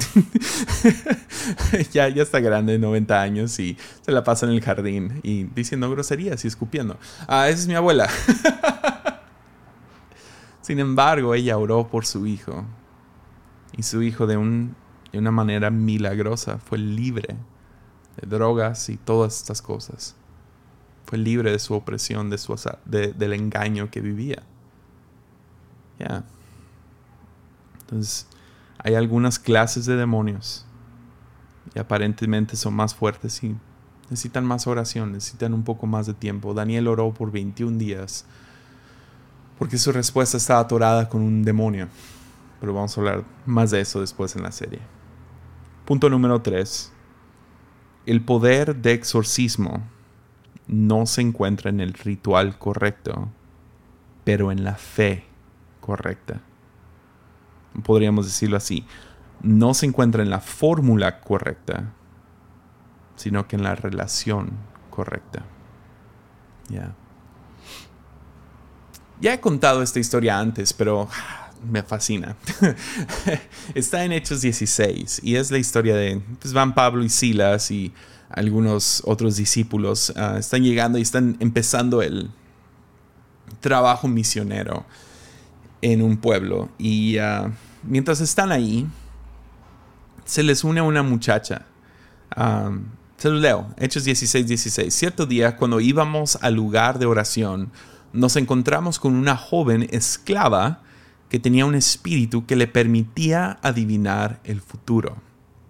ya, 1.92 2.10
ya 2.10 2.22
está 2.22 2.40
grande, 2.40 2.78
90 2.78 3.18
años, 3.18 3.58
y 3.60 3.78
se 4.02 4.12
la 4.12 4.24
pasa 4.24 4.44
en 4.44 4.52
el 4.52 4.60
jardín 4.60 5.20
y 5.22 5.44
diciendo 5.44 5.90
groserías 5.90 6.44
y 6.44 6.48
escupiendo. 6.48 6.98
Ah, 7.26 7.48
esa 7.48 7.60
es 7.60 7.66
mi 7.66 7.74
abuela. 7.74 8.10
Sin 10.60 10.78
embargo, 10.78 11.34
ella 11.34 11.56
oró 11.56 11.88
por 11.88 12.04
su 12.04 12.26
hijo. 12.26 12.66
Y 13.74 13.84
su 13.84 14.02
hijo 14.02 14.26
de, 14.26 14.36
un, 14.36 14.76
de 15.12 15.18
una 15.18 15.30
manera 15.30 15.70
milagrosa 15.70 16.58
fue 16.58 16.76
libre 16.76 17.36
de 18.20 18.28
drogas 18.28 18.90
y 18.90 18.98
todas 18.98 19.38
estas 19.38 19.62
cosas 19.62 20.17
fue 21.08 21.16
libre 21.16 21.50
de 21.50 21.58
su 21.58 21.72
opresión, 21.72 22.28
de 22.28 22.36
su, 22.36 22.54
del 22.84 23.32
engaño 23.32 23.90
que 23.90 24.02
vivía. 24.02 24.42
Ya. 25.98 26.22
Entonces, 27.80 28.26
hay 28.76 28.94
algunas 28.94 29.38
clases 29.38 29.86
de 29.86 29.96
demonios 29.96 30.66
y 31.74 31.78
aparentemente 31.78 32.56
son 32.56 32.74
más 32.74 32.94
fuertes 32.94 33.42
y 33.42 33.56
necesitan 34.10 34.44
más 34.44 34.66
oración, 34.66 35.12
necesitan 35.12 35.54
un 35.54 35.64
poco 35.64 35.86
más 35.86 36.06
de 36.06 36.12
tiempo. 36.12 36.52
Daniel 36.52 36.88
oró 36.88 37.14
por 37.14 37.32
21 37.32 37.78
días 37.78 38.26
porque 39.58 39.78
su 39.78 39.92
respuesta 39.92 40.36
estaba 40.36 40.60
atorada 40.60 41.08
con 41.08 41.22
un 41.22 41.42
demonio. 41.42 41.88
Pero 42.60 42.74
vamos 42.74 42.94
a 42.98 43.00
hablar 43.00 43.24
más 43.46 43.70
de 43.70 43.80
eso 43.80 44.02
después 44.02 44.36
en 44.36 44.42
la 44.42 44.52
serie. 44.52 44.80
Punto 45.86 46.10
número 46.10 46.42
3. 46.42 46.92
El 48.04 48.22
poder 48.22 48.76
de 48.76 48.92
exorcismo 48.92 49.82
no 50.68 51.06
se 51.06 51.22
encuentra 51.22 51.70
en 51.70 51.80
el 51.80 51.94
ritual 51.94 52.58
correcto, 52.58 53.30
pero 54.24 54.52
en 54.52 54.62
la 54.62 54.74
fe 54.74 55.24
correcta. 55.80 56.40
Podríamos 57.82 58.26
decirlo 58.26 58.58
así. 58.58 58.86
No 59.40 59.72
se 59.72 59.86
encuentra 59.86 60.22
en 60.22 60.30
la 60.30 60.40
fórmula 60.40 61.20
correcta, 61.20 61.92
sino 63.16 63.48
que 63.48 63.56
en 63.56 63.62
la 63.62 63.74
relación 63.74 64.50
correcta. 64.90 65.44
Ya. 66.68 66.94
Ya 69.20 69.32
he 69.32 69.40
contado 69.40 69.82
esta 69.82 69.98
historia 69.98 70.38
antes, 70.38 70.72
pero 70.72 71.08
ah, 71.10 71.50
me 71.66 71.82
fascina. 71.82 72.36
Está 73.74 74.04
en 74.04 74.12
Hechos 74.12 74.42
16 74.42 75.20
y 75.24 75.36
es 75.36 75.50
la 75.50 75.58
historia 75.58 75.96
de 75.96 76.20
pues, 76.40 76.52
van 76.52 76.74
Pablo 76.74 77.02
y 77.02 77.08
Silas 77.08 77.70
y 77.70 77.92
algunos 78.30 79.02
otros 79.04 79.36
discípulos 79.36 80.12
ah, 80.16 80.36
están 80.38 80.62
llegando 80.62 80.98
y 80.98 81.02
están 81.02 81.36
empezando 81.40 82.02
el 82.02 82.30
trabajo 83.60 84.08
misionero 84.08 84.84
en 85.82 86.02
un 86.02 86.16
pueblo. 86.16 86.68
Y 86.78 87.18
ah, 87.18 87.50
mientras 87.82 88.20
están 88.20 88.52
ahí, 88.52 88.86
se 90.24 90.42
les 90.42 90.64
une 90.64 90.80
una 90.82 91.02
muchacha. 91.02 91.66
Ah, 92.34 92.70
se 93.16 93.30
los 93.30 93.40
leo, 93.40 93.74
Hechos 93.76 94.04
16, 94.04 94.46
16. 94.46 94.94
Cierto 94.94 95.26
día, 95.26 95.56
cuando 95.56 95.80
íbamos 95.80 96.38
al 96.40 96.54
lugar 96.54 96.98
de 97.00 97.06
oración, 97.06 97.72
nos 98.12 98.36
encontramos 98.36 98.98
con 99.00 99.14
una 99.14 99.36
joven 99.36 99.88
esclava 99.90 100.82
que 101.28 101.40
tenía 101.40 101.66
un 101.66 101.74
espíritu 101.74 102.46
que 102.46 102.56
le 102.56 102.68
permitía 102.68 103.58
adivinar 103.62 104.40
el 104.44 104.60
futuro. 104.60 105.16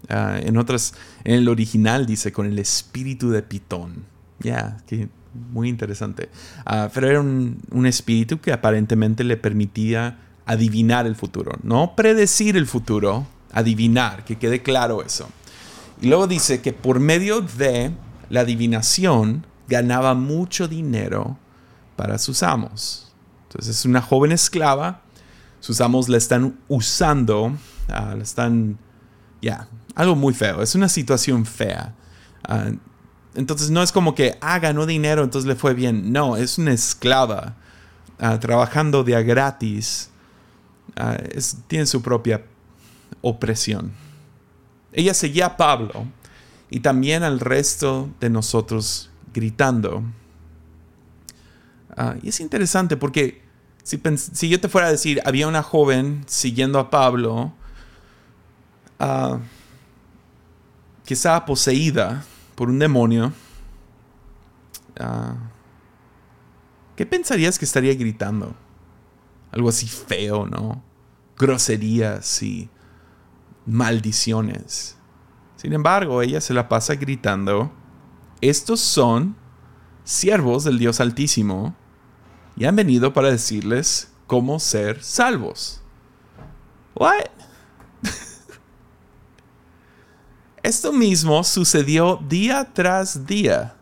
Ah, 0.09 0.39
en 0.41 0.57
otras, 0.57 0.95
en 1.25 1.35
el 1.35 1.49
original 1.49 2.07
dice 2.07 2.33
con 2.33 2.47
el 2.47 2.59
espíritu 2.59 3.31
de 3.31 3.43
Pitón. 3.43 4.05
Ya, 4.41 4.79
que 4.87 5.09
muy 5.53 5.69
interesante. 5.69 6.31
Ah, 6.65 6.91
pero 6.93 7.09
era 7.09 7.21
un, 7.21 7.59
un, 7.71 7.87
espíritu 7.87 8.41
que 8.41 8.53
aparentemente 8.53 9.25
le 9.25 9.37
permitía 9.37 10.19
adivinar 10.47 11.07
el 11.07 11.17
futuro. 11.17 11.53
No 11.63 11.95
predecir 11.95 12.57
el 12.57 12.67
futuro, 12.67 13.27
adivinar, 13.53 14.25
que 14.25 14.39
quede 14.39 14.63
claro 14.63 15.03
eso. 15.03 15.29
Y 16.01 16.09
luego 16.09 16.27
dice 16.27 16.61
que 16.61 16.73
por 16.73 17.01
medio 17.01 17.41
de 17.41 17.93
la 18.31 18.41
adivinación 18.41 19.47
ganaba 19.69 20.15
mucho 20.15 20.69
dinero 20.69 21.39
para 21.97 22.19
sus 22.19 22.43
amos. 22.43 23.13
Entonces 23.49 23.79
es 23.79 23.85
una 23.85 24.01
joven 24.01 24.33
esclava, 24.33 25.03
sus 25.61 25.81
amos 25.81 26.09
la 26.09 26.17
están 26.17 26.59
usando, 26.69 27.47
uh, 27.47 27.57
la 27.89 28.23
están, 28.23 28.79
ya, 29.43 29.69
algo 29.99 30.14
muy 30.14 30.32
feo, 30.32 30.62
es 30.62 30.76
una 30.76 30.88
situación 30.88 31.44
fea. 31.44 31.92
Uh, 32.49 32.76
entonces 33.34 33.68
no 33.68 33.82
es 33.82 33.90
como 33.90 34.14
que, 34.14 34.38
ah, 34.40 34.61
ganó 34.61 34.86
dinero, 34.86 35.24
entonces 35.24 35.49
le 35.49 35.57
fue 35.57 35.74
bien. 35.74 36.12
No, 36.12 36.36
es 36.36 36.57
una 36.57 36.72
esclava 36.72 37.57
uh, 38.20 38.38
trabajando 38.38 39.03
de 39.03 39.16
a 39.16 39.22
gratis. 39.22 40.11
Es, 41.34 41.57
tiene 41.66 41.84
su 41.86 42.01
propia 42.01 42.44
opresión. 43.20 43.92
Ella 44.92 45.14
seguía 45.14 45.46
a 45.46 45.57
Pablo 45.57 46.07
y 46.70 46.78
también 46.78 47.24
al 47.24 47.40
resto 47.40 48.09
de 48.20 48.30
nosotros 48.30 49.11
gritando. 49.34 50.05
Y 52.22 52.28
es 52.28 52.38
interesante 52.38 52.96
porque 52.96 53.42
si, 53.82 54.01
si, 54.32 54.49
yo 54.49 54.61
te 54.61 54.68
fuera 54.68 54.86
a 54.86 54.90
decir, 54.92 55.20
había 55.24 55.49
una 55.49 55.64
joven 55.64 56.24
siguiendo 56.26 56.78
a 56.78 56.90
Pablo 56.90 57.53
que 61.09 61.15
estaba 61.15 61.47
poseída 61.47 62.23
por 62.55 62.69
un 62.69 62.79
demonio, 62.79 63.33
uh, 65.01 65.37
¿qué 66.97 67.07
pensarías 67.07 67.59
que 67.59 67.65
estaría 67.65 67.95
gritando? 67.95 68.55
Algo 69.51 69.71
así 69.71 69.87
feo, 69.87 70.47
¿no? 70.47 70.83
Groserías 71.39 72.43
y 72.43 72.69
maldiciones. 73.65 74.99
Sin 75.57 75.73
embargo, 75.73 76.21
ella 76.21 76.43
se 76.43 76.53
la 76.53 76.69
pasa 76.69 76.97
gritando, 76.97 77.73
estos 78.43 78.79
son 78.81 79.35
siervos 80.05 80.65
del 80.65 80.79
Dios 80.79 81.01
Altísimo 81.01 81.75
y 82.55 82.67
han 82.67 82.77
venido 82.77 83.15
para 83.15 83.31
decirles 83.31 84.13
cómo 84.27 84.61
ser 84.61 85.03
salvos. 85.03 85.81
What? 86.95 87.38
Esto 90.69 90.93
mismo 90.93 91.45
sucedió 91.45 92.23
día 92.29 92.75
tras 92.75 93.25
día 93.25 93.75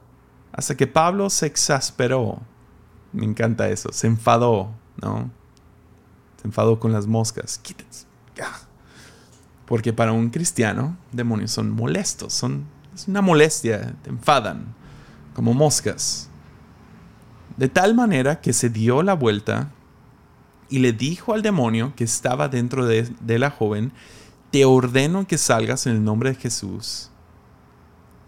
hasta 0.52 0.76
que 0.76 0.86
Pablo 0.86 1.30
se 1.30 1.46
exasperó. 1.46 2.40
Me 3.12 3.24
encanta 3.24 3.68
eso, 3.68 3.90
se 3.92 4.06
enfadó, 4.06 4.70
¿no? 5.02 5.28
Se 6.40 6.46
enfadó 6.46 6.78
con 6.78 6.92
las 6.92 7.08
moscas. 7.08 7.58
Quítense. 7.58 8.06
Porque 9.66 9.92
para 9.92 10.12
un 10.12 10.30
cristiano, 10.30 10.96
demonios 11.10 11.50
son 11.50 11.72
molestos, 11.72 12.32
son, 12.32 12.66
es 12.94 13.08
una 13.08 13.20
molestia, 13.20 13.96
te 14.04 14.10
enfadan, 14.10 14.72
como 15.34 15.54
moscas. 15.54 16.28
De 17.56 17.68
tal 17.68 17.96
manera 17.96 18.40
que 18.40 18.52
se 18.52 18.70
dio 18.70 19.02
la 19.02 19.14
vuelta 19.14 19.72
y 20.68 20.78
le 20.78 20.92
dijo 20.92 21.34
al 21.34 21.42
demonio 21.42 21.94
que 21.96 22.04
estaba 22.04 22.48
dentro 22.48 22.86
de, 22.86 23.12
de 23.18 23.40
la 23.40 23.50
joven, 23.50 23.90
te 24.56 24.64
ordeno 24.64 25.26
que 25.26 25.36
salgas 25.36 25.86
en 25.86 25.92
el 25.96 26.02
nombre 26.02 26.30
de 26.30 26.36
Jesús. 26.36 27.10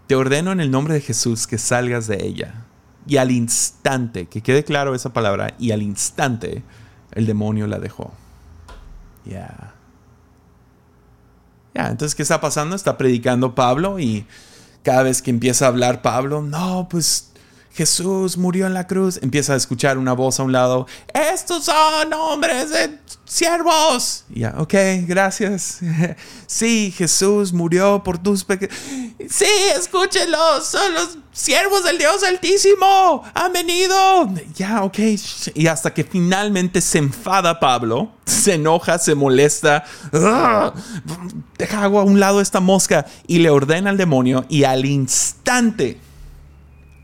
Te 0.05 0.13
ordeno 0.13 0.51
en 0.51 0.59
el 0.59 0.69
nombre 0.69 0.93
de 0.93 1.01
Jesús 1.01 1.47
que 1.47 1.57
salgas 1.57 2.05
de 2.05 2.23
ella. 2.23 2.67
Y 3.07 3.17
al 3.17 3.31
instante, 3.31 4.27
que 4.27 4.43
quede 4.43 4.63
claro 4.63 4.93
esa 4.93 5.11
palabra, 5.11 5.55
y 5.57 5.71
al 5.71 5.81
instante 5.81 6.61
el 7.13 7.25
demonio 7.25 7.65
la 7.65 7.79
dejó. 7.79 8.13
Ya 9.25 9.73
entonces, 11.73 12.13
¿qué 12.13 12.21
está 12.21 12.39
pasando? 12.39 12.75
Está 12.75 12.95
predicando 12.95 13.55
Pablo 13.55 13.97
y 13.97 14.27
cada 14.83 15.01
vez 15.01 15.23
que 15.23 15.31
empieza 15.31 15.65
a 15.65 15.69
hablar 15.69 16.03
Pablo, 16.03 16.43
no, 16.43 16.89
pues 16.91 17.28
Jesús 17.79 18.35
murió 18.35 18.67
en 18.67 18.73
la 18.73 18.87
cruz, 18.87 19.21
empieza 19.21 19.53
a 19.53 19.55
escuchar 19.55 19.97
una 19.97 20.11
voz 20.11 20.37
a 20.41 20.43
un 20.43 20.51
lado, 20.51 20.85
estos 21.13 21.63
son 21.63 22.11
hombres 22.11 22.71
de 22.71 22.99
siervos. 23.23 24.25
Ya, 24.27 24.53
ok, 24.57 24.73
gracias. 25.07 25.79
sí, 26.45 26.93
Jesús 26.97 27.53
murió 27.53 28.03
por 28.03 28.17
tus 28.17 28.43
pecados. 28.43 28.75
Sí, 29.29 29.45
escúchenlos, 29.77 30.65
son 30.65 30.93
los 30.93 31.19
siervos 31.31 31.85
del 31.85 31.97
Dios 31.97 32.21
Altísimo, 32.21 33.23
han 33.33 33.53
venido. 33.53 34.29
Ya, 34.55 34.83
ok. 34.83 34.99
Y 35.53 35.67
hasta 35.67 35.93
que 35.93 36.03
finalmente 36.03 36.81
se 36.81 36.97
enfada 36.97 37.61
Pablo, 37.61 38.11
se 38.25 38.55
enoja, 38.55 38.99
se 38.99 39.15
molesta, 39.15 39.85
deja 41.57 41.85
a 41.85 41.87
un 41.87 42.19
lado 42.19 42.41
esta 42.41 42.59
mosca 42.59 43.05
y 43.25 43.37
le 43.37 43.49
ordena 43.49 43.89
al 43.89 43.95
demonio 43.95 44.43
y 44.49 44.65
al 44.65 44.85
instante 44.85 45.97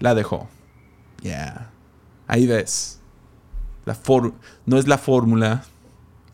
la 0.02 0.14
dejó. 0.14 0.50
Ya, 1.26 1.72
ahí 2.28 2.46
ves. 2.46 3.00
La 3.86 3.98
no 4.68 4.78
es 4.78 4.88
la 4.88 5.00
fórmula, 5.00 5.64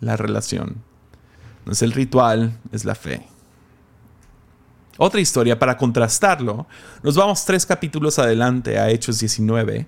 la 0.01 0.17
relación. 0.17 0.83
No 1.65 1.71
es 1.71 1.81
el 1.81 1.93
ritual, 1.93 2.59
es 2.73 2.83
la 2.83 2.93
fe. 2.93 3.25
Otra 4.97 5.21
historia, 5.21 5.57
para 5.57 5.77
contrastarlo, 5.77 6.67
nos 7.03 7.15
vamos 7.15 7.45
tres 7.45 7.65
capítulos 7.65 8.19
adelante 8.19 8.77
a 8.77 8.89
Hechos 8.89 9.19
19, 9.19 9.87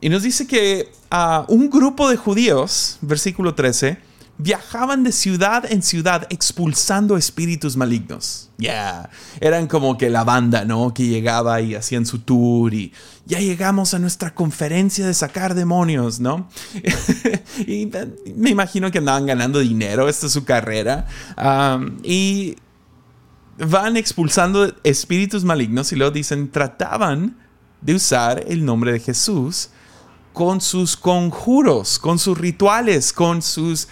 y 0.00 0.08
nos 0.08 0.22
dice 0.22 0.46
que 0.46 0.90
a 1.10 1.44
un 1.48 1.68
grupo 1.68 2.08
de 2.08 2.16
judíos, 2.16 2.96
versículo 3.02 3.54
13, 3.54 3.98
viajaban 4.42 5.04
de 5.04 5.12
ciudad 5.12 5.70
en 5.70 5.82
ciudad 5.82 6.26
expulsando 6.28 7.16
espíritus 7.16 7.76
malignos. 7.76 8.50
Ya, 8.58 9.08
eran 9.40 9.68
como 9.68 9.96
que 9.96 10.10
la 10.10 10.24
banda, 10.24 10.64
¿no? 10.64 10.92
Que 10.92 11.06
llegaba 11.06 11.60
y 11.60 11.74
hacían 11.74 12.06
su 12.06 12.18
tour 12.18 12.74
y 12.74 12.92
ya 13.24 13.38
llegamos 13.38 13.94
a 13.94 13.98
nuestra 13.98 14.34
conferencia 14.34 15.06
de 15.06 15.14
sacar 15.14 15.54
demonios, 15.54 16.18
¿no? 16.18 16.48
y 17.66 17.88
me 18.34 18.50
imagino 18.50 18.90
que 18.90 18.98
andaban 18.98 19.26
ganando 19.26 19.60
dinero, 19.60 20.08
esta 20.08 20.26
es 20.26 20.32
su 20.32 20.44
carrera. 20.44 21.06
y 22.02 22.56
van 23.58 23.96
expulsando 23.96 24.74
espíritus 24.82 25.44
malignos 25.44 25.92
y 25.92 25.96
luego 25.96 26.12
dicen, 26.12 26.50
trataban 26.50 27.36
de 27.80 27.94
usar 27.94 28.44
el 28.48 28.64
nombre 28.64 28.92
de 28.92 29.00
Jesús 29.00 29.70
con 30.32 30.60
sus 30.60 30.96
conjuros, 30.96 31.98
con 31.98 32.18
sus 32.18 32.38
rituales, 32.38 33.12
con 33.12 33.42
sus 33.42 33.88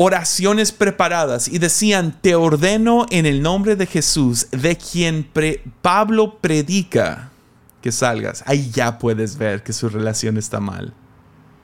oraciones 0.00 0.70
preparadas 0.70 1.48
y 1.48 1.58
decían, 1.58 2.16
te 2.22 2.36
ordeno 2.36 3.04
en 3.10 3.26
el 3.26 3.42
nombre 3.42 3.74
de 3.74 3.84
Jesús, 3.84 4.46
de 4.52 4.76
quien 4.76 5.28
Pablo 5.82 6.38
predica, 6.40 7.32
que 7.82 7.90
salgas. 7.90 8.44
Ahí 8.46 8.70
ya 8.70 9.00
puedes 9.00 9.36
ver 9.38 9.64
que 9.64 9.72
su 9.72 9.88
relación 9.88 10.36
está 10.36 10.60
mal. 10.60 10.94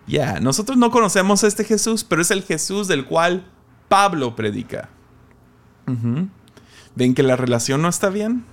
Ya, 0.09 0.41
nosotros 0.41 0.77
no 0.77 0.91
conocemos 0.91 1.45
a 1.45 1.47
este 1.47 1.63
Jesús, 1.63 2.03
pero 2.03 2.23
es 2.23 2.33
el 2.33 2.43
Jesús 2.43 2.89
del 2.89 3.05
cual 3.05 3.47
Pablo 3.89 4.35
predica. 4.35 4.89
¿Ven 5.87 7.15
que 7.15 7.23
la 7.23 7.37
relación 7.37 7.83
no 7.83 7.89
está 7.89 8.09
bien? 8.09 8.45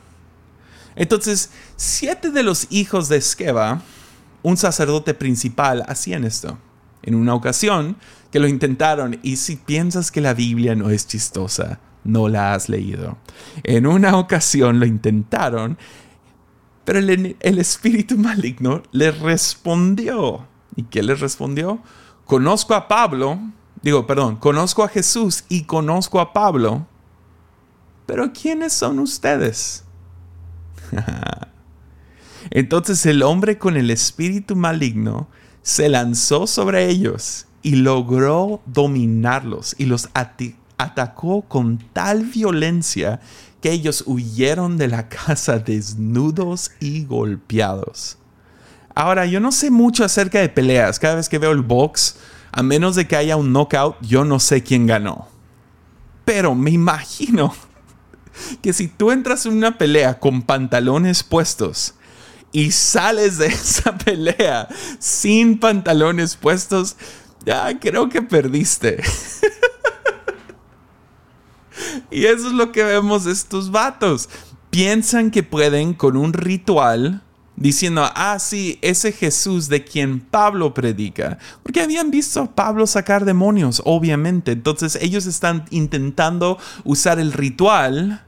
Entonces, 0.96 1.50
siete 1.76 2.30
de 2.30 2.44
los 2.44 2.68
hijos 2.70 3.10
de 3.10 3.18
Esqueva, 3.18 3.82
un 4.44 4.58
sacerdote 4.58 5.16
principal, 5.16 5.84
hacían 5.88 6.24
esto. 6.24 6.60
En 7.02 7.16
una 7.16 7.34
ocasión, 7.34 7.98
que 8.32 8.40
lo 8.40 8.48
intentaron 8.48 9.20
y 9.22 9.36
si 9.36 9.58
piensas 9.58 10.12
que 10.12 10.22
la 10.22 10.34
Biblia 10.34 10.74
no 10.74 10.90
es 10.90 11.06
chistosa, 11.06 11.80
no 12.04 12.30
la 12.30 12.54
has 12.54 12.70
leído. 12.70 13.18
En 13.64 13.86
una 13.86 14.18
ocasión 14.18 14.80
lo 14.80 14.86
intentaron, 14.86 15.78
pero 16.86 17.00
el, 17.00 17.36
el 17.40 17.60
espíritu 17.60 18.18
maligno 18.18 18.82
le 18.92 19.12
respondió. 19.12 20.48
¿Y 20.76 20.84
qué 20.84 21.04
le 21.04 21.16
respondió? 21.16 21.82
Conozco 22.26 22.74
a 22.74 22.88
Pablo, 22.88 23.40
digo, 23.82 24.08
perdón, 24.08 24.38
conozco 24.38 24.84
a 24.84 24.88
Jesús 24.88 25.44
y 25.50 25.64
conozco 25.66 26.22
a 26.22 26.32
Pablo, 26.32 26.88
pero 28.06 28.32
¿quiénes 28.32 28.72
son 28.72 29.00
ustedes? 29.00 29.84
Entonces 32.50 33.06
el 33.06 33.24
hombre 33.24 33.58
con 33.58 33.76
el 33.76 33.92
espíritu 33.92 34.56
maligno 34.56 35.28
se 35.62 35.90
lanzó 35.90 36.48
sobre 36.48 36.90
ellos 36.90 37.48
y 37.62 37.76
logró 37.76 38.62
dominarlos 38.66 39.76
y 39.78 39.86
los 39.86 40.10
atacó 40.78 41.44
con 41.44 41.78
tal 41.94 42.24
violencia 42.26 43.20
que 43.62 43.72
ellos 43.72 44.04
huyeron 44.08 44.78
de 44.78 44.88
la 44.88 45.08
casa 45.10 45.60
desnudos 45.60 46.72
y 46.80 47.06
golpeados. 47.06 48.18
Ahora, 48.94 49.26
yo 49.26 49.40
no 49.40 49.52
sé 49.52 49.72
mucho 49.72 50.04
acerca 50.04 50.40
de 50.40 50.50
peleas. 50.50 51.00
Cada 51.00 51.16
vez 51.16 51.30
que 51.30 51.38
veo 51.38 51.52
el 51.52 51.62
box, 51.62 52.18
A 52.54 52.64
menos 52.64 52.98
de 52.98 53.08
que 53.08 53.16
haya 53.16 53.38
un 53.38 53.54
knockout, 53.54 53.96
yo 54.02 54.26
no 54.26 54.38
sé 54.38 54.62
quién 54.62 54.86
ganó. 54.86 55.30
Pero 56.26 56.54
me 56.54 56.72
imagino 56.72 57.56
que 58.62 58.74
si 58.74 58.90
tú 58.90 59.12
entras 59.12 59.46
en 59.46 59.54
una 59.54 59.78
pelea 59.78 60.20
con 60.20 60.42
pantalones 60.42 61.24
puestos 61.24 61.96
y 62.52 62.72
sales 62.72 63.38
de 63.38 63.48
esa 63.48 63.98
pelea 63.98 64.68
sin 65.00 65.60
pantalones 65.60 66.36
puestos, 66.36 66.98
ya 67.46 67.80
creo 67.80 68.10
que 68.10 68.22
perdiste. 68.22 69.02
y 72.12 72.26
eso 72.26 72.48
es 72.48 72.54
lo 72.54 72.72
que 72.72 72.84
vemos 72.84 73.26
estos 73.26 73.72
vatos. 73.72 74.30
Piensan 74.70 75.32
que 75.32 75.44
pueden 75.44 75.94
con 75.94 76.16
un 76.16 76.34
ritual 76.34 77.24
diciendo, 77.56 78.10
ah, 78.16 78.40
sí, 78.40 78.80
ese 78.82 79.12
Jesús 79.12 79.70
de 79.70 79.84
quien 79.84 80.20
Pablo 80.20 80.74
predica. 80.74 81.38
Porque 81.62 81.82
habían 81.82 82.10
visto 82.10 82.42
a 82.42 82.56
Pablo 82.56 82.88
sacar 82.88 83.26
demonios, 83.26 83.82
obviamente. 83.86 84.52
Entonces 84.52 84.98
ellos 85.02 85.26
están 85.26 85.66
intentando 85.70 86.58
usar 86.84 87.20
el 87.20 87.34
ritual, 87.34 88.26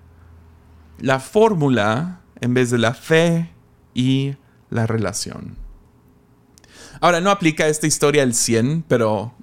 la 1.00 1.20
fórmula, 1.20 2.22
en 2.42 2.54
vez 2.54 2.70
de 2.70 2.78
la 2.78 2.94
fe 2.94 3.50
y 3.94 4.36
la 4.70 4.86
relación. 4.86 5.63
Ahora, 7.04 7.20
no 7.20 7.32
aplica 7.32 7.68
esta 7.68 7.86
historia 7.86 8.24
al 8.24 8.34
100, 8.34 8.86
pero 8.88 9.34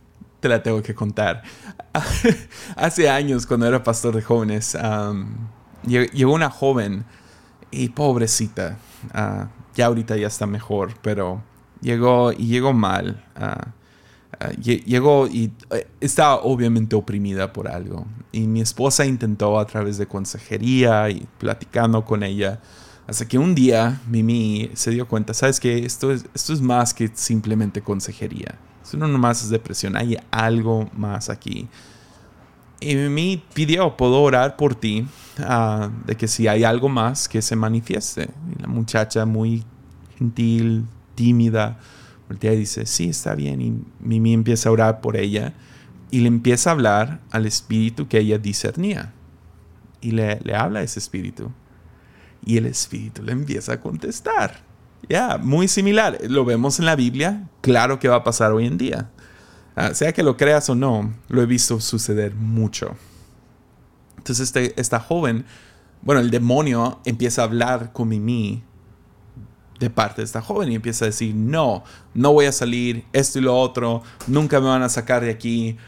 te 0.40 0.48
la 0.48 0.62
tengo 0.62 0.82
que 0.82 0.94
contar. 0.94 1.42
Hace 2.74 3.10
años, 3.10 3.44
cuando 3.44 3.66
era 3.66 3.82
pastor 3.82 4.16
de 4.16 4.22
jóvenes, 4.22 4.74
llegó 5.84 6.32
una 6.32 6.48
joven 6.48 7.04
y 7.70 7.90
pobrecita. 7.90 8.78
Uh, 9.14 9.44
ya 9.74 9.86
ahorita 9.88 10.16
ya 10.16 10.28
está 10.28 10.46
mejor, 10.46 10.94
pero 11.02 11.42
llegó 11.82 12.32
y 12.32 12.46
llegó 12.46 12.72
mal. 12.72 13.22
Ah, 13.36 13.74
ah, 14.40 14.52
llegó 14.52 15.26
y 15.26 15.52
eh, 15.72 15.86
estaba 16.00 16.36
obviamente 16.36 16.96
oprimida 16.96 17.52
por 17.52 17.68
algo. 17.68 18.06
Y 18.32 18.46
mi 18.46 18.62
esposa 18.62 19.04
intentó 19.04 19.58
a 19.58 19.66
través 19.66 19.98
de 19.98 20.06
consejería 20.06 21.10
y 21.10 21.28
platicando 21.36 22.06
con 22.06 22.22
ella. 22.22 22.58
Hasta 23.10 23.26
que 23.26 23.38
un 23.38 23.56
día 23.56 24.00
Mimi 24.06 24.70
se 24.74 24.92
dio 24.92 25.08
cuenta, 25.08 25.34
¿sabes 25.34 25.58
qué? 25.58 25.84
Esto 25.84 26.12
es, 26.12 26.26
esto 26.32 26.52
es 26.52 26.60
más 26.60 26.94
que 26.94 27.10
simplemente 27.12 27.82
consejería. 27.82 28.54
Esto 28.84 28.98
no 28.98 29.08
nomás 29.08 29.42
es 29.42 29.50
depresión, 29.50 29.96
hay 29.96 30.16
algo 30.30 30.88
más 30.96 31.28
aquí. 31.28 31.66
Y 32.78 32.94
Mimi 32.94 33.42
pidió, 33.52 33.96
¿puedo 33.96 34.22
orar 34.22 34.56
por 34.56 34.76
ti? 34.76 35.08
Ah, 35.40 35.90
de 36.06 36.16
que 36.16 36.28
si 36.28 36.46
hay 36.46 36.62
algo 36.62 36.88
más 36.88 37.28
que 37.28 37.42
se 37.42 37.56
manifieste. 37.56 38.30
La 38.60 38.68
muchacha 38.68 39.26
muy 39.26 39.64
gentil, 40.16 40.86
tímida, 41.16 41.80
voltea 42.28 42.52
y 42.52 42.58
dice, 42.58 42.86
sí, 42.86 43.08
está 43.08 43.34
bien. 43.34 43.60
Y 43.60 43.82
Mimi 43.98 44.34
empieza 44.34 44.68
a 44.68 44.72
orar 44.72 45.00
por 45.00 45.16
ella 45.16 45.52
y 46.12 46.20
le 46.20 46.28
empieza 46.28 46.70
a 46.70 46.74
hablar 46.74 47.20
al 47.32 47.46
espíritu 47.46 48.06
que 48.06 48.20
ella 48.20 48.38
discernía. 48.38 49.12
Y 50.00 50.12
le, 50.12 50.38
le 50.44 50.54
habla 50.54 50.78
a 50.78 50.82
ese 50.84 51.00
espíritu. 51.00 51.50
Y 52.44 52.56
el 52.56 52.66
espíritu 52.66 53.22
le 53.22 53.32
empieza 53.32 53.74
a 53.74 53.80
contestar. 53.80 54.60
Ya, 55.08 55.38
muy 55.38 55.68
similar. 55.68 56.18
Lo 56.28 56.44
vemos 56.44 56.78
en 56.78 56.86
la 56.86 56.96
Biblia. 56.96 57.48
Claro 57.60 57.98
que 57.98 58.08
va 58.08 58.16
a 58.16 58.24
pasar 58.24 58.52
hoy 58.52 58.66
en 58.66 58.78
día. 58.78 59.10
Ah, 59.76 59.94
sea 59.94 60.12
que 60.12 60.22
lo 60.22 60.36
creas 60.36 60.68
o 60.68 60.74
no, 60.74 61.14
lo 61.28 61.42
he 61.42 61.46
visto 61.46 61.80
suceder 61.80 62.34
mucho. 62.34 62.96
Entonces 64.18 64.48
este, 64.48 64.78
esta 64.78 65.00
joven, 65.00 65.46
bueno, 66.02 66.20
el 66.20 66.30
demonio 66.30 67.00
empieza 67.04 67.42
a 67.42 67.44
hablar 67.44 67.92
con 67.92 68.08
Mimi 68.08 68.62
de 69.78 69.88
parte 69.88 70.20
de 70.20 70.26
esta 70.26 70.42
joven 70.42 70.70
y 70.70 70.74
empieza 70.74 71.06
a 71.06 71.08
decir, 71.08 71.34
no, 71.34 71.84
no 72.12 72.32
voy 72.32 72.44
a 72.44 72.52
salir, 72.52 73.06
esto 73.14 73.38
y 73.38 73.42
lo 73.42 73.58
otro, 73.58 74.02
nunca 74.26 74.60
me 74.60 74.66
van 74.66 74.82
a 74.82 74.90
sacar 74.90 75.22
de 75.22 75.30
aquí, 75.30 75.78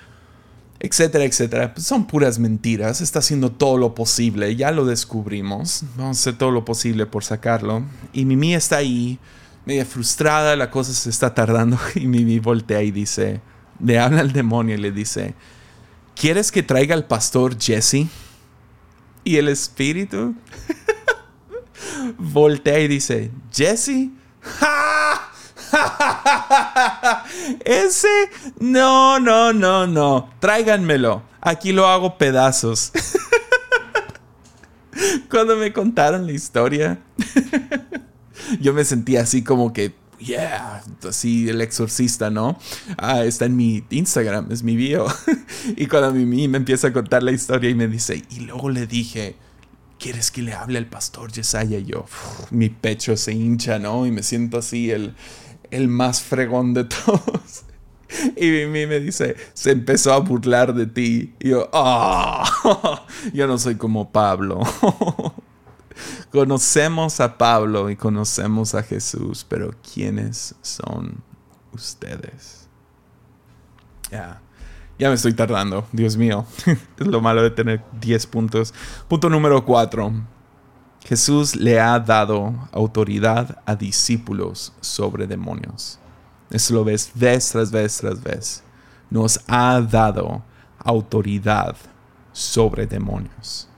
etcétera, 0.83 1.24
etcétera. 1.24 1.72
Son 1.76 2.07
puras 2.07 2.41
mentiras, 2.41 3.01
está 3.01 3.20
haciendo 3.20 3.53
todo 3.53 3.78
lo 3.78 3.95
posible, 3.95 4.57
ya 4.57 4.72
lo 4.72 4.85
descubrimos, 4.85 5.85
vamos 5.97 6.18
a 6.18 6.20
hacer 6.20 6.37
todo 6.37 6.51
lo 6.51 6.64
posible 6.64 7.07
por 7.07 7.22
sacarlo. 7.22 7.85
Y 8.12 8.24
Mimi 8.24 8.57
está 8.57 8.78
ahí, 8.78 9.20
media 9.64 9.87
frustrada, 9.87 10.57
la 10.57 10.72
cosa 10.72 10.93
se 10.93 11.09
está 11.09 11.33
tardando 11.35 11.78
y 11.95 12.09
Mimi 12.09 12.41
voltea 12.41 12.83
y 12.83 12.91
dice, 12.91 13.41
le 13.78 14.01
habla 14.01 14.22
al 14.22 14.33
demonio 14.33 14.74
y 14.74 14.78
le 14.78 14.91
dice, 14.91 15.37
¿quieres 16.16 16.51
que 16.51 16.64
traiga 16.64 16.97
al 16.97 17.07
pastor 17.07 17.57
Jesse? 17.57 18.09
Y 19.22 19.37
el 19.37 19.49
espíritu 19.49 20.35
voltea 22.18 22.80
y 22.80 22.89
dice, 22.89 23.30
Jesse, 23.53 24.11
ese, 27.64 28.31
no, 28.59 29.20
no, 29.20 29.53
no, 29.53 29.87
no, 29.87 30.31
tráiganmelo, 30.41 31.23
aquí 31.41 31.73
lo 31.73 31.87
hago 31.87 32.18
pedazos. 32.18 32.93
Cuando 35.31 35.57
me 35.57 35.73
contaron 35.73 36.27
la 36.27 36.33
historia, 36.33 36.99
yo 38.61 38.75
me 38.75 38.85
sentía 38.85 39.23
así 39.23 39.43
como 39.43 39.73
que 39.73 39.95
yeah, 40.18 40.83
así 41.09 41.49
el 41.49 41.61
exorcista, 41.61 42.31
¿no? 42.31 42.59
Ah, 42.97 43.25
está 43.25 43.47
en 43.47 43.57
mi 43.57 43.85
Instagram, 43.91 44.53
es 44.53 44.62
mi 44.62 44.77
bio. 44.77 45.07
y 45.77 45.87
cuando 45.87 46.12
mí 46.12 46.49
me 46.49 46.59
empieza 46.59 46.89
a 46.89 46.93
contar 46.93 47.23
la 47.23 47.33
historia 47.33 47.70
y 47.70 47.75
me 47.75 47.89
dice, 47.89 48.23
y 48.31 48.41
luego 48.41 48.70
le 48.70 48.87
dije, 48.87 49.37
¿quieres 49.99 50.31
que 50.31 50.43
le 50.43 50.53
hable 50.53 50.79
al 50.79 50.87
pastor 50.87 51.33
Yesaya? 51.33 51.79
Y 51.79 51.87
yo, 51.87 52.05
mi 52.51 52.68
pecho 52.68 53.16
se 53.16 53.33
hincha, 53.33 53.79
¿no? 53.79 54.07
Y 54.07 54.11
me 54.11 54.23
siento 54.23 54.59
así 54.59 54.91
el, 54.91 55.14
el 55.73 55.89
más 55.89 56.23
fregón 56.23 56.75
de 56.75 56.85
todos. 56.85 57.64
Y 58.37 58.51
Mimi 58.51 58.87
me 58.87 59.01
dice, 59.01 59.37
se 59.55 59.70
empezó 59.70 60.12
a 60.12 60.18
burlar 60.18 60.75
de 60.75 60.87
ti. 60.87 61.35
Y 61.41 61.49
yo, 61.49 61.68
ah, 61.73 63.05
yo 63.33 63.47
no 63.47 63.59
soy 63.59 63.77
como 63.77 64.12
Pablo. 64.12 64.61
Conocemos 66.31 67.20
a 67.20 67.39
Pablo 67.39 67.91
y 67.91 67.97
conocemos 67.97 68.75
a 68.75 68.83
Jesús, 68.83 69.47
pero 69.49 69.70
¿quiénes 69.95 70.55
son 70.62 71.23
ustedes? 71.73 72.68
Ya, 74.11 74.43
ya 74.99 75.09
me 75.09 75.14
estoy 75.14 75.33
tardando, 75.33 75.87
Dios 75.93 76.16
mío. 76.16 76.45
es 76.99 77.07
lo 77.07 77.20
malo 77.20 77.43
de 77.43 77.51
tener 77.51 77.83
10 78.01 78.27
puntos. 78.27 78.75
Punto 79.09 79.31
número 79.31 79.64
4. 79.64 80.12
Jesús 81.05 81.57
le 81.57 81.80
ha 81.80 81.98
dado 81.98 82.68
autoridad 82.72 83.62
a 83.66 83.74
discípulos 83.74 84.72
sobre 84.80 85.26
demonios. 85.26 85.98
Eso 86.50 86.74
lo 86.74 86.84
ves 86.84 87.11
vez 87.14 87.50
tras 87.50 87.70
vez 87.70 87.98
tras 87.98 88.22
vez. 88.22 88.62
Nos 89.11 89.40
ha 89.46 89.80
dado 89.80 90.42
autoridad 90.78 91.76
sobre 92.32 92.86
demonios 92.86 93.68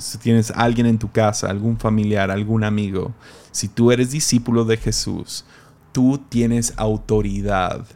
si 0.00 0.18
tienes 0.18 0.50
alguien 0.50 0.86
en 0.86 0.98
tu 0.98 1.10
casa, 1.10 1.50
algún 1.50 1.78
familiar, 1.78 2.30
algún 2.30 2.64
amigo, 2.64 3.14
si 3.50 3.68
tú 3.68 3.92
eres 3.92 4.10
discípulo 4.10 4.64
de 4.64 4.76
Jesús, 4.76 5.44
tú 5.92 6.18
tienes 6.28 6.74
autoridad 6.76 7.86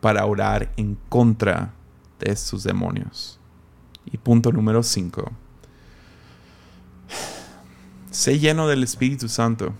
para 0.00 0.24
orar 0.26 0.72
en 0.76 0.96
contra 1.08 1.74
de 2.20 2.32
estos 2.32 2.62
demonios. 2.62 3.40
Y 4.06 4.18
punto 4.18 4.52
número 4.52 4.82
5. 4.82 5.32
Sé 8.10 8.38
lleno 8.38 8.68
del 8.68 8.82
Espíritu 8.82 9.28
Santo. 9.28 9.74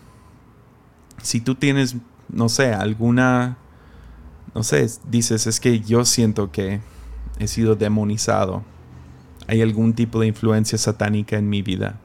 Si 1.22 1.40
tú 1.40 1.54
tienes, 1.54 1.96
no 2.28 2.48
sé, 2.48 2.72
alguna, 2.72 3.58
no 4.54 4.62
sé, 4.62 4.86
dices, 5.08 5.46
es 5.46 5.60
que 5.60 5.80
yo 5.80 6.04
siento 6.04 6.52
que 6.52 6.80
he 7.38 7.48
sido 7.48 7.74
demonizado 7.74 8.64
hay 9.48 9.62
algún 9.62 9.94
tipo 9.94 10.20
de 10.20 10.26
influencia 10.26 10.78
satánica 10.78 11.36
en 11.36 11.48
mi 11.48 11.62
vida. 11.62 11.98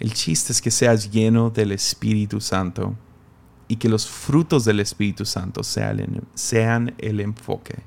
El 0.00 0.14
chiste 0.14 0.52
es 0.52 0.62
que 0.62 0.70
seas 0.70 1.10
lleno 1.12 1.50
del 1.50 1.70
Espíritu 1.70 2.40
Santo 2.40 2.96
y 3.68 3.76
que 3.76 3.90
los 3.90 4.08
frutos 4.08 4.64
del 4.64 4.80
Espíritu 4.80 5.26
Santo 5.26 5.62
sean, 5.62 6.22
sean 6.34 6.94
el 6.96 7.20
enfoque. 7.20 7.80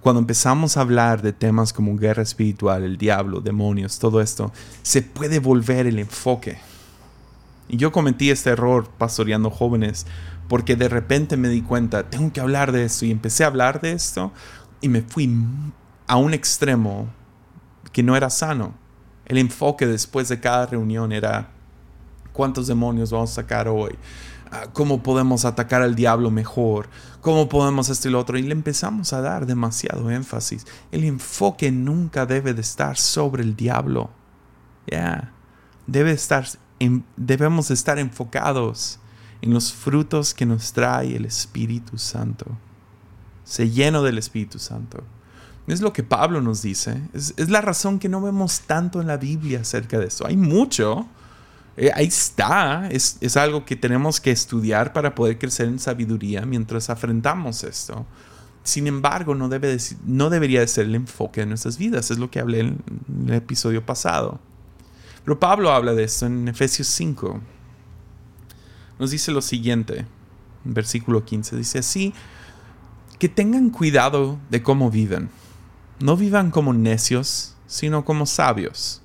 Cuando 0.00 0.20
empezamos 0.20 0.76
a 0.76 0.80
hablar 0.80 1.20
de 1.20 1.32
temas 1.32 1.72
como 1.72 1.94
guerra 1.96 2.22
espiritual, 2.22 2.84
el 2.84 2.96
diablo, 2.96 3.40
demonios, 3.40 3.98
todo 3.98 4.20
esto, 4.20 4.50
se 4.82 5.02
puede 5.02 5.40
volver 5.40 5.86
el 5.86 5.98
enfoque. 5.98 6.58
Y 7.68 7.76
yo 7.76 7.92
cometí 7.92 8.30
este 8.30 8.50
error 8.50 8.88
pastoreando 8.96 9.50
jóvenes 9.50 10.06
porque 10.48 10.74
de 10.74 10.88
repente 10.88 11.36
me 11.36 11.48
di 11.48 11.62
cuenta, 11.62 12.10
tengo 12.10 12.32
que 12.32 12.40
hablar 12.40 12.72
de 12.72 12.84
esto 12.84 13.04
y 13.04 13.10
empecé 13.10 13.44
a 13.44 13.48
hablar 13.48 13.80
de 13.80 13.92
esto 13.92 14.32
y 14.80 14.88
me 14.88 15.02
fui 15.02 15.30
a 16.06 16.16
un 16.16 16.34
extremo 16.34 17.08
que 17.92 18.02
no 18.02 18.16
era 18.16 18.30
sano. 18.30 18.74
El 19.26 19.38
enfoque 19.38 19.86
después 19.86 20.28
de 20.28 20.40
cada 20.40 20.66
reunión 20.66 21.12
era 21.12 21.50
cuántos 22.32 22.66
demonios 22.66 23.12
vamos 23.12 23.30
a 23.30 23.34
sacar 23.34 23.68
hoy, 23.68 23.96
cómo 24.72 25.02
podemos 25.02 25.44
atacar 25.44 25.82
al 25.82 25.94
diablo 25.94 26.30
mejor, 26.30 26.88
cómo 27.20 27.48
podemos 27.48 27.88
esto 27.88 28.08
y 28.08 28.10
lo 28.10 28.18
otro. 28.18 28.38
Y 28.38 28.42
le 28.42 28.52
empezamos 28.52 29.12
a 29.12 29.20
dar 29.20 29.46
demasiado 29.46 30.10
énfasis. 30.10 30.66
El 30.92 31.04
enfoque 31.04 31.70
nunca 31.70 32.26
debe 32.26 32.54
de 32.54 32.60
estar 32.60 32.96
sobre 32.96 33.42
el 33.42 33.56
diablo. 33.56 34.10
Ya, 34.86 35.32
debe 35.86 36.12
estar, 36.12 36.46
debemos 37.16 37.70
estar 37.70 37.98
enfocados 37.98 38.98
en 39.42 39.54
los 39.54 39.72
frutos 39.72 40.34
que 40.34 40.46
nos 40.46 40.72
trae 40.72 41.16
el 41.16 41.24
Espíritu 41.24 41.98
Santo. 41.98 42.46
sé 43.44 43.70
lleno 43.70 44.02
del 44.02 44.18
Espíritu 44.18 44.58
Santo. 44.58 45.02
Es 45.66 45.80
lo 45.80 45.92
que 45.92 46.02
Pablo 46.02 46.40
nos 46.40 46.62
dice. 46.62 47.00
Es, 47.12 47.48
la 47.48 47.60
razón 47.60 47.98
que 47.98 48.08
no 48.08 48.20
vemos 48.20 48.62
tanto 48.62 49.00
en 49.00 49.06
la 49.06 49.16
Biblia 49.16 49.60
acerca 49.60 49.98
de 49.98 50.06
eso. 50.06 50.26
Hay 50.26 50.36
mucho. 50.36 51.06
Eh, 51.80 51.90
ahí 51.94 52.06
está. 52.06 52.88
Es, 52.90 53.16
es, 53.20 53.36
algo 53.36 53.64
que 53.64 53.76
tenemos 53.76 54.20
que 54.20 54.30
estudiar 54.30 54.92
para 54.92 55.14
poder 55.14 55.38
crecer 55.38 55.68
en 55.68 55.78
sabiduría 55.78 56.42
mientras 56.44 56.90
afrontamos 56.90 57.64
esto. 57.64 58.06
Sin 58.62 58.86
embargo, 58.86 59.34
no, 59.34 59.48
debe 59.48 59.76
no 60.04 60.28
debería 60.28 60.60
de 60.60 60.68
ser 60.68 60.86
el 60.86 60.94
enfoque 60.94 61.40
de 61.40 61.46
nuestras 61.46 61.78
vidas. 61.78 62.10
Es 62.10 62.18
lo 62.18 62.30
que 62.30 62.40
hablé 62.40 62.60
en 62.60 62.82
el 63.26 63.34
episodio 63.34 63.84
pasado. 63.84 64.38
Pero 65.24 65.40
Pablo 65.40 65.70
habla 65.70 65.94
de 65.94 66.04
esto 66.04 66.26
en 66.26 66.48
Efesios 66.48 66.88
5. 66.88 67.40
Nos 68.98 69.10
dice 69.10 69.32
lo 69.32 69.40
siguiente, 69.40 70.06
versículo 70.64 71.24
15. 71.24 71.56
Dice 71.56 71.78
así, 71.78 72.12
que 73.18 73.28
tengan 73.28 73.70
cuidado 73.70 74.38
de 74.50 74.62
cómo 74.62 74.90
viven 74.90 75.30
no 76.00 76.16
vivan 76.16 76.50
como 76.50 76.72
necios, 76.72 77.54
sino 77.66 78.04
como 78.04 78.26
sabios. 78.26 78.99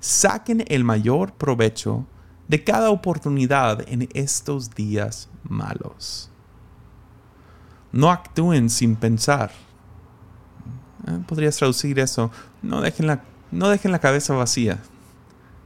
Saquen 0.00 0.64
el 0.68 0.84
mayor 0.84 1.32
provecho 1.32 2.06
de 2.48 2.64
cada 2.64 2.90
oportunidad 2.90 3.88
en 3.88 4.08
estos 4.12 4.74
días 4.74 5.28
malos. 5.44 6.30
No 7.92 8.10
actúen 8.10 8.70
sin 8.70 8.96
pensar. 8.96 9.52
Eh, 11.06 11.20
podrías 11.26 11.56
traducir 11.56 11.98
eso. 11.98 12.30
No 12.62 12.80
dejen, 12.80 13.06
la, 13.06 13.22
no 13.50 13.68
dejen 13.68 13.92
la 13.92 13.98
cabeza 14.00 14.34
vacía. 14.34 14.80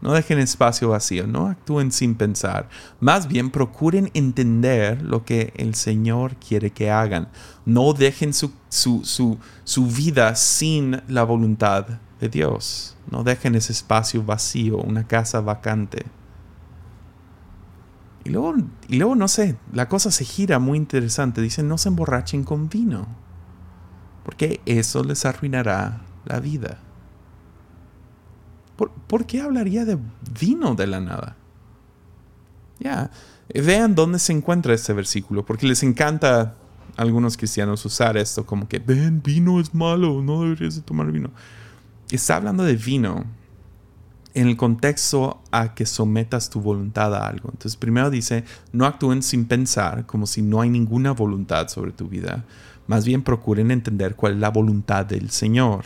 No 0.05 0.13
dejen 0.13 0.39
espacio 0.39 0.91
vacío, 0.91 1.27
no 1.27 1.47
actúen 1.47 1.91
sin 1.91 2.15
pensar. 2.15 2.69
Más 3.01 3.27
bien 3.27 3.51
procuren 3.51 4.11
entender 4.13 5.01
lo 5.01 5.25
que 5.25 5.55
el 5.57 5.75
Señor 5.75 6.37
quiere 6.37 6.73
que 6.73 6.91
hagan. 6.91 7.29
No 7.65 7.95
dejen 7.95 8.35
su, 8.35 8.53
su, 8.69 9.87
vida 9.87 10.35
sin 10.35 11.01
la 11.09 11.25
voluntad 11.25 11.87
de 12.21 12.29
Dios. 12.29 12.94
No 13.11 13.23
dejen 13.23 13.55
ese 13.55 13.73
espacio 13.73 14.23
vacío, 14.23 14.79
una 14.79 15.07
casa 15.07 15.41
vacante. 15.41 16.05
Y 18.25 18.31
luego, 18.31 18.55
y 18.89 18.97
luego, 18.97 19.15
no 19.15 19.29
sé, 19.29 19.57
la 19.73 19.89
cosa 19.89 20.11
se 20.11 20.25
gira 20.25 20.59
muy 20.59 20.79
interesante. 20.79 21.43
Dicen, 21.43 21.69
no 21.69 21.77
se 21.77 21.91
emborrachen 21.91 22.43
con 22.45 22.69
vino, 22.69 23.07
porque 24.25 24.61
eso 24.65 25.05
les 25.05 25.27
arruinará 25.27 26.01
la 26.25 26.41
vida. 26.41 26.79
¿Por, 28.77 29.27
qué 29.27 29.41
hablaría 29.41 29.85
de 29.85 29.99
vino 30.41 30.75
de 30.75 30.87
la 30.87 31.01
nada? 31.01 31.37
Ya, 32.81 33.11
vean 33.55 33.95
dónde 33.95 34.19
se 34.19 34.33
encuentra 34.33 34.75
este 34.75 34.93
versículo, 34.93 35.45
porque 35.47 35.67
les 35.67 35.83
encanta 35.85 36.41
a 36.97 37.03
algunos 37.03 37.37
cristianos 37.37 37.85
usar 37.85 38.17
esto 38.17 38.45
como 38.45 38.69
que, 38.69 38.81
ven, 38.81 39.23
vino 39.23 39.61
es 39.61 39.75
malo, 39.75 40.23
no 40.23 40.43
deberías 40.43 40.75
de 40.75 40.83
tomar 40.83 41.13
vino. 41.13 41.31
Está 42.11 42.37
hablando 42.37 42.65
de 42.65 42.77
vino 42.77 43.25
en 44.35 44.49
el 44.49 44.57
contexto 44.57 45.41
a 45.53 45.75
que 45.75 45.87
sometas 45.87 46.51
tu 46.51 46.61
voluntad 46.61 47.15
a 47.15 47.27
algo. 47.27 47.51
Entonces, 47.53 47.77
primero 47.77 48.11
dice, 48.11 48.45
no 48.73 48.85
actúen 48.85 49.23
sin 49.23 49.47
pensar, 49.47 50.07
como 50.07 50.27
si 50.27 50.43
no 50.43 50.61
hay 50.61 50.71
ninguna 50.71 51.13
voluntad 51.13 51.69
sobre 51.69 51.93
tu 51.93 52.09
vida. 52.09 52.45
Más 52.87 53.05
bien 53.05 53.23
procuren 53.23 53.71
entender 53.71 54.17
cuál 54.17 54.35
es 54.35 54.39
la 54.41 54.51
voluntad 54.51 55.07
del 55.07 55.31
Señor. 55.31 55.85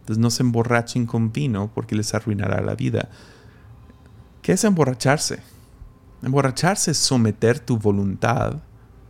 Entonces 0.00 0.20
no 0.20 0.30
se 0.30 0.42
emborrachen 0.42 1.06
con 1.06 1.32
vino 1.32 1.70
porque 1.74 1.96
les 1.96 2.12
arruinará 2.14 2.60
la 2.60 2.74
vida. 2.74 3.08
¿Qué 4.42 4.52
es 4.52 4.64
emborracharse? 4.64 5.40
Emborracharse 6.22 6.90
es 6.90 6.98
someter 6.98 7.58
tu 7.60 7.78
voluntad 7.78 8.62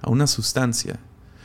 a 0.03 0.11
una 0.11 0.27
sustancia. 0.27 0.99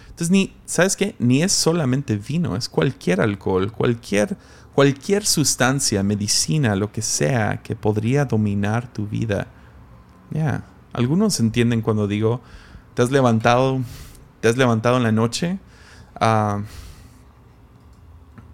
Entonces, 0.04 0.30
ni, 0.30 0.54
¿sabes 0.66 0.96
qué? 0.96 1.16
Ni 1.20 1.42
es 1.42 1.52
solamente 1.52 2.16
vino, 2.18 2.56
es 2.56 2.70
cualquier 2.70 3.22
alcohol, 3.22 3.72
cualquier, 3.72 4.38
cualquier 4.74 5.26
sustancia, 5.26 6.04
medicina, 6.04 6.76
lo 6.76 6.92
que 6.92 7.02
sea 7.02 7.62
que 7.62 7.76
podría 7.76 8.26
dominar 8.26 8.92
tu 8.92 9.08
vida. 9.08 9.48
Ya, 10.32 10.64
algunos 10.94 11.40
entienden 11.40 11.82
cuando 11.82 12.08
digo, 12.08 12.42
te 12.94 13.02
has 13.02 13.12
levantado, 13.12 13.82
te 14.40 14.48
has 14.48 14.58
levantado 14.58 14.98
en 14.98 15.04
la 15.04 15.12
noche. 15.12 15.60
Uh, 16.20 16.62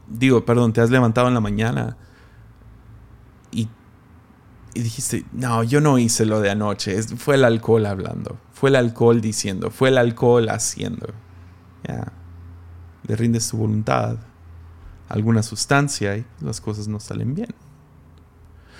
digo, 0.07 0.45
perdón, 0.45 0.73
te 0.73 0.81
has 0.81 0.89
levantado 0.89 1.27
en 1.27 1.33
la 1.33 1.41
mañana 1.41 1.97
y, 3.51 3.69
dijiste, 4.73 5.25
no, 5.33 5.63
yo 5.63 5.81
no 5.81 5.97
hice 5.97 6.25
lo 6.25 6.39
de 6.39 6.51
anoche, 6.51 7.01
fue 7.03 7.35
el 7.35 7.43
alcohol 7.43 7.85
hablando, 7.85 8.37
fue 8.53 8.69
el 8.69 8.75
alcohol 8.75 9.21
diciendo, 9.21 9.71
fue 9.71 9.89
el 9.89 9.97
alcohol 9.97 10.49
haciendo. 10.49 11.07
Ya, 11.87 12.11
le 13.07 13.15
rindes 13.15 13.49
tu 13.49 13.57
voluntad 13.57 14.17
alguna 15.09 15.43
sustancia 15.43 16.17
y 16.17 16.25
las 16.41 16.61
cosas 16.61 16.87
no 16.87 16.99
salen 16.99 17.33
bien. 17.33 17.53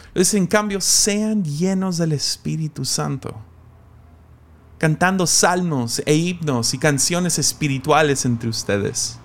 Entonces, 0.08 0.34
en 0.34 0.48
cambio, 0.48 0.82
sean 0.82 1.44
llenos 1.44 1.98
del 1.98 2.14
Espíritu 2.14 2.86
Santo, 2.86 3.36
cantando 4.78 5.28
salmos 5.28 6.02
e 6.06 6.16
himnos 6.16 6.74
y 6.74 6.78
canciones 6.78 7.38
espirituales 7.38 8.26
entre 8.26 8.50
ustedes 8.50 9.20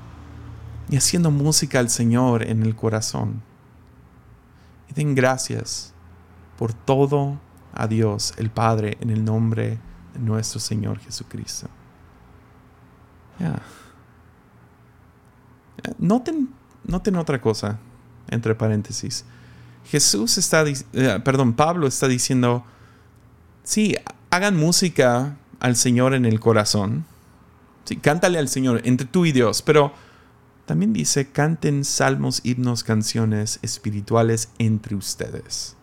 y 0.91 0.97
haciendo 0.97 1.31
música 1.31 1.79
al 1.79 1.89
Señor 1.89 2.43
en 2.43 2.63
el 2.63 2.77
corazón. 2.77 3.43
Y 4.91 4.95
den 4.95 5.15
gracias 5.15 5.95
por 6.59 6.75
todo 6.75 7.41
a 7.73 7.87
Dios 7.87 8.35
el 8.37 8.51
Padre 8.51 8.99
en 9.01 9.11
el 9.11 9.25
nombre 9.25 9.79
de 10.13 10.19
nuestro 10.21 10.61
Señor 10.61 10.99
Jesucristo. 10.99 11.69
Noten, 15.99 16.51
noten 16.85 17.17
otra 17.17 17.41
cosa, 17.41 17.79
entre 18.29 18.55
paréntesis. 18.55 19.25
Jesús 19.87 20.39
está, 20.39 20.65
eh, 20.67 21.21
perdón, 21.25 21.55
Pablo 21.55 21.87
está 21.87 22.09
diciendo, 22.09 22.65
sí, 23.65 23.97
hagan 24.31 24.57
música 24.57 25.37
al 25.61 25.77
Señor 25.77 26.15
en 26.15 26.25
el 26.25 26.41
corazón. 26.41 27.05
Sí, 27.85 27.97
cántale 27.97 28.39
al 28.39 28.49
Señor 28.49 28.81
entre 28.85 29.07
tú 29.07 29.27
y 29.27 29.33
Dios, 29.33 29.63
pero 29.63 29.93
también 30.67 30.93
dice, 30.93 31.31
canten 31.31 31.85
salmos, 31.85 32.41
himnos, 32.45 32.85
canciones 32.85 33.59
espirituales 33.63 34.51
entre 34.59 34.95
ustedes. 34.95 35.77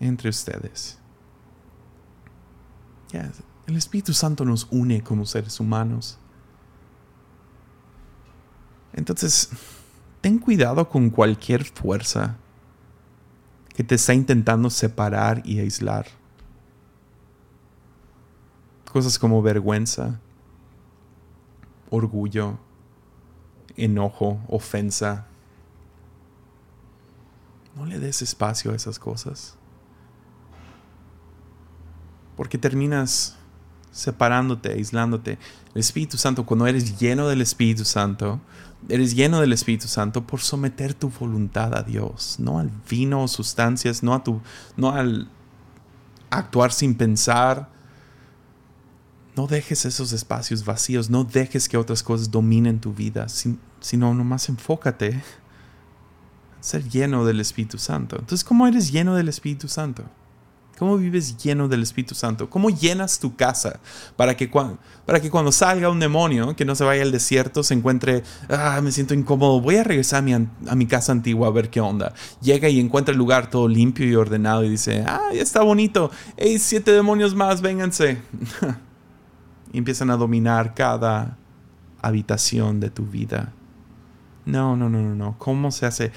Entre 0.00 0.30
ustedes. 0.30 0.98
el 3.66 3.76
Espíritu 3.76 4.14
Santo 4.14 4.44
nos 4.44 4.68
une 4.70 5.02
como 5.02 5.26
seres 5.26 5.58
humanos. 5.60 6.18
Entonces, 8.98 9.50
ten 10.20 10.40
cuidado 10.40 10.88
con 10.88 11.10
cualquier 11.10 11.64
fuerza 11.64 12.36
que 13.76 13.84
te 13.84 13.94
está 13.94 14.12
intentando 14.12 14.70
separar 14.70 15.40
y 15.44 15.60
aislar. 15.60 16.06
Cosas 18.92 19.16
como 19.20 19.40
vergüenza, 19.40 20.18
orgullo, 21.90 22.58
enojo, 23.76 24.40
ofensa. 24.48 25.26
No 27.76 27.86
le 27.86 28.00
des 28.00 28.20
espacio 28.20 28.72
a 28.72 28.74
esas 28.74 28.98
cosas. 28.98 29.56
Porque 32.36 32.58
terminas 32.58 33.37
separándote, 33.98 34.72
aislándote. 34.72 35.38
El 35.74 35.80
Espíritu 35.80 36.16
Santo, 36.16 36.46
cuando 36.46 36.66
eres 36.66 36.98
lleno 36.98 37.28
del 37.28 37.40
Espíritu 37.40 37.84
Santo, 37.84 38.40
eres 38.88 39.14
lleno 39.14 39.40
del 39.40 39.52
Espíritu 39.52 39.88
Santo 39.88 40.26
por 40.26 40.40
someter 40.40 40.94
tu 40.94 41.10
voluntad 41.10 41.74
a 41.74 41.82
Dios, 41.82 42.36
no 42.38 42.60
al 42.60 42.70
vino 42.88 43.24
o 43.24 43.28
sustancias, 43.28 44.02
no, 44.02 44.14
a 44.14 44.22
tu, 44.22 44.40
no 44.76 44.92
al 44.92 45.28
actuar 46.30 46.72
sin 46.72 46.94
pensar, 46.94 47.70
no 49.36 49.46
dejes 49.46 49.84
esos 49.84 50.12
espacios 50.12 50.64
vacíos, 50.64 51.10
no 51.10 51.24
dejes 51.24 51.68
que 51.68 51.76
otras 51.76 52.02
cosas 52.02 52.30
dominen 52.30 52.80
tu 52.80 52.94
vida, 52.94 53.26
sino 53.28 54.14
nomás 54.14 54.48
enfócate 54.48 55.10
en 55.10 55.22
ser 56.60 56.88
lleno 56.88 57.24
del 57.24 57.40
Espíritu 57.40 57.78
Santo. 57.78 58.16
Entonces, 58.16 58.44
¿cómo 58.44 58.66
eres 58.66 58.92
lleno 58.92 59.14
del 59.16 59.28
Espíritu 59.28 59.68
Santo? 59.68 60.04
¿Cómo 60.78 60.96
vives 60.96 61.36
lleno 61.36 61.66
del 61.66 61.82
Espíritu 61.82 62.14
Santo? 62.14 62.48
¿Cómo 62.48 62.70
llenas 62.70 63.18
tu 63.18 63.34
casa 63.34 63.80
para 64.16 64.36
que, 64.36 64.48
para 65.04 65.20
que 65.20 65.28
cuando 65.28 65.50
salga 65.50 65.90
un 65.90 65.98
demonio, 65.98 66.54
que 66.54 66.64
no 66.64 66.76
se 66.76 66.84
vaya 66.84 67.02
al 67.02 67.10
desierto, 67.10 67.64
se 67.64 67.74
encuentre, 67.74 68.22
ah, 68.48 68.80
me 68.80 68.92
siento 68.92 69.12
incómodo, 69.12 69.60
voy 69.60 69.76
a 69.76 69.82
regresar 69.82 70.20
a 70.20 70.22
mi, 70.22 70.34
a 70.34 70.74
mi 70.76 70.86
casa 70.86 71.10
antigua 71.10 71.48
a 71.48 71.50
ver 71.50 71.68
qué 71.68 71.80
onda? 71.80 72.14
Llega 72.40 72.68
y 72.68 72.78
encuentra 72.78 73.12
el 73.12 73.18
lugar 73.18 73.50
todo 73.50 73.66
limpio 73.66 74.06
y 74.06 74.14
ordenado 74.14 74.62
y 74.62 74.68
dice, 74.68 75.04
ah, 75.04 75.30
ya 75.34 75.42
está 75.42 75.62
bonito, 75.62 76.12
hey, 76.36 76.58
siete 76.60 76.92
demonios 76.92 77.34
más, 77.34 77.60
vénganse. 77.60 78.22
y 79.72 79.78
empiezan 79.78 80.10
a 80.10 80.16
dominar 80.16 80.74
cada 80.74 81.38
habitación 82.00 82.78
de 82.78 82.90
tu 82.90 83.04
vida. 83.04 83.52
No, 84.46 84.76
no, 84.76 84.88
no, 84.88 85.02
no, 85.02 85.14
no. 85.14 85.36
¿Cómo 85.38 85.72
se 85.72 85.86
hace? 85.86 86.12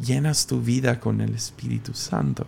Llenas 0.00 0.46
tu 0.46 0.60
vida 0.60 1.00
con 1.00 1.20
el 1.20 1.34
Espíritu 1.34 1.92
Santo. 1.92 2.46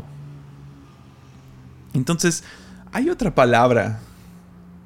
Entonces, 1.95 2.45
hay 2.93 3.11
otra 3.11 3.35
palabra 3.35 4.01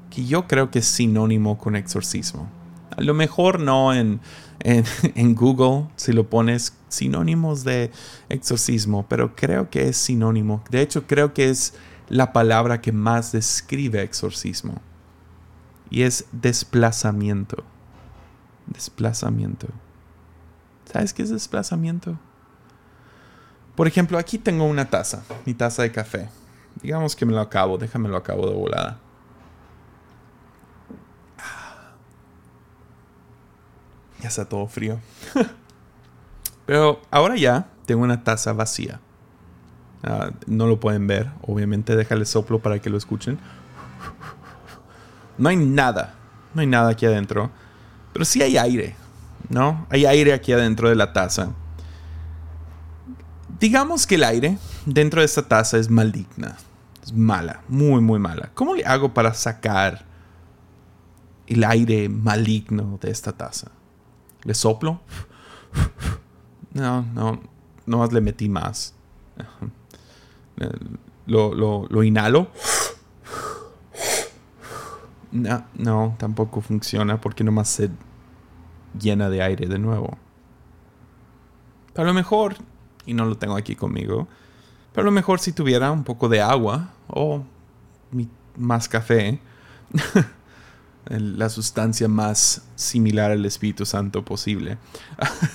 que 0.09 0.25
yo 0.25 0.47
creo 0.47 0.69
que 0.69 0.79
es 0.79 0.85
sinónimo 0.85 1.57
con 1.57 1.75
exorcismo. 1.75 2.49
A 2.95 3.01
lo 3.01 3.13
mejor 3.13 3.59
no 3.59 3.93
en, 3.93 4.19
en, 4.59 5.35
Google 5.35 5.87
si 5.95 6.13
lo 6.13 6.29
pones 6.29 6.77
sinónimos 6.87 7.63
de 7.63 7.91
exorcismo, 8.29 9.05
pero 9.09 9.35
creo 9.35 9.69
que 9.69 9.89
es 9.89 9.97
sinónimo. 9.97 10.63
De 10.69 10.81
hecho, 10.81 11.07
creo 11.07 11.33
que 11.33 11.49
es 11.49 11.73
la 12.09 12.33
palabra 12.33 12.81
que 12.81 12.91
más 12.91 13.31
describe 13.31 14.03
exorcismo. 14.03 14.81
Y 15.89 16.03
es 16.03 16.25
desplazamiento. 16.31 17.63
Desplazamiento. 18.67 19.67
¿Sabes 20.91 21.13
qué 21.13 21.23
es 21.23 21.29
desplazamiento? 21.29 22.19
Por 23.75 23.87
ejemplo, 23.87 24.17
aquí 24.17 24.37
tengo 24.37 24.65
una 24.65 24.89
taza, 24.89 25.23
mi 25.45 25.53
taza 25.53 25.81
de 25.81 25.91
café. 25.91 26.29
Digamos 26.83 27.15
que 27.15 27.25
me 27.25 27.31
lo 27.31 27.39
acabo, 27.39 27.77
déjamelo 27.77 28.17
acabo 28.17 28.45
de 28.45 28.53
volada. 28.53 28.99
Ya 34.21 34.27
está 34.27 34.45
todo 34.45 34.67
frío. 34.67 34.99
Pero 36.65 37.01
ahora 37.09 37.35
ya 37.37 37.67
tengo 37.85 38.03
una 38.03 38.23
taza 38.23 38.53
vacía. 38.53 38.99
Ah, 40.03 40.31
no 40.45 40.67
lo 40.67 40.79
pueden 40.79 41.07
ver, 41.07 41.29
obviamente 41.41 41.95
déjale 41.95 42.25
soplo 42.25 42.59
para 42.59 42.79
que 42.79 42.89
lo 42.89 42.97
escuchen. 42.97 43.39
No 45.37 45.49
hay 45.49 45.55
nada, 45.55 46.15
no 46.53 46.61
hay 46.61 46.67
nada 46.67 46.91
aquí 46.91 47.05
adentro. 47.05 47.49
Pero 48.11 48.25
sí 48.25 48.41
hay 48.41 48.57
aire, 48.57 48.95
¿no? 49.49 49.87
Hay 49.89 50.05
aire 50.05 50.33
aquí 50.33 50.51
adentro 50.51 50.89
de 50.89 50.95
la 50.95 51.13
taza. 51.13 51.53
Digamos 53.59 54.05
que 54.05 54.15
el 54.15 54.25
aire 54.25 54.57
dentro 54.85 55.21
de 55.21 55.25
esta 55.25 55.47
taza 55.47 55.77
es 55.77 55.89
maligna. 55.89 56.57
Es 57.03 57.11
mala, 57.11 57.61
muy, 57.67 57.99
muy 57.99 58.17
mala. 58.17 58.51
¿Cómo 58.53 58.75
le 58.75 58.85
hago 58.85 59.13
para 59.13 59.33
sacar 59.33 60.05
el 61.47 61.63
aire 61.65 62.07
maligno 62.07 62.97
de 63.01 63.11
esta 63.11 63.33
taza? 63.33 63.71
¿Le 64.43 64.53
soplo? 64.53 65.01
No, 66.73 67.03
no, 67.13 67.39
no 67.85 67.97
más 67.99 68.11
le 68.11 68.19
metí 68.19 68.49
más. 68.49 68.95
Lo, 71.27 71.53
lo, 71.53 72.03
inhalo. 72.03 72.47
No, 75.31 75.65
no, 75.75 76.15
tampoco 76.17 76.61
funciona 76.61 77.21
porque 77.21 77.43
nomás 77.43 77.69
se 77.69 77.91
llena 78.99 79.29
de 79.29 79.43
aire 79.43 79.67
de 79.67 79.77
nuevo. 79.77 80.17
A 81.95 82.01
lo 82.01 82.13
mejor, 82.15 82.55
y 83.05 83.13
no 83.13 83.25
lo 83.25 83.37
tengo 83.37 83.55
aquí 83.55 83.75
conmigo, 83.75 84.27
pero 84.93 85.01
a 85.01 85.05
lo 85.05 85.11
mejor 85.11 85.39
si 85.39 85.51
tuviera 85.51 85.91
un 85.91 86.03
poco 86.03 86.29
de 86.29 86.41
agua 86.41 86.93
o 87.07 87.43
más 88.57 88.87
café, 88.87 89.39
la 91.09 91.49
sustancia 91.49 92.07
más 92.07 92.63
similar 92.75 93.31
al 93.31 93.45
Espíritu 93.45 93.85
Santo 93.85 94.23
posible. 94.23 94.77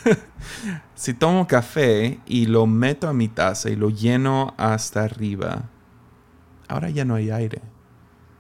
si 0.95 1.14
tomo 1.14 1.47
café 1.47 2.20
y 2.26 2.47
lo 2.47 2.66
meto 2.66 3.09
a 3.09 3.12
mi 3.12 3.28
taza 3.28 3.70
y 3.70 3.76
lo 3.76 3.91
lleno 3.91 4.55
hasta 4.59 5.05
arriba, 5.05 5.68
ahora 6.68 6.91
ya 6.91 7.05
no 7.05 7.14
hay 7.14 7.30
aire. 7.30 7.62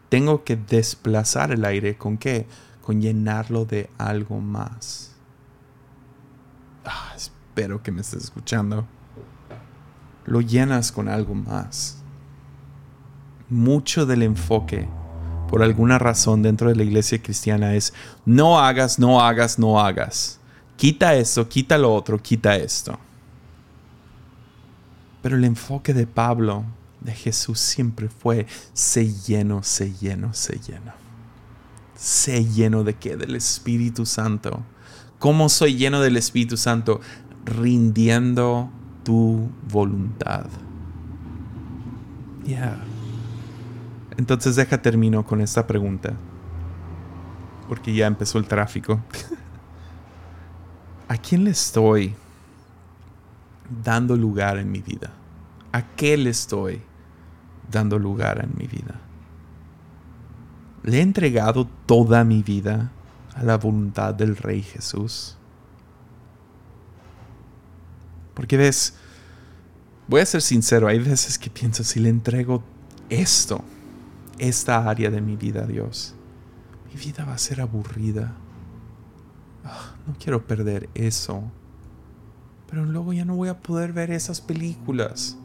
Tengo 0.08 0.44
que 0.44 0.56
desplazar 0.56 1.52
el 1.52 1.64
aire 1.64 1.96
con 1.96 2.18
qué? 2.18 2.46
Con 2.82 3.00
llenarlo 3.00 3.64
de 3.64 3.90
algo 3.98 4.40
más. 4.40 5.14
Ah, 6.84 7.12
espero 7.14 7.82
que 7.82 7.92
me 7.92 8.00
estés 8.00 8.24
escuchando. 8.24 8.86
Lo 10.28 10.42
llenas 10.42 10.92
con 10.92 11.08
algo 11.08 11.34
más. 11.34 12.02
Mucho 13.48 14.04
del 14.04 14.22
enfoque 14.22 14.86
por 15.48 15.62
alguna 15.62 15.98
razón 15.98 16.42
dentro 16.42 16.68
de 16.68 16.76
la 16.76 16.82
iglesia 16.82 17.22
cristiana 17.22 17.74
es 17.74 17.94
no 18.26 18.60
hagas, 18.60 18.98
no 18.98 19.22
hagas, 19.22 19.58
no 19.58 19.80
hagas. 19.80 20.38
Quita 20.76 21.14
esto, 21.14 21.48
quita 21.48 21.78
lo 21.78 21.94
otro, 21.94 22.22
quita 22.22 22.56
esto. 22.56 22.98
Pero 25.22 25.36
el 25.36 25.44
enfoque 25.44 25.94
de 25.94 26.06
Pablo, 26.06 26.64
de 27.00 27.12
Jesús, 27.12 27.58
siempre 27.58 28.10
fue, 28.10 28.46
sé 28.74 29.10
lleno, 29.10 29.62
sé 29.62 29.94
lleno, 29.94 30.34
sé 30.34 30.60
lleno. 30.60 30.92
Sé 31.96 32.44
lleno 32.44 32.84
de 32.84 32.94
qué? 32.94 33.16
Del 33.16 33.34
Espíritu 33.34 34.04
Santo. 34.04 34.62
¿Cómo 35.18 35.48
soy 35.48 35.76
lleno 35.76 36.02
del 36.02 36.18
Espíritu 36.18 36.58
Santo? 36.58 37.00
Rindiendo 37.46 38.70
tu 39.08 39.48
voluntad. 39.72 40.44
Yeah. 42.44 42.76
Entonces 44.18 44.54
deja 44.54 44.82
termino 44.82 45.24
con 45.24 45.40
esta 45.40 45.66
pregunta. 45.66 46.12
Porque 47.70 47.94
ya 47.94 48.06
empezó 48.06 48.36
el 48.36 48.46
tráfico. 48.46 49.00
¿A 51.08 51.16
quién 51.16 51.44
le 51.44 51.52
estoy 51.52 52.14
dando 53.82 54.14
lugar 54.14 54.58
en 54.58 54.70
mi 54.70 54.82
vida? 54.82 55.10
¿A 55.72 55.80
qué 55.80 56.18
le 56.18 56.28
estoy 56.28 56.82
dando 57.72 57.98
lugar 57.98 58.44
en 58.44 58.50
mi 58.58 58.66
vida? 58.66 59.00
¿Le 60.82 60.98
he 60.98 61.00
entregado 61.00 61.66
toda 61.86 62.24
mi 62.24 62.42
vida 62.42 62.92
a 63.34 63.42
la 63.42 63.56
voluntad 63.56 64.12
del 64.12 64.36
Rey 64.36 64.60
Jesús? 64.60 65.37
Porque 68.38 68.56
ves, 68.56 68.94
voy 70.06 70.20
a 70.20 70.24
ser 70.24 70.42
sincero, 70.42 70.86
hay 70.86 71.00
veces 71.00 71.40
que 71.40 71.50
pienso, 71.50 71.82
si 71.82 71.98
le 71.98 72.08
entrego 72.08 72.62
esto, 73.10 73.64
esta 74.38 74.88
área 74.88 75.10
de 75.10 75.20
mi 75.20 75.34
vida, 75.34 75.66
Dios. 75.66 76.14
Mi 76.86 77.00
vida 77.00 77.24
va 77.24 77.34
a 77.34 77.38
ser 77.38 77.60
aburrida. 77.60 78.32
Ah, 79.64 79.96
no 80.06 80.14
quiero 80.22 80.46
perder 80.46 80.88
eso. 80.94 81.42
Pero 82.70 82.84
luego 82.84 83.12
ya 83.12 83.24
no 83.24 83.34
voy 83.34 83.48
a 83.48 83.58
poder 83.58 83.92
ver 83.92 84.12
esas 84.12 84.40
películas. 84.40 85.36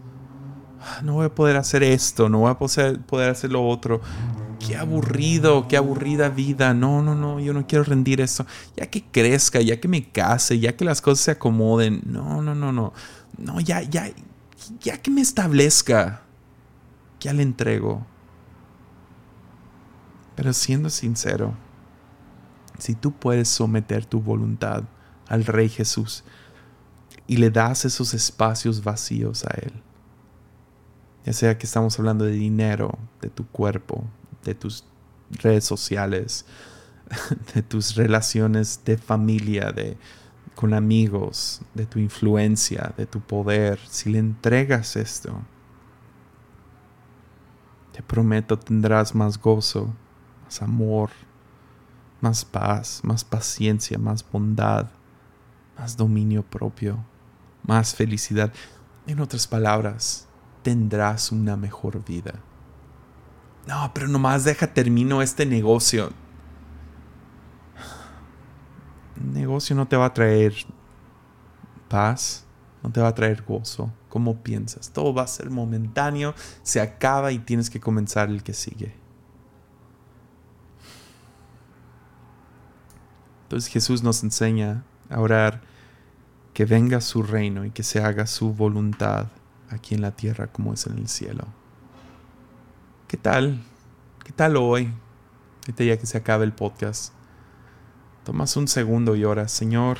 Ah, 0.80 1.02
no 1.02 1.14
voy 1.14 1.26
a 1.26 1.34
poder 1.34 1.58
hacer 1.58 1.82
esto, 1.82 2.30
no 2.30 2.42
voy 2.42 2.52
a 2.52 2.58
poder 2.60 3.32
hacer 3.32 3.52
lo 3.52 3.68
otro. 3.68 4.02
Qué 4.66 4.78
aburrido, 4.78 5.68
qué 5.68 5.78
aburrida 5.78 6.30
vida. 6.30 6.74
No, 6.74 7.02
no, 7.02 7.16
no, 7.16 7.40
yo 7.40 7.54
no 7.54 7.68
quiero 7.68 7.84
rendir 7.84 8.22
eso. 8.22 8.46
Ya 8.78 8.88
que 8.88 9.04
crezca, 9.04 9.62
ya 9.62 9.80
que 9.80 9.88
me 9.88 10.10
case, 10.10 10.60
ya 10.60 10.76
que 10.76 10.86
las 10.86 11.02
cosas 11.02 11.26
se 11.26 11.32
acomoden. 11.32 12.02
No, 12.06 12.42
no, 12.42 12.56
no, 12.56 12.72
no. 12.72 12.94
No, 13.38 13.60
ya, 13.60 13.82
ya, 13.82 14.10
ya 14.80 15.02
que 15.02 15.12
me 15.12 15.22
establezca. 15.22 16.22
Ya 17.20 17.34
le 17.34 17.44
entrego. 17.44 18.06
Pero 20.36 20.54
siendo 20.54 20.90
sincero, 20.90 21.54
si 22.80 22.96
tú 22.96 23.12
puedes 23.12 23.50
someter 23.50 24.06
tu 24.06 24.22
voluntad 24.22 24.84
al 25.28 25.46
Rey 25.46 25.70
Jesús 25.70 26.24
y 27.28 27.38
le 27.38 27.50
das 27.50 27.86
esos 27.86 28.14
espacios 28.14 28.84
vacíos 28.84 29.46
a 29.46 29.54
Él, 29.62 29.74
ya 31.26 31.34
sea 31.34 31.58
que 31.58 31.66
estamos 31.66 31.98
hablando 32.00 32.26
de 32.26 32.32
dinero, 32.32 32.98
de 33.22 33.30
tu 33.30 33.48
cuerpo, 33.48 34.04
de 34.44 34.56
tus 34.56 34.84
redes 35.32 35.64
sociales, 35.64 36.46
de 37.56 37.62
tus 37.62 37.96
relaciones 37.96 38.82
de 38.86 38.98
familia, 38.98 39.72
de 39.72 39.98
con 40.56 40.74
amigos, 40.74 41.62
de 41.74 41.86
tu 41.86 42.00
influencia, 42.00 42.94
de 42.96 43.06
tu 43.06 43.20
poder, 43.20 43.80
si 43.90 44.12
le 44.12 44.20
entregas 44.20 44.96
esto, 44.96 45.42
te 47.92 48.04
prometo 48.04 48.58
tendrás 48.58 49.16
más 49.16 49.40
gozo, 49.40 49.94
amor, 50.62 51.10
más 52.22 52.46
paz, 52.46 53.02
más 53.04 53.24
paciencia, 53.24 53.98
más 53.98 54.24
bondad, 54.30 54.90
más 55.78 55.98
dominio 55.98 56.44
propio, 56.44 57.04
más 57.66 57.96
felicidad. 57.96 58.54
En 59.08 59.20
otras 59.20 59.48
palabras, 59.48 60.28
tendrás 60.62 61.32
una 61.32 61.58
mejor 61.58 62.04
vida. 62.06 62.36
No, 63.68 63.92
pero 63.94 64.08
nomás 64.08 64.44
deja 64.44 64.74
termino 64.74 65.22
este 65.22 65.46
negocio. 65.46 66.12
Negocio 69.16 69.76
no 69.76 69.88
te 69.88 69.96
va 69.96 70.06
a 70.06 70.14
traer 70.14 70.54
paz, 71.88 72.46
no 72.82 72.92
te 72.92 73.00
va 73.00 73.08
a 73.08 73.16
traer 73.16 73.44
gozo. 73.44 73.92
¿Cómo 74.10 74.44
piensas? 74.44 74.92
Todo 74.92 75.14
va 75.14 75.24
a 75.24 75.28
ser 75.28 75.50
momentáneo, 75.50 76.36
se 76.62 76.82
acaba 76.82 77.32
y 77.32 77.40
tienes 77.40 77.70
que 77.70 77.80
comenzar 77.80 78.30
el 78.30 78.44
que 78.44 78.54
sigue. 78.54 78.96
Entonces 83.44 83.72
Jesús 83.72 84.04
nos 84.04 84.24
enseña 84.24 84.84
a 85.10 85.20
orar 85.20 85.62
que 86.54 86.66
venga 86.66 87.02
su 87.02 87.24
reino 87.24 87.66
y 87.66 87.72
que 87.72 87.84
se 87.84 88.04
haga 88.04 88.28
su 88.28 88.54
voluntad 88.54 89.28
aquí 89.70 89.96
en 89.96 90.02
la 90.02 90.12
tierra 90.12 90.48
como 90.48 90.74
es 90.74 90.86
en 90.86 90.98
el 90.98 91.08
cielo. 91.08 91.48
¿Qué 93.14 93.18
tal? 93.18 93.64
¿Qué 94.26 94.32
tal 94.32 94.58
hoy? 94.58 94.92
Ahorita 95.62 95.84
ya 95.84 96.00
que 96.00 96.08
se 96.08 96.18
acabe 96.18 96.46
el 96.46 96.52
podcast. 96.52 97.14
Tomas 98.24 98.58
un 98.58 98.68
segundo 98.68 99.16
y 99.16 99.24
oras, 99.24 99.52
Señor. 99.52 100.00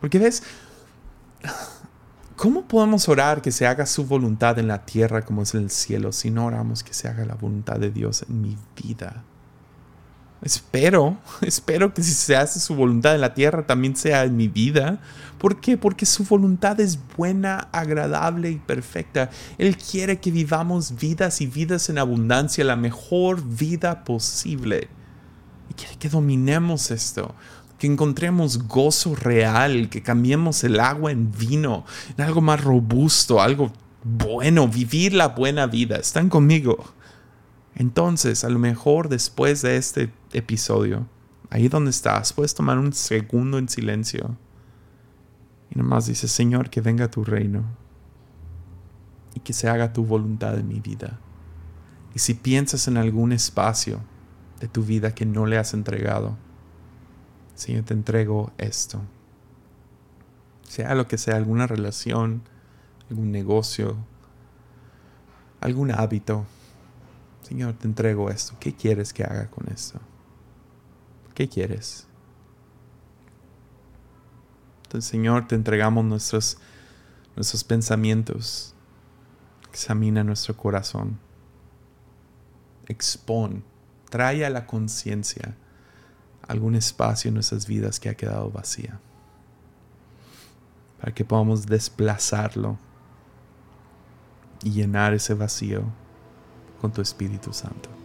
Porque 0.00 0.20
ves, 0.20 0.44
¿cómo 2.36 2.68
podemos 2.68 3.08
orar 3.08 3.42
que 3.42 3.50
se 3.50 3.66
haga 3.66 3.84
su 3.84 4.06
voluntad 4.06 4.60
en 4.60 4.68
la 4.68 4.86
tierra 4.86 5.24
como 5.24 5.42
es 5.42 5.56
en 5.56 5.64
el 5.64 5.70
cielo 5.70 6.12
si 6.12 6.30
no 6.30 6.46
oramos 6.46 6.84
que 6.84 6.94
se 6.94 7.08
haga 7.08 7.24
la 7.24 7.34
voluntad 7.34 7.80
de 7.80 7.90
Dios 7.90 8.24
en 8.28 8.42
mi 8.42 8.56
vida? 8.80 9.24
Espero, 10.42 11.18
espero 11.40 11.94
que 11.94 12.02
si 12.02 12.12
se 12.12 12.36
hace 12.36 12.60
su 12.60 12.74
voluntad 12.74 13.14
en 13.14 13.20
la 13.20 13.34
tierra 13.34 13.66
también 13.66 13.96
sea 13.96 14.24
en 14.24 14.36
mi 14.36 14.48
vida. 14.48 15.00
¿Por 15.38 15.60
qué? 15.60 15.76
Porque 15.76 16.06
su 16.06 16.24
voluntad 16.24 16.80
es 16.80 16.98
buena, 17.16 17.68
agradable 17.72 18.50
y 18.50 18.56
perfecta. 18.56 19.30
Él 19.58 19.76
quiere 19.76 20.18
que 20.18 20.30
vivamos 20.30 20.96
vidas 20.98 21.40
y 21.40 21.46
vidas 21.46 21.88
en 21.90 21.98
abundancia, 21.98 22.64
la 22.64 22.76
mejor 22.76 23.42
vida 23.44 24.04
posible. 24.04 24.88
Y 25.70 25.74
quiere 25.74 25.96
que 25.96 26.08
dominemos 26.08 26.90
esto, 26.90 27.34
que 27.78 27.86
encontremos 27.86 28.66
gozo 28.66 29.14
real, 29.14 29.90
que 29.90 30.02
cambiemos 30.02 30.64
el 30.64 30.80
agua 30.80 31.12
en 31.12 31.30
vino, 31.32 31.84
en 32.16 32.24
algo 32.24 32.40
más 32.40 32.62
robusto, 32.62 33.42
algo 33.42 33.72
bueno, 34.02 34.68
vivir 34.68 35.12
la 35.12 35.28
buena 35.28 35.66
vida. 35.66 35.96
¿Están 35.96 36.30
conmigo? 36.30 36.82
Entonces, 37.74 38.42
a 38.42 38.48
lo 38.48 38.58
mejor 38.58 39.10
después 39.10 39.60
de 39.62 39.76
este 39.76 40.10
episodio, 40.36 41.06
ahí 41.50 41.68
donde 41.68 41.90
estás, 41.90 42.32
puedes 42.32 42.54
tomar 42.54 42.78
un 42.78 42.92
segundo 42.92 43.58
en 43.58 43.68
silencio 43.68 44.36
y 45.70 45.78
nomás 45.78 46.06
dices, 46.06 46.30
Señor, 46.30 46.70
que 46.70 46.80
venga 46.80 47.10
tu 47.10 47.24
reino 47.24 47.64
y 49.34 49.40
que 49.40 49.52
se 49.52 49.68
haga 49.68 49.92
tu 49.92 50.04
voluntad 50.04 50.58
en 50.58 50.68
mi 50.68 50.80
vida. 50.80 51.18
Y 52.14 52.18
si 52.18 52.34
piensas 52.34 52.88
en 52.88 52.96
algún 52.96 53.32
espacio 53.32 54.00
de 54.60 54.68
tu 54.68 54.82
vida 54.82 55.14
que 55.14 55.26
no 55.26 55.46
le 55.46 55.58
has 55.58 55.74
entregado, 55.74 56.36
Señor, 57.54 57.84
te 57.84 57.94
entrego 57.94 58.52
esto. 58.58 59.02
Sea 60.62 60.94
lo 60.94 61.06
que 61.08 61.18
sea, 61.18 61.36
alguna 61.36 61.66
relación, 61.66 62.42
algún 63.10 63.32
negocio, 63.32 63.96
algún 65.60 65.90
hábito. 65.90 66.44
Señor, 67.42 67.74
te 67.74 67.86
entrego 67.86 68.30
esto. 68.30 68.54
¿Qué 68.58 68.74
quieres 68.74 69.12
que 69.12 69.24
haga 69.24 69.48
con 69.50 69.68
esto? 69.68 70.00
¿Qué 71.36 71.50
quieres? 71.50 72.06
Entonces, 74.84 75.10
Señor, 75.10 75.46
te 75.46 75.54
entregamos 75.54 76.02
nuestros, 76.02 76.56
nuestros 77.36 77.62
pensamientos. 77.62 78.74
Examina 79.68 80.24
nuestro 80.24 80.56
corazón. 80.56 81.18
Expon, 82.88 83.64
trae 84.08 84.46
a 84.46 84.50
la 84.50 84.66
conciencia 84.66 85.54
algún 86.48 86.74
espacio 86.74 87.28
en 87.28 87.34
nuestras 87.34 87.66
vidas 87.66 88.00
que 88.00 88.08
ha 88.08 88.14
quedado 88.14 88.50
vacía. 88.50 88.98
Para 90.98 91.12
que 91.12 91.26
podamos 91.26 91.66
desplazarlo 91.66 92.78
y 94.62 94.70
llenar 94.70 95.12
ese 95.12 95.34
vacío 95.34 95.84
con 96.80 96.92
tu 96.92 97.02
Espíritu 97.02 97.52
Santo. 97.52 97.95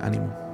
Ánimo. 0.00 0.47